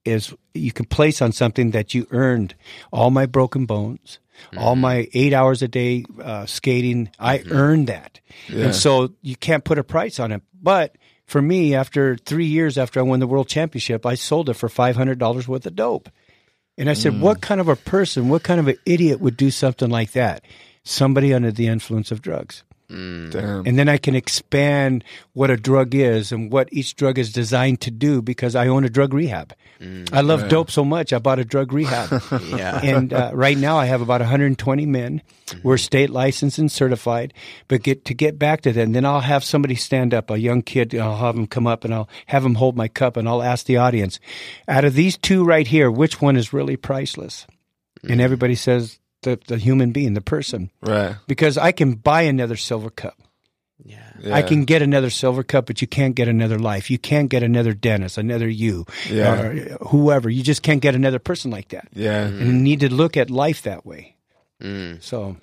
is 0.04 0.35
you 0.54 0.72
can 0.72 0.87
place 0.87 1.20
on 1.22 1.33
something 1.33 1.72
that 1.72 1.94
you 1.94 2.06
earned. 2.11 2.54
All 2.92 3.11
my 3.11 3.26
broken 3.26 3.66
bones." 3.66 4.18
All 4.56 4.72
mm-hmm. 4.72 4.80
my 4.80 5.09
eight 5.12 5.33
hours 5.33 5.62
a 5.62 5.68
day 5.68 6.04
uh, 6.22 6.46
skating, 6.46 7.11
I 7.18 7.38
mm-hmm. 7.38 7.52
earned 7.52 7.87
that. 7.88 8.20
And 8.48 8.74
so 8.74 9.12
you 9.22 9.37
can't 9.37 9.64
put 9.64 9.78
a 9.78 9.85
price 9.85 10.18
on 10.18 10.33
it. 10.33 10.42
But 10.62 10.96
for 11.26 11.40
me, 11.40 11.74
after 11.74 12.16
three 12.16 12.46
years 12.46 12.78
after 12.78 13.00
I 13.00 13.04
won 13.04 13.20
the 13.20 13.26
world 13.26 13.48
championship, 13.48 14.04
I 14.04 14.14
sold 14.14 14.48
it 14.48 14.54
for 14.54 14.68
$500 14.68 15.48
worth 15.48 15.66
of 15.66 15.76
dope. 15.76 16.09
And 16.76 16.88
I 16.88 16.94
said, 16.94 17.20
what 17.20 17.38
mm. 17.38 17.42
kind 17.42 17.61
of 17.61 17.68
a 17.68 17.76
person, 17.76 18.28
what 18.28 18.42
kind 18.42 18.59
of 18.59 18.66
an 18.66 18.78
idiot 18.87 19.20
would 19.20 19.37
do 19.37 19.50
something 19.50 19.90
like 19.90 20.12
that? 20.12 20.44
Somebody 20.83 21.35
under 21.35 21.52
the 21.52 21.66
influence 21.66 22.11
of 22.11 22.22
drugs. 22.22 22.64
Mm. 22.90 23.31
Damn. 23.31 23.66
And 23.66 23.79
then 23.79 23.88
I 23.88 23.98
can 23.98 24.14
expand 24.14 25.05
what 25.33 25.50
a 25.50 25.57
drug 25.57 25.94
is 25.94 26.33
and 26.33 26.53
what 26.53 26.68
each 26.72 26.96
drug 26.96 27.18
is 27.18 27.33
designed 27.33 27.81
to 27.83 27.90
do 27.90 28.20
because 28.20 28.57
I 28.57 28.66
own 28.66 28.85
a 28.85 28.90
drug 28.90 29.14
rehab. 29.14 29.55
Mm. 29.81 30.12
I 30.12 30.20
love 30.20 30.48
dope 30.48 30.70
so 30.70 30.85
much, 30.85 31.12
I 31.12 31.18
bought 31.18 31.38
a 31.38 31.44
drug 31.44 31.72
rehab. 31.72 32.22
Yeah. 32.50 32.81
and 32.83 33.12
uh, 33.12 33.31
right 33.33 33.57
now 33.57 33.79
I 33.79 33.87
have 33.87 34.00
about 34.00 34.20
120 34.20 34.87
men. 34.87 35.22
Mm-hmm. 35.46 35.66
We're 35.66 35.76
state 35.76 36.11
licensed 36.11 36.59
and 36.59 36.70
certified. 36.70 37.33
But 37.68 37.83
get 37.83 38.05
to 38.07 38.14
get 38.14 38.38
back 38.38 38.62
to 38.62 38.72
that, 38.72 38.81
and 38.81 38.94
then 38.94 39.05
I'll 39.05 39.20
have 39.20 39.44
somebody 39.44 39.74
stand 39.74 40.14
up, 40.14 40.31
a 40.31 40.38
young 40.38 40.62
kid. 40.62 40.94
I'll 40.94 41.16
have 41.16 41.37
them 41.37 41.46
come 41.46 41.66
up 41.66 41.85
and 41.85 41.94
I'll 41.94 42.09
have 42.26 42.42
them 42.42 42.57
hold 42.57 42.76
my 42.76 42.88
cup, 42.88 43.16
and 43.16 43.29
I'll 43.29 43.42
ask 43.42 43.66
the 43.66 43.76
audience, 43.76 44.20
out 44.68 44.85
of 44.85 44.94
these 44.94 45.16
two 45.16 45.44
right 45.44 45.66
here, 45.66 45.90
which 45.90 46.20
one 46.20 46.37
is 46.37 46.53
really 46.53 46.76
priceless? 46.76 47.46
And 48.03 48.20
mm. 48.20 48.24
everybody 48.24 48.55
says 48.55 48.99
the 49.22 49.38
the 49.46 49.56
human 49.59 49.92
being, 49.92 50.14
the 50.14 50.20
person, 50.20 50.70
Right. 50.83 51.16
because 51.26 51.59
I 51.59 51.72
can 51.72 51.94
buy 51.94 52.22
another 52.22 52.56
silver 52.56 52.90
cup. 52.90 53.16
Yeah. 53.83 53.98
Yeah. 54.20 54.35
I 54.37 54.42
can 54.42 54.64
get 54.66 54.83
another 54.83 55.09
silver 55.09 55.42
cup, 55.42 55.64
but 55.66 55.80
you 55.80 55.88
can't 55.88 56.14
get 56.14 56.28
another 56.28 56.59
life. 56.59 56.90
You 56.90 56.98
can't 56.98 57.30
get 57.30 57.42
another 57.42 57.72
Dennis, 57.72 58.18
another 58.18 58.48
you, 58.48 58.85
Yeah. 59.09 59.40
or 59.40 59.54
whoever. 59.88 60.28
You 60.28 60.42
just 60.42 60.62
can't 60.62 60.83
get 60.83 60.94
another 60.94 61.18
person 61.18 61.50
like 61.50 61.68
that. 61.70 61.88
Yeah. 61.94 62.26
And 62.26 62.46
you 62.46 62.52
need 62.52 62.80
to 62.80 62.92
look 62.92 63.16
at 63.16 63.30
life 63.30 63.62
that 63.62 63.87
way. 63.87 64.16
Mm. 64.62 65.02
So 65.02 65.37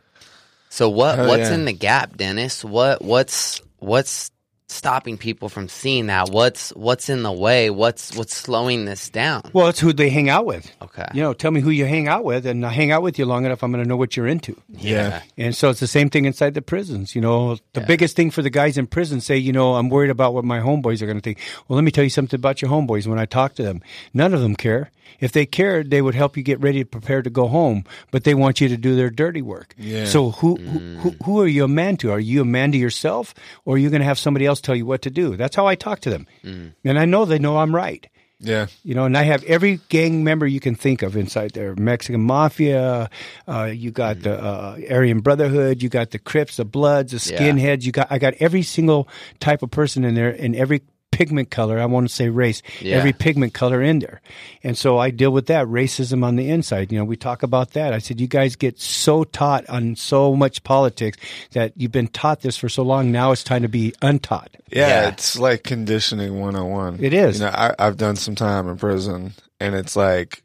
So 0.69 0.89
what 0.89 1.17
Hell 1.17 1.27
what's 1.27 1.49
yeah. 1.49 1.55
in 1.55 1.65
the 1.65 1.73
gap, 1.73 2.15
Dennis? 2.17 2.63
What 2.63 3.01
what's 3.03 3.61
what's 3.79 4.29
stopping 4.69 5.17
people 5.17 5.49
from 5.49 5.67
seeing 5.69 6.07
that? 6.07 6.29
What's 6.29 6.69
what's 6.71 7.09
in 7.09 7.23
the 7.23 7.31
way? 7.31 7.69
What's 7.69 8.15
what's 8.15 8.35
slowing 8.35 8.85
this 8.85 9.09
down? 9.09 9.43
Well, 9.53 9.67
it's 9.67 9.79
who 9.79 9.93
they 9.93 10.09
hang 10.09 10.29
out 10.29 10.45
with. 10.45 10.71
Okay. 10.81 11.05
You 11.13 11.21
know, 11.21 11.33
tell 11.33 11.51
me 11.51 11.61
who 11.61 11.69
you 11.69 11.85
hang 11.85 12.07
out 12.07 12.23
with, 12.23 12.45
and 12.45 12.65
I 12.65 12.69
hang 12.69 12.91
out 12.91 13.01
with 13.01 13.17
you 13.17 13.25
long 13.25 13.45
enough, 13.45 13.63
I'm 13.63 13.71
going 13.71 13.83
to 13.83 13.87
know 13.87 13.97
what 13.97 14.15
you're 14.17 14.27
into. 14.27 14.59
Yeah. 14.69 15.21
And 15.37 15.55
so 15.55 15.69
it's 15.69 15.79
the 15.79 15.87
same 15.87 16.09
thing 16.09 16.25
inside 16.25 16.53
the 16.53 16.61
prisons. 16.61 17.15
You 17.15 17.21
know, 17.21 17.57
the 17.73 17.81
biggest 17.81 18.15
thing 18.15 18.31
for 18.31 18.41
the 18.41 18.49
guys 18.49 18.77
in 18.77 18.87
prison 18.87 19.21
say, 19.21 19.37
you 19.37 19.53
know, 19.53 19.75
I'm 19.75 19.89
worried 19.89 20.09
about 20.11 20.33
what 20.33 20.45
my 20.45 20.59
homeboys 20.59 21.01
are 21.01 21.05
going 21.05 21.17
to 21.17 21.21
think. 21.21 21.39
Well, 21.67 21.75
let 21.75 21.83
me 21.83 21.91
tell 21.91 22.03
you 22.03 22.09
something 22.09 22.37
about 22.37 22.61
your 22.61 22.71
homeboys. 22.71 23.07
When 23.07 23.19
I 23.19 23.25
talk 23.25 23.55
to 23.55 23.63
them, 23.63 23.81
none 24.13 24.33
of 24.33 24.41
them 24.41 24.55
care. 24.55 24.91
If 25.19 25.31
they 25.31 25.45
cared, 25.45 25.89
they 25.89 26.01
would 26.01 26.15
help 26.15 26.37
you 26.37 26.43
get 26.43 26.59
ready 26.59 26.79
to 26.79 26.85
prepare 26.85 27.21
to 27.21 27.29
go 27.29 27.47
home, 27.47 27.85
but 28.11 28.23
they 28.23 28.33
want 28.33 28.61
you 28.61 28.67
to 28.69 28.77
do 28.77 28.95
their 28.95 29.09
dirty 29.09 29.41
work. 29.41 29.73
Yeah. 29.77 30.05
So 30.05 30.31
who, 30.31 30.55
who, 30.57 30.79
mm. 30.79 30.95
who, 30.97 31.15
who 31.23 31.41
are 31.41 31.47
you 31.47 31.63
a 31.63 31.67
man 31.67 31.97
to? 31.97 32.11
Are 32.11 32.19
you 32.19 32.41
a 32.41 32.45
man 32.45 32.71
to 32.73 32.77
yourself 32.77 33.33
or 33.65 33.75
are 33.75 33.77
you 33.77 33.89
going 33.89 34.01
to 34.01 34.05
have 34.05 34.19
somebody 34.19 34.45
else 34.45 34.56
tell 34.63 34.75
you 34.75 34.85
what 34.85 35.01
to 35.03 35.09
do? 35.09 35.35
That's 35.35 35.55
how 35.55 35.65
I 35.67 35.75
talk 35.75 35.99
to 36.01 36.09
them. 36.09 36.27
And 36.43 36.99
I 36.99 37.05
know 37.05 37.25
they 37.25 37.39
know 37.39 37.57
I'm 37.57 37.75
right. 37.75 38.07
Yeah. 38.39 38.67
You 38.83 38.93
know, 38.93 39.05
and 39.05 39.17
I 39.17 39.23
have 39.23 39.43
every 39.45 39.79
gang 39.89 40.23
member 40.23 40.45
you 40.45 40.59
can 40.59 40.75
think 40.75 41.01
of 41.01 41.17
inside 41.17 41.53
there. 41.53 41.73
Mexican 41.75 42.21
Mafia, 42.21 43.09
uh, 43.47 43.63
you 43.73 43.89
got 43.89 44.21
the 44.21 44.39
uh, 44.39 44.77
Aryan 44.91 45.21
Brotherhood, 45.21 45.81
you 45.81 45.89
got 45.89 46.11
the 46.11 46.19
Crips, 46.19 46.57
the 46.57 46.65
Bloods, 46.65 47.13
the 47.13 47.33
Yeah. 47.33 47.39
Skinheads. 47.39 47.83
You 47.83 47.91
got 47.91 48.07
I 48.11 48.19
got 48.19 48.35
every 48.39 48.61
single 48.61 49.07
type 49.39 49.63
of 49.63 49.71
person 49.71 50.03
in 50.05 50.13
there, 50.13 50.29
and 50.29 50.55
every 50.55 50.83
pigment 51.11 51.49
color. 51.49 51.79
I 51.79 51.85
want 51.85 52.07
to 52.07 52.13
say 52.13 52.29
race. 52.29 52.61
Yeah. 52.81 52.97
Every 52.97 53.13
pigment 53.13 53.53
color 53.53 53.81
in 53.81 53.99
there, 53.99 54.21
and 54.63 54.77
so 54.77 54.97
I 54.97 55.09
deal 55.11 55.31
with 55.31 55.47
that 55.47 55.65
racism 55.67 56.23
on 56.23 56.35
the 56.35 56.49
inside. 56.49 56.91
You 56.91 56.99
know, 56.99 57.05
we 57.05 57.15
talk 57.17 57.43
about 57.43 57.71
that. 57.71 57.93
I 57.93 57.99
said 57.99 58.19
you 58.21 58.27
guys 58.27 58.55
get 58.55 58.79
so 58.79 59.23
taught 59.23 59.67
on 59.69 59.95
so 59.95 60.35
much 60.35 60.63
politics 60.63 61.17
that 61.51 61.73
you've 61.75 61.91
been 61.91 62.07
taught 62.07 62.41
this 62.41 62.57
for 62.57 62.69
so 62.69 62.83
long. 62.83 63.11
Now 63.11 63.31
it's 63.31 63.43
time 63.43 63.61
to 63.63 63.67
be 63.69 63.93
untaught. 64.01 64.49
Yeah, 64.71 64.87
Yeah. 64.87 65.07
it's 65.09 65.37
like 65.39 65.63
conditioning 65.63 66.39
101. 66.39 67.03
It 67.03 67.13
is. 67.13 67.39
You 67.39 67.45
know, 67.45 67.51
I, 67.51 67.73
I've 67.79 67.97
done 67.97 68.15
some 68.15 68.35
time 68.35 68.67
in 68.67 68.77
prison, 68.77 69.33
and 69.59 69.75
it's 69.75 69.95
like 69.95 70.43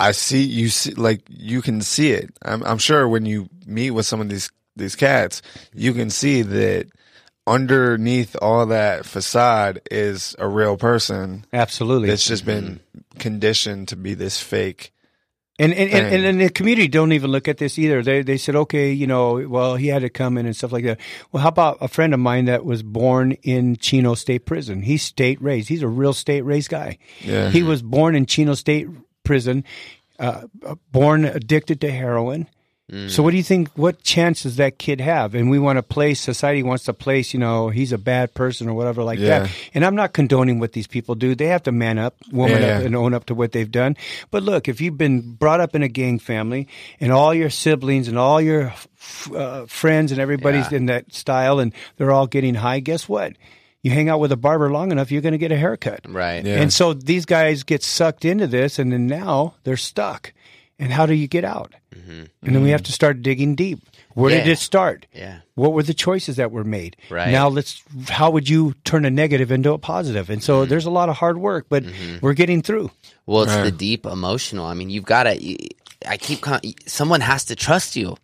I 0.00 0.12
see 0.12 0.42
you 0.42 0.68
see 0.68 0.94
like 0.94 1.22
you 1.28 1.62
can 1.62 1.80
see 1.80 2.10
it. 2.12 2.30
I'm, 2.42 2.62
I'm 2.64 2.78
sure 2.78 3.08
when 3.08 3.24
you 3.24 3.48
meet 3.66 3.92
with 3.92 4.06
some 4.06 4.20
of 4.20 4.28
these 4.28 4.50
these 4.74 4.96
cats, 4.96 5.42
you 5.74 5.92
can 5.92 6.08
see 6.10 6.42
that 6.42 6.86
underneath 7.46 8.36
all 8.40 8.66
that 8.66 9.04
facade 9.04 9.80
is 9.90 10.36
a 10.38 10.48
real 10.48 10.76
person 10.76 11.44
Absolutely. 11.52 12.08
that's 12.08 12.26
just 12.26 12.44
been 12.44 12.80
conditioned 13.18 13.88
to 13.88 13.96
be 13.96 14.14
this 14.14 14.40
fake. 14.40 14.92
And 15.58 15.72
and, 15.74 15.90
and, 15.90 16.08
thing. 16.08 16.24
and 16.24 16.40
the 16.40 16.48
community 16.48 16.88
don't 16.88 17.12
even 17.12 17.30
look 17.30 17.46
at 17.46 17.58
this 17.58 17.78
either. 17.78 18.02
They 18.02 18.22
they 18.22 18.38
said, 18.38 18.56
okay, 18.56 18.90
you 18.90 19.06
know, 19.06 19.46
well, 19.46 19.76
he 19.76 19.88
had 19.88 20.00
to 20.02 20.08
come 20.08 20.38
in 20.38 20.46
and 20.46 20.56
stuff 20.56 20.72
like 20.72 20.84
that. 20.84 20.98
Well, 21.30 21.42
how 21.42 21.50
about 21.50 21.78
a 21.80 21.88
friend 21.88 22.14
of 22.14 22.20
mine 22.20 22.46
that 22.46 22.64
was 22.64 22.82
born 22.82 23.32
in 23.42 23.76
Chino 23.76 24.14
State 24.14 24.46
Prison? 24.46 24.82
He's 24.82 25.02
state 25.02 25.40
raised. 25.42 25.68
He's 25.68 25.82
a 25.82 25.88
real 25.88 26.14
state 26.14 26.42
raised 26.42 26.70
guy. 26.70 26.98
Yeah. 27.20 27.50
He 27.50 27.62
was 27.62 27.82
born 27.82 28.16
in 28.16 28.24
Chino 28.24 28.54
State 28.54 28.88
Prison, 29.24 29.64
uh, 30.18 30.46
born 30.90 31.26
addicted 31.26 31.82
to 31.82 31.92
heroin. 31.92 32.48
So 33.08 33.22
what 33.22 33.30
do 33.30 33.38
you 33.38 33.42
think? 33.42 33.70
What 33.74 34.02
chance 34.02 34.42
does 34.42 34.56
that 34.56 34.78
kid 34.78 35.00
have? 35.00 35.34
And 35.34 35.48
we 35.48 35.58
want 35.58 35.78
to 35.78 35.82
place. 35.82 36.20
Society 36.20 36.62
wants 36.62 36.84
to 36.84 36.92
place. 36.92 37.32
You 37.32 37.40
know, 37.40 37.70
he's 37.70 37.90
a 37.92 37.96
bad 37.98 38.34
person 38.34 38.68
or 38.68 38.74
whatever 38.74 39.02
like 39.02 39.18
Yeah. 39.18 39.40
that. 39.40 39.50
And 39.72 39.82
I'm 39.84 39.94
not 39.96 40.12
condoning 40.12 40.58
what 40.60 40.72
these 40.72 40.86
people 40.86 41.14
do. 41.14 41.34
They 41.34 41.46
have 41.46 41.62
to 41.62 41.72
man 41.72 41.98
up, 41.98 42.14
woman 42.30 42.60
Yeah, 42.60 42.78
up, 42.80 42.84
and 42.84 42.94
own 42.94 43.14
up 43.14 43.24
to 43.26 43.34
what 43.34 43.52
they've 43.52 43.70
done. 43.70 43.96
But 44.30 44.42
look, 44.42 44.68
if 44.68 44.80
you've 44.82 44.98
been 44.98 45.20
brought 45.22 45.60
up 45.60 45.74
in 45.74 45.82
a 45.82 45.88
gang 45.88 46.18
family 46.18 46.68
and 47.00 47.10
all 47.12 47.32
your 47.32 47.48
siblings 47.48 48.08
and 48.08 48.18
all 48.18 48.40
your 48.42 48.64
f- 48.66 49.30
uh, 49.34 49.64
friends 49.66 50.12
and 50.12 50.20
everybody's 50.20 50.70
Yeah. 50.70 50.76
in 50.76 50.86
that 50.86 51.14
style 51.14 51.60
and 51.60 51.72
they're 51.96 52.12
all 52.12 52.26
getting 52.26 52.56
high, 52.56 52.80
guess 52.80 53.08
what? 53.08 53.32
You 53.82 53.90
hang 53.90 54.08
out 54.10 54.20
with 54.20 54.30
a 54.32 54.36
barber 54.36 54.70
long 54.70 54.92
enough, 54.92 55.10
you're 55.10 55.22
going 55.22 55.32
to 55.32 55.38
get 55.38 55.50
a 55.50 55.56
haircut. 55.56 56.00
Right. 56.08 56.44
Yeah. 56.44 56.60
And 56.60 56.72
so 56.72 56.92
these 56.94 57.24
guys 57.24 57.62
get 57.64 57.82
sucked 57.82 58.24
into 58.24 58.46
this, 58.46 58.78
and 58.78 58.92
then 58.92 59.06
now 59.08 59.54
they're 59.64 59.76
stuck. 59.76 60.32
And 60.82 60.92
how 60.92 61.06
do 61.06 61.14
you 61.14 61.28
get 61.28 61.44
out? 61.44 61.72
And 61.92 62.28
then 62.42 62.62
we 62.62 62.70
have 62.70 62.82
to 62.84 62.92
start 62.92 63.22
digging 63.22 63.54
deep. 63.54 63.78
Where 64.14 64.30
did 64.30 64.40
Mm-hmm. 64.42 64.50
It 64.50 64.58
start? 64.58 65.06
Yeah. 65.14 65.38
What 65.54 65.72
were 65.72 65.82
the 65.82 65.94
choices 65.94 66.36
that 66.36 66.50
were 66.50 66.64
made? 66.64 66.96
Right. 67.08 67.30
Now 67.30 67.48
let's. 67.48 67.82
How 68.08 68.30
would 68.30 68.48
you 68.48 68.74
turn 68.84 69.04
a 69.04 69.10
negative 69.10 69.52
into 69.52 69.72
a 69.72 69.78
positive? 69.78 70.28
And 70.28 70.40
Mm-hmm. 70.40 70.44
so 70.46 70.64
there's 70.66 70.84
a 70.86 70.90
lot 70.90 71.08
of 71.08 71.16
hard 71.16 71.38
work, 71.38 71.66
but 71.68 71.84
we're 72.20 72.34
getting 72.34 72.60
through. 72.62 72.90
Well, 73.26 73.44
it's 73.44 73.52
Right. 73.54 73.64
the 73.64 73.70
deep 73.70 74.04
emotional. 74.06 74.66
I 74.66 74.74
mean, 74.74 74.90
you've 74.90 75.04
got 75.06 75.22
to. 75.24 75.68
I 76.06 76.16
keep. 76.16 76.40
Con- 76.42 76.60
someone 76.86 77.20
has 77.20 77.44
to 77.46 77.54
trust 77.56 77.94
you, 77.96 78.16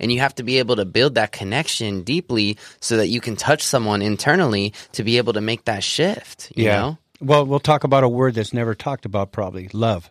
and 0.00 0.10
you 0.10 0.20
have 0.20 0.34
to 0.36 0.42
be 0.42 0.58
able 0.58 0.76
to 0.76 0.84
build 0.86 1.14
that 1.16 1.30
connection 1.32 2.02
deeply, 2.02 2.56
so 2.80 2.96
that 2.96 3.08
you 3.08 3.20
can 3.20 3.36
touch 3.36 3.62
someone 3.62 4.00
internally 4.02 4.72
to 4.92 5.04
be 5.04 5.18
able 5.18 5.34
to 5.34 5.40
make 5.42 5.66
that 5.66 5.84
shift. 5.84 6.50
You 6.56 6.66
know. 6.68 6.98
Well, 7.20 7.44
we'll 7.46 7.60
talk 7.60 7.84
about 7.84 8.02
a 8.04 8.08
word 8.08 8.34
that's 8.34 8.52
never 8.54 8.74
talked 8.74 9.04
about, 9.06 9.32
probably 9.32 9.68
love. 9.72 10.10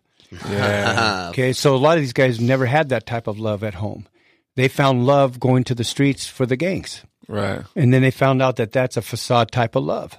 Yeah. 0.49 1.29
Okay, 1.35 1.51
so 1.53 1.75
a 1.75 1.77
lot 1.77 1.97
of 1.97 2.01
these 2.03 2.13
guys 2.13 2.39
never 2.39 2.65
had 2.65 2.89
that 2.89 3.05
type 3.05 3.27
of 3.27 3.39
love 3.39 3.63
at 3.63 3.73
home. 3.73 4.07
They 4.55 4.69
found 4.69 5.05
love 5.05 5.37
going 5.39 5.65
to 5.65 5.75
the 5.75 5.83
streets 5.83 6.27
for 6.27 6.45
the 6.45 6.55
gangs. 6.55 7.03
right. 7.27 7.61
And 7.75 7.93
then 7.93 8.01
they 8.01 8.11
found 8.11 8.41
out 8.41 8.55
that 8.55 8.71
that's 8.71 8.95
a 8.95 9.01
facade 9.01 9.51
type 9.51 9.75
of 9.75 9.83
love. 9.83 10.17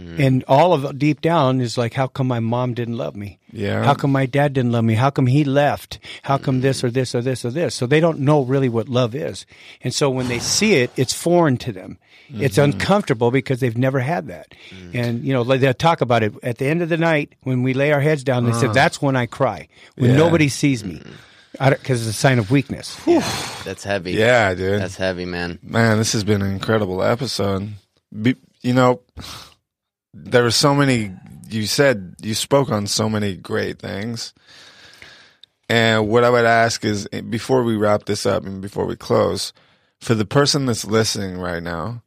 Mm-hmm. 0.00 0.20
And 0.22 0.44
all 0.48 0.72
of 0.72 0.98
deep 0.98 1.20
down 1.20 1.60
is 1.60 1.76
like, 1.78 1.94
how 1.94 2.06
come 2.06 2.26
my 2.26 2.40
mom 2.40 2.74
didn't 2.74 2.96
love 2.96 3.14
me? 3.16 3.38
Yeah. 3.52 3.84
How 3.84 3.94
come 3.94 4.12
my 4.12 4.26
dad 4.26 4.52
didn't 4.52 4.72
love 4.72 4.84
me? 4.84 4.94
How 4.94 5.10
come 5.10 5.26
he 5.26 5.44
left? 5.44 5.98
How 6.22 6.38
come 6.38 6.60
this 6.60 6.82
or 6.84 6.90
this 6.90 7.14
or 7.14 7.20
this 7.20 7.44
or 7.44 7.50
this? 7.50 7.74
So 7.74 7.86
they 7.86 8.00
don't 8.00 8.20
know 8.20 8.42
really 8.42 8.68
what 8.68 8.88
love 8.88 9.14
is. 9.14 9.44
And 9.82 9.92
so 9.92 10.08
when 10.10 10.28
they 10.28 10.38
see 10.56 10.74
it, 10.74 10.90
it's 10.96 11.12
foreign 11.12 11.56
to 11.58 11.72
them. 11.72 11.98
It's 12.32 12.58
Mm-hmm. 12.58 12.72
uncomfortable 12.72 13.32
because 13.32 13.58
they've 13.58 13.76
never 13.76 13.98
had 13.98 14.28
that. 14.28 14.54
And, 14.94 15.24
you 15.24 15.32
know, 15.32 15.42
like 15.42 15.60
they 15.60 15.72
talk 15.72 16.00
about 16.00 16.22
it 16.22 16.32
at 16.44 16.58
the 16.58 16.66
end 16.66 16.80
of 16.80 16.88
the 16.88 16.96
night 16.96 17.34
when 17.42 17.64
we 17.64 17.74
lay 17.74 17.90
our 17.90 18.00
heads 18.00 18.22
down, 18.22 18.44
they 18.46 18.52
said, 18.52 18.72
that's 18.72 19.02
when 19.02 19.16
I 19.16 19.26
cry, 19.26 19.66
when 19.96 20.10
Uh. 20.10 20.14
Yeah. 20.14 20.18
nobody 20.20 20.48
sees 20.48 20.84
me. 20.84 21.02
Because 21.58 22.06
it's 22.06 22.16
a 22.16 22.18
sign 22.18 22.38
of 22.38 22.52
weakness. 22.52 22.94
That's 23.64 23.82
heavy. 23.82 24.12
Yeah, 24.12 24.54
dude. 24.54 24.80
That's 24.80 24.96
heavy, 24.96 25.24
man. 25.24 25.58
Man, 25.64 25.98
this 25.98 26.12
has 26.12 26.22
been 26.22 26.40
an 26.42 26.52
incredible 26.52 27.02
episode. 27.02 27.70
Be, 28.22 28.36
you 28.62 28.72
know, 28.74 29.00
there 30.14 30.42
were 30.42 30.50
so 30.50 30.74
many. 30.74 31.12
You 31.48 31.66
said 31.66 32.14
you 32.22 32.34
spoke 32.34 32.70
on 32.70 32.86
so 32.86 33.08
many 33.08 33.34
great 33.36 33.78
things, 33.78 34.32
and 35.68 36.08
what 36.08 36.24
I 36.24 36.30
would 36.30 36.44
ask 36.44 36.84
is 36.84 37.08
eh, 37.12 37.20
before 37.22 37.62
we 37.64 37.76
wrap 37.76 38.04
this 38.04 38.24
up 38.26 38.44
and 38.44 38.60
before 38.60 38.86
we 38.86 38.96
close, 38.96 39.52
for 40.00 40.14
the 40.14 40.24
person 40.24 40.66
that's 40.66 40.84
listening 40.84 41.38
right 41.38 41.62
now, 41.62 42.02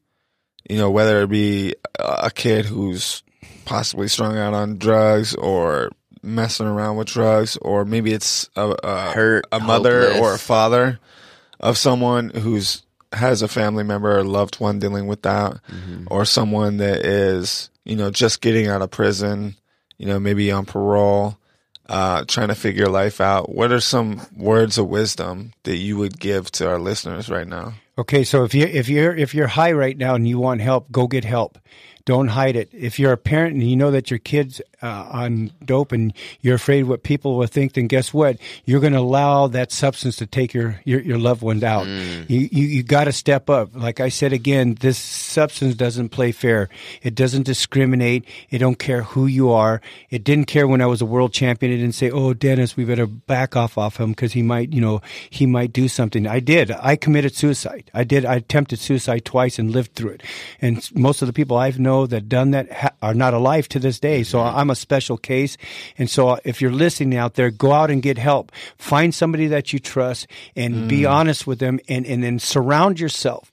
you 0.70 0.78
know, 0.78 0.90
whether 0.90 1.22
it 1.22 1.30
be 1.30 1.76
a 2.00 2.32
kid 2.32 2.66
who's 2.66 3.22
possibly 3.66 4.08
strung 4.08 4.38
out 4.38 4.54
on 4.54 4.78
drugs 4.78 5.36
or 5.36 5.90
messing 6.22 6.66
around 6.68 6.96
with 6.96 7.08
drugs, 7.08 7.58
or 7.62 7.84
maybe 7.84 8.14
it's 8.14 8.50
a, 8.56 8.76
a 8.84 9.12
Hurt, 9.12 9.46
a 9.52 9.60
mother 9.60 10.04
hopeless. 10.14 10.22
or 10.22 10.34
a 10.36 10.40
father 10.40 11.00
of 11.60 11.78
someone 11.78 12.30
who's 12.30 12.84
has 13.12 13.42
a 13.42 13.48
family 13.48 13.84
member 13.84 14.18
or 14.18 14.24
loved 14.24 14.60
one 14.60 14.80
dealing 14.80 15.06
with 15.08 15.22
that, 15.24 15.60
or 16.08 16.26
someone 16.26 16.78
that 16.78 17.06
is 17.06 17.70
you 17.84 17.96
know 17.96 18.12
just 18.12 18.42
getting 18.42 18.68
out 18.68 18.82
of 18.82 18.92
prison, 18.92 19.56
you 19.98 20.06
know 20.06 20.20
maybe 20.20 20.52
on 20.52 20.66
parole, 20.66 21.38
uh, 21.88 22.26
trying 22.28 22.50
to 22.50 22.56
figure 22.56 22.88
life 22.88 23.22
out. 23.22 23.50
What 23.50 23.72
are 23.72 23.80
some 23.80 24.22
words 24.36 24.78
of 24.78 24.88
wisdom 24.88 25.54
that 25.64 25.78
you 25.78 25.98
would 25.98 26.20
give 26.20 26.52
to 26.52 26.70
our 26.70 26.80
listeners 26.80 27.30
right 27.30 27.48
now? 27.48 27.74
Okay, 27.98 28.24
so 28.24 28.44
if 28.44 28.54
you 28.56 28.66
if 28.66 28.90
you're 28.90 29.16
if 29.16 29.36
you're 29.36 29.48
high 29.48 29.72
right 29.72 29.98
now 29.98 30.16
and 30.16 30.28
you 30.28 30.40
want 30.40 30.62
help, 30.62 30.92
go 30.92 31.08
get 31.08 31.26
help. 31.26 31.60
Don't 32.06 32.28
hide 32.28 32.58
it. 32.58 32.70
If 32.74 33.00
you're 33.00 33.14
a 33.14 33.18
parent 33.18 33.54
and 33.54 33.64
you 33.64 33.78
know 33.78 33.92
that 33.92 34.12
your 34.12 34.20
kid's 34.20 34.62
uh, 34.82 35.08
on 35.10 35.52
dope 35.64 35.94
and 35.94 36.14
you're 36.42 36.56
afraid 36.56 36.84
what 36.84 37.04
people 37.04 37.38
will 37.38 37.48
think, 37.48 37.74
then 37.74 37.88
guess 37.88 38.14
what? 38.14 38.38
You're 38.66 38.82
going 38.82 38.92
to 38.92 39.00
allow 39.00 39.48
that 39.48 39.72
substance 39.72 40.18
to 40.18 40.26
take 40.26 40.54
your 40.54 40.82
your, 40.84 41.00
your 41.00 41.18
loved 41.18 41.42
ones 41.42 41.64
out. 41.64 41.88
You 41.88 42.50
you, 42.52 42.68
you 42.68 42.84
got 42.84 43.06
to 43.06 43.14
step 43.14 43.50
up. 43.50 43.70
Like 43.74 44.02
I 44.02 44.10
said 44.10 44.34
again, 44.34 44.76
this 44.82 44.98
substance 44.98 45.76
doesn't 45.76 46.10
play 46.10 46.34
fair. 46.34 46.68
It 47.02 47.16
doesn't 47.16 47.44
discriminate. 47.44 48.26
It 48.50 48.58
don't 48.58 48.80
care 48.80 49.04
who 49.04 49.26
you 49.26 49.52
are. 49.52 49.82
It 50.10 50.26
didn't 50.26 50.48
care 50.48 50.68
when 50.68 50.82
I 50.82 50.88
was 50.88 51.02
a 51.02 51.06
world 51.06 51.32
champion. 51.32 51.72
It 51.72 51.78
didn't 51.78 51.96
say, 51.96 52.10
"Oh, 52.12 52.34
Dennis, 52.34 52.76
we 52.76 52.84
better 52.84 53.08
back 53.08 53.56
off 53.56 53.78
off 53.78 53.98
him 53.98 54.12
because 54.12 54.34
he 54.34 54.42
might, 54.42 54.74
you 54.74 54.82
know, 54.82 55.02
he 55.30 55.46
might 55.46 55.72
do 55.72 55.88
something." 55.88 56.28
I 56.28 56.42
did. 56.42 56.70
I 56.72 56.98
committed 56.98 57.34
suicide. 57.34 57.90
I 57.94 58.04
did. 58.04 58.26
I 58.26 58.36
attempted 58.36 58.80
suicide 58.80 59.24
twice 59.24 59.58
and 59.58 59.72
lived 59.72 59.94
through 59.96 60.12
it. 60.12 60.24
And 60.62 60.84
most 60.94 61.22
of 61.22 61.28
the 61.28 61.34
people 61.34 61.56
I've 61.56 61.80
know 61.94 62.08
that 62.08 62.28
done 62.30 62.52
that 62.52 62.72
ha- 62.72 62.96
are 63.02 63.14
not 63.14 63.34
alive 63.34 63.68
to 63.70 63.80
this 63.80 64.00
day. 64.00 64.24
So 64.24 64.40
I'm 64.42 64.70
a 64.70 64.76
special 64.76 65.18
case. 65.18 65.58
And 65.98 66.10
so 66.10 66.40
if 66.44 66.62
you're 66.62 66.72
listening 66.72 67.18
out 67.18 67.36
there, 67.36 67.52
go 67.52 67.72
out 67.72 67.92
and 67.92 68.02
get 68.02 68.18
help. 68.18 68.52
Find 68.78 69.14
somebody 69.14 69.48
that 69.48 69.74
you 69.74 69.80
trust 69.80 70.28
and 70.56 70.90
be 70.90 71.06
honest 71.06 71.48
with 71.48 71.60
them, 71.60 71.80
and 71.88 72.06
and 72.06 72.24
then 72.24 72.40
surround 72.40 73.00
yourself. 73.00 73.52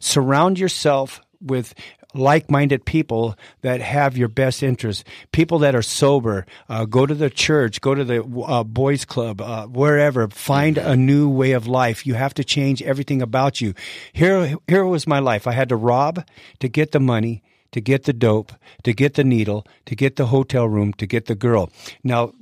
Surround 0.00 0.58
yourself 0.58 1.20
with 1.40 1.74
like-minded 2.14 2.84
people 2.84 3.34
that 3.62 3.80
have 3.80 4.18
your 4.18 4.28
best 4.28 4.62
interests 4.62 5.02
people 5.32 5.58
that 5.60 5.74
are 5.74 5.80
sober 5.82 6.44
uh, 6.68 6.84
go 6.84 7.06
to 7.06 7.14
the 7.14 7.30
church 7.30 7.80
go 7.80 7.94
to 7.94 8.04
the 8.04 8.22
uh, 8.46 8.62
boys 8.62 9.06
club 9.06 9.40
uh, 9.40 9.66
wherever. 9.66 10.28
Find 10.28 10.76
a 10.76 10.94
new 10.94 11.28
way 11.30 11.52
of 11.52 11.66
life. 11.66 12.06
You 12.06 12.14
have 12.14 12.34
to 12.34 12.44
change 12.44 12.82
everything 12.82 13.22
about 13.22 13.60
you. 13.62 13.72
Here 14.12 14.56
here 14.68 14.84
was 14.84 15.06
my 15.06 15.20
life. 15.20 15.46
I 15.46 15.52
had 15.52 15.70
to 15.70 15.76
rob 15.76 16.24
to 16.60 16.68
get 16.68 16.92
the 16.92 17.00
money 17.00 17.42
to 17.72 17.80
get 17.80 18.04
the 18.04 18.12
dope, 18.12 18.52
to 18.84 18.92
get 18.92 19.14
the 19.14 19.24
needle, 19.24 19.66
to 19.86 19.94
get 19.96 20.16
the 20.16 20.26
hotel 20.26 20.68
room, 20.68 20.92
to 20.94 21.06
get 21.06 21.26
the 21.26 21.34
girl. 21.34 21.70
Now, 22.04 22.32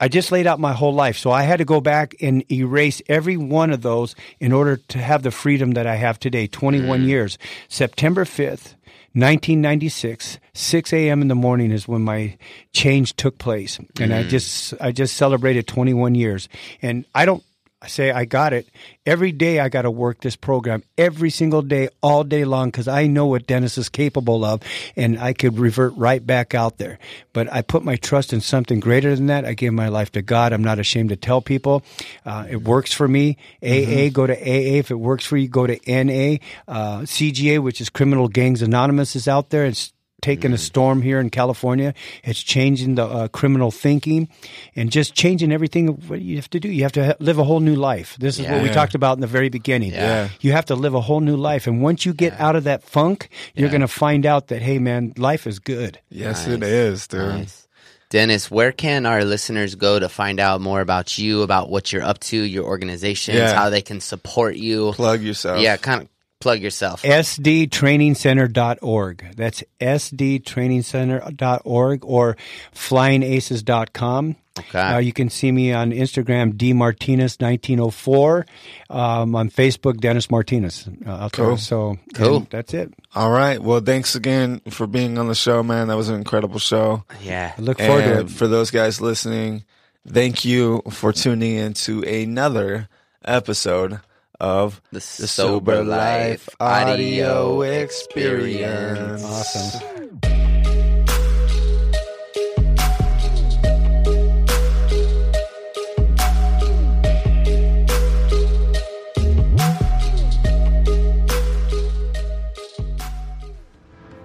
I 0.00 0.08
just 0.08 0.32
laid 0.32 0.46
out 0.46 0.58
my 0.58 0.72
whole 0.72 0.94
life. 0.94 1.18
So 1.18 1.30
I 1.30 1.42
had 1.42 1.58
to 1.58 1.64
go 1.64 1.80
back 1.80 2.14
and 2.20 2.50
erase 2.50 3.02
every 3.06 3.36
one 3.36 3.70
of 3.70 3.82
those 3.82 4.14
in 4.38 4.50
order 4.50 4.78
to 4.88 4.98
have 4.98 5.22
the 5.22 5.30
freedom 5.30 5.72
that 5.72 5.86
I 5.86 5.96
have 5.96 6.18
today. 6.18 6.46
21 6.46 7.02
mm. 7.02 7.06
years. 7.06 7.38
September 7.68 8.24
5th, 8.24 8.74
1996, 9.12 10.38
6 10.54 10.92
a.m. 10.94 11.20
in 11.20 11.28
the 11.28 11.34
morning 11.34 11.70
is 11.70 11.86
when 11.86 12.00
my 12.00 12.38
change 12.72 13.14
took 13.16 13.36
place. 13.36 13.78
And 14.00 14.14
I 14.14 14.24
mm. 14.24 14.28
just, 14.28 14.72
I 14.80 14.90
just 14.90 15.16
celebrated 15.16 15.66
21 15.66 16.14
years. 16.14 16.48
And 16.80 17.04
I 17.14 17.26
don't, 17.26 17.44
I 17.82 17.88
say 17.88 18.10
I 18.10 18.26
got 18.26 18.52
it. 18.52 18.68
Every 19.06 19.32
day 19.32 19.58
I 19.58 19.70
got 19.70 19.82
to 19.82 19.90
work 19.90 20.20
this 20.20 20.36
program 20.36 20.82
every 20.98 21.30
single 21.30 21.62
day, 21.62 21.88
all 22.02 22.24
day 22.24 22.44
long, 22.44 22.68
because 22.68 22.86
I 22.86 23.06
know 23.06 23.24
what 23.24 23.46
Dennis 23.46 23.78
is 23.78 23.88
capable 23.88 24.44
of, 24.44 24.60
and 24.96 25.18
I 25.18 25.32
could 25.32 25.58
revert 25.58 25.94
right 25.96 26.24
back 26.24 26.54
out 26.54 26.76
there. 26.76 26.98
But 27.32 27.50
I 27.50 27.62
put 27.62 27.82
my 27.82 27.96
trust 27.96 28.34
in 28.34 28.42
something 28.42 28.80
greater 28.80 29.16
than 29.16 29.26
that. 29.26 29.46
I 29.46 29.54
give 29.54 29.72
my 29.72 29.88
life 29.88 30.12
to 30.12 30.20
God. 30.20 30.52
I'm 30.52 30.62
not 30.62 30.78
ashamed 30.78 31.08
to 31.08 31.16
tell 31.16 31.40
people. 31.40 31.82
Uh, 32.26 32.46
it 32.50 32.62
works 32.62 32.92
for 32.92 33.08
me. 33.08 33.38
AA, 33.62 34.10
go 34.12 34.26
to 34.26 34.34
AA. 34.34 34.76
If 34.78 34.90
it 34.90 34.96
works 34.96 35.24
for 35.24 35.38
you, 35.38 35.48
go 35.48 35.66
to 35.66 35.78
NA. 35.86 36.36
Uh, 36.68 37.00
CGA, 37.00 37.60
which 37.60 37.80
is 37.80 37.88
Criminal 37.88 38.28
Gangs 38.28 38.60
Anonymous, 38.60 39.16
is 39.16 39.26
out 39.26 39.48
there. 39.48 39.64
It's 39.64 39.94
taken 40.20 40.52
a 40.52 40.58
storm 40.58 41.02
here 41.02 41.20
in 41.20 41.30
California. 41.30 41.94
It's 42.24 42.42
changing 42.42 42.94
the 42.96 43.04
uh, 43.06 43.28
criminal 43.28 43.70
thinking 43.70 44.28
and 44.76 44.90
just 44.90 45.14
changing 45.14 45.52
everything. 45.52 45.88
What 46.08 46.20
you 46.20 46.36
have 46.36 46.50
to 46.50 46.60
do, 46.60 46.68
you 46.68 46.82
have 46.82 46.92
to 46.92 47.06
ha- 47.06 47.14
live 47.20 47.38
a 47.38 47.44
whole 47.44 47.60
new 47.60 47.74
life. 47.76 48.16
This 48.18 48.38
is 48.38 48.46
what 48.46 48.62
we 48.62 48.68
talked 48.70 48.94
about 48.94 49.16
in 49.16 49.20
the 49.20 49.26
very 49.26 49.48
beginning. 49.48 49.92
Yeah. 49.92 50.28
You 50.40 50.52
have 50.52 50.66
to 50.66 50.74
live 50.74 50.94
a 50.94 51.00
whole 51.00 51.20
new 51.20 51.36
life. 51.36 51.66
And 51.66 51.82
once 51.82 52.04
you 52.06 52.12
get 52.14 52.38
out 52.40 52.56
of 52.56 52.64
that 52.64 52.82
funk, 52.82 53.28
you're 53.54 53.68
going 53.70 53.80
to 53.80 53.88
find 53.88 54.26
out 54.26 54.48
that, 54.48 54.62
hey, 54.62 54.78
man, 54.78 55.12
life 55.16 55.46
is 55.46 55.58
good. 55.58 55.98
Yes, 56.10 56.46
it 56.46 56.58
Nice. 56.60 56.68
is, 56.70 57.06
dude. 57.08 57.20
Nice. 57.20 57.66
Dennis, 58.10 58.50
where 58.50 58.72
can 58.72 59.06
our 59.06 59.24
listeners 59.24 59.76
go 59.76 59.98
to 60.00 60.08
find 60.08 60.40
out 60.40 60.60
more 60.60 60.80
about 60.80 61.16
you, 61.16 61.42
about 61.42 61.70
what 61.70 61.92
you're 61.92 62.02
up 62.02 62.18
to, 62.18 62.36
your 62.36 62.64
organizations, 62.64 63.36
Yeah. 63.38 63.54
how 63.54 63.70
they 63.70 63.82
can 63.82 64.00
support 64.00 64.56
you? 64.56 64.92
Plug 64.94 65.22
yourself. 65.22 65.60
Yeah, 65.60 65.76
kind 65.76 66.02
of 66.02 66.08
plug 66.40 66.60
yourself. 66.60 67.02
sdtrainingcenter.org. 67.02 69.36
That's 69.36 69.62
sdtrainingcenter.org 69.80 72.04
or 72.04 72.36
flyingaces.com. 72.74 74.36
Okay. 74.58 74.80
Uh, 74.80 74.98
you 74.98 75.12
can 75.12 75.30
see 75.30 75.52
me 75.52 75.72
on 75.72 75.92
Instagram, 75.92 76.52
dmartinez1904. 76.54 78.44
Um, 78.90 79.34
on 79.36 79.48
Facebook, 79.50 80.00
Dennis 80.00 80.30
Martinez. 80.30 80.88
Uh, 81.06 81.10
out 81.10 81.32
there. 81.32 81.46
Cool. 81.46 81.56
So 81.56 81.96
Cool. 82.14 82.46
that's 82.50 82.74
it. 82.74 82.92
All 83.14 83.30
right. 83.30 83.60
Well, 83.62 83.80
thanks 83.80 84.14
again 84.14 84.60
for 84.70 84.86
being 84.86 85.18
on 85.18 85.28
the 85.28 85.34
show, 85.34 85.62
man. 85.62 85.88
That 85.88 85.96
was 85.96 86.08
an 86.08 86.16
incredible 86.16 86.58
show. 86.58 87.04
Yeah. 87.22 87.52
I 87.56 87.60
look 87.60 87.78
forward 87.78 88.02
to 88.04 88.20
it. 88.20 88.30
for 88.30 88.46
those 88.48 88.70
guys 88.70 89.00
listening, 89.00 89.64
thank 90.06 90.44
you 90.44 90.82
for 90.90 91.12
tuning 91.12 91.54
in 91.56 91.74
to 91.74 92.02
another 92.02 92.88
episode 93.24 94.00
of 94.40 94.80
The 94.90 95.00
Sober 95.00 95.84
Life 95.84 96.48
Audio 96.58 97.62
Experience. 97.62 99.22
Awesome. 99.22 100.00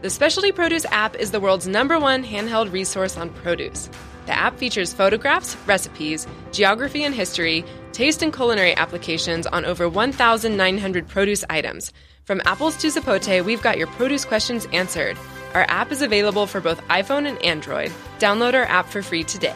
The 0.01 0.11
Specialty 0.11 0.51
Produce 0.51 0.86
app 0.91 1.16
is 1.16 1.32
the 1.32 1.39
world's 1.39 1.68
number 1.68 1.99
one 1.99 2.24
handheld 2.24 2.72
resource 2.72 3.18
on 3.18 3.32
produce. 3.32 3.89
The 4.28 4.38
app 4.38 4.57
features 4.59 4.93
photographs, 4.93 5.57
recipes, 5.66 6.28
geography 6.51 7.03
and 7.03 7.16
history, 7.16 7.66
taste 7.95 8.21
and 8.21 8.33
culinary 8.33 8.75
applications 8.75 9.47
on 9.47 9.63
over 9.63 9.87
1,900 9.87 11.07
produce 11.07 11.45
items. 11.49 11.93
From 12.25 12.41
apples 12.43 12.75
to 12.77 12.87
zapote, 12.87 13.45
we've 13.45 13.61
got 13.61 13.77
your 13.77 13.87
produce 13.87 14.25
questions 14.25 14.67
answered. 14.73 15.17
Our 15.53 15.65
app 15.69 15.93
is 15.93 16.01
available 16.01 16.45
for 16.45 16.59
both 16.59 16.85
iPhone 16.89 17.25
and 17.25 17.41
Android. 17.41 17.93
Download 18.19 18.53
our 18.53 18.65
app 18.65 18.89
for 18.89 19.01
free 19.01 19.23
today. 19.23 19.55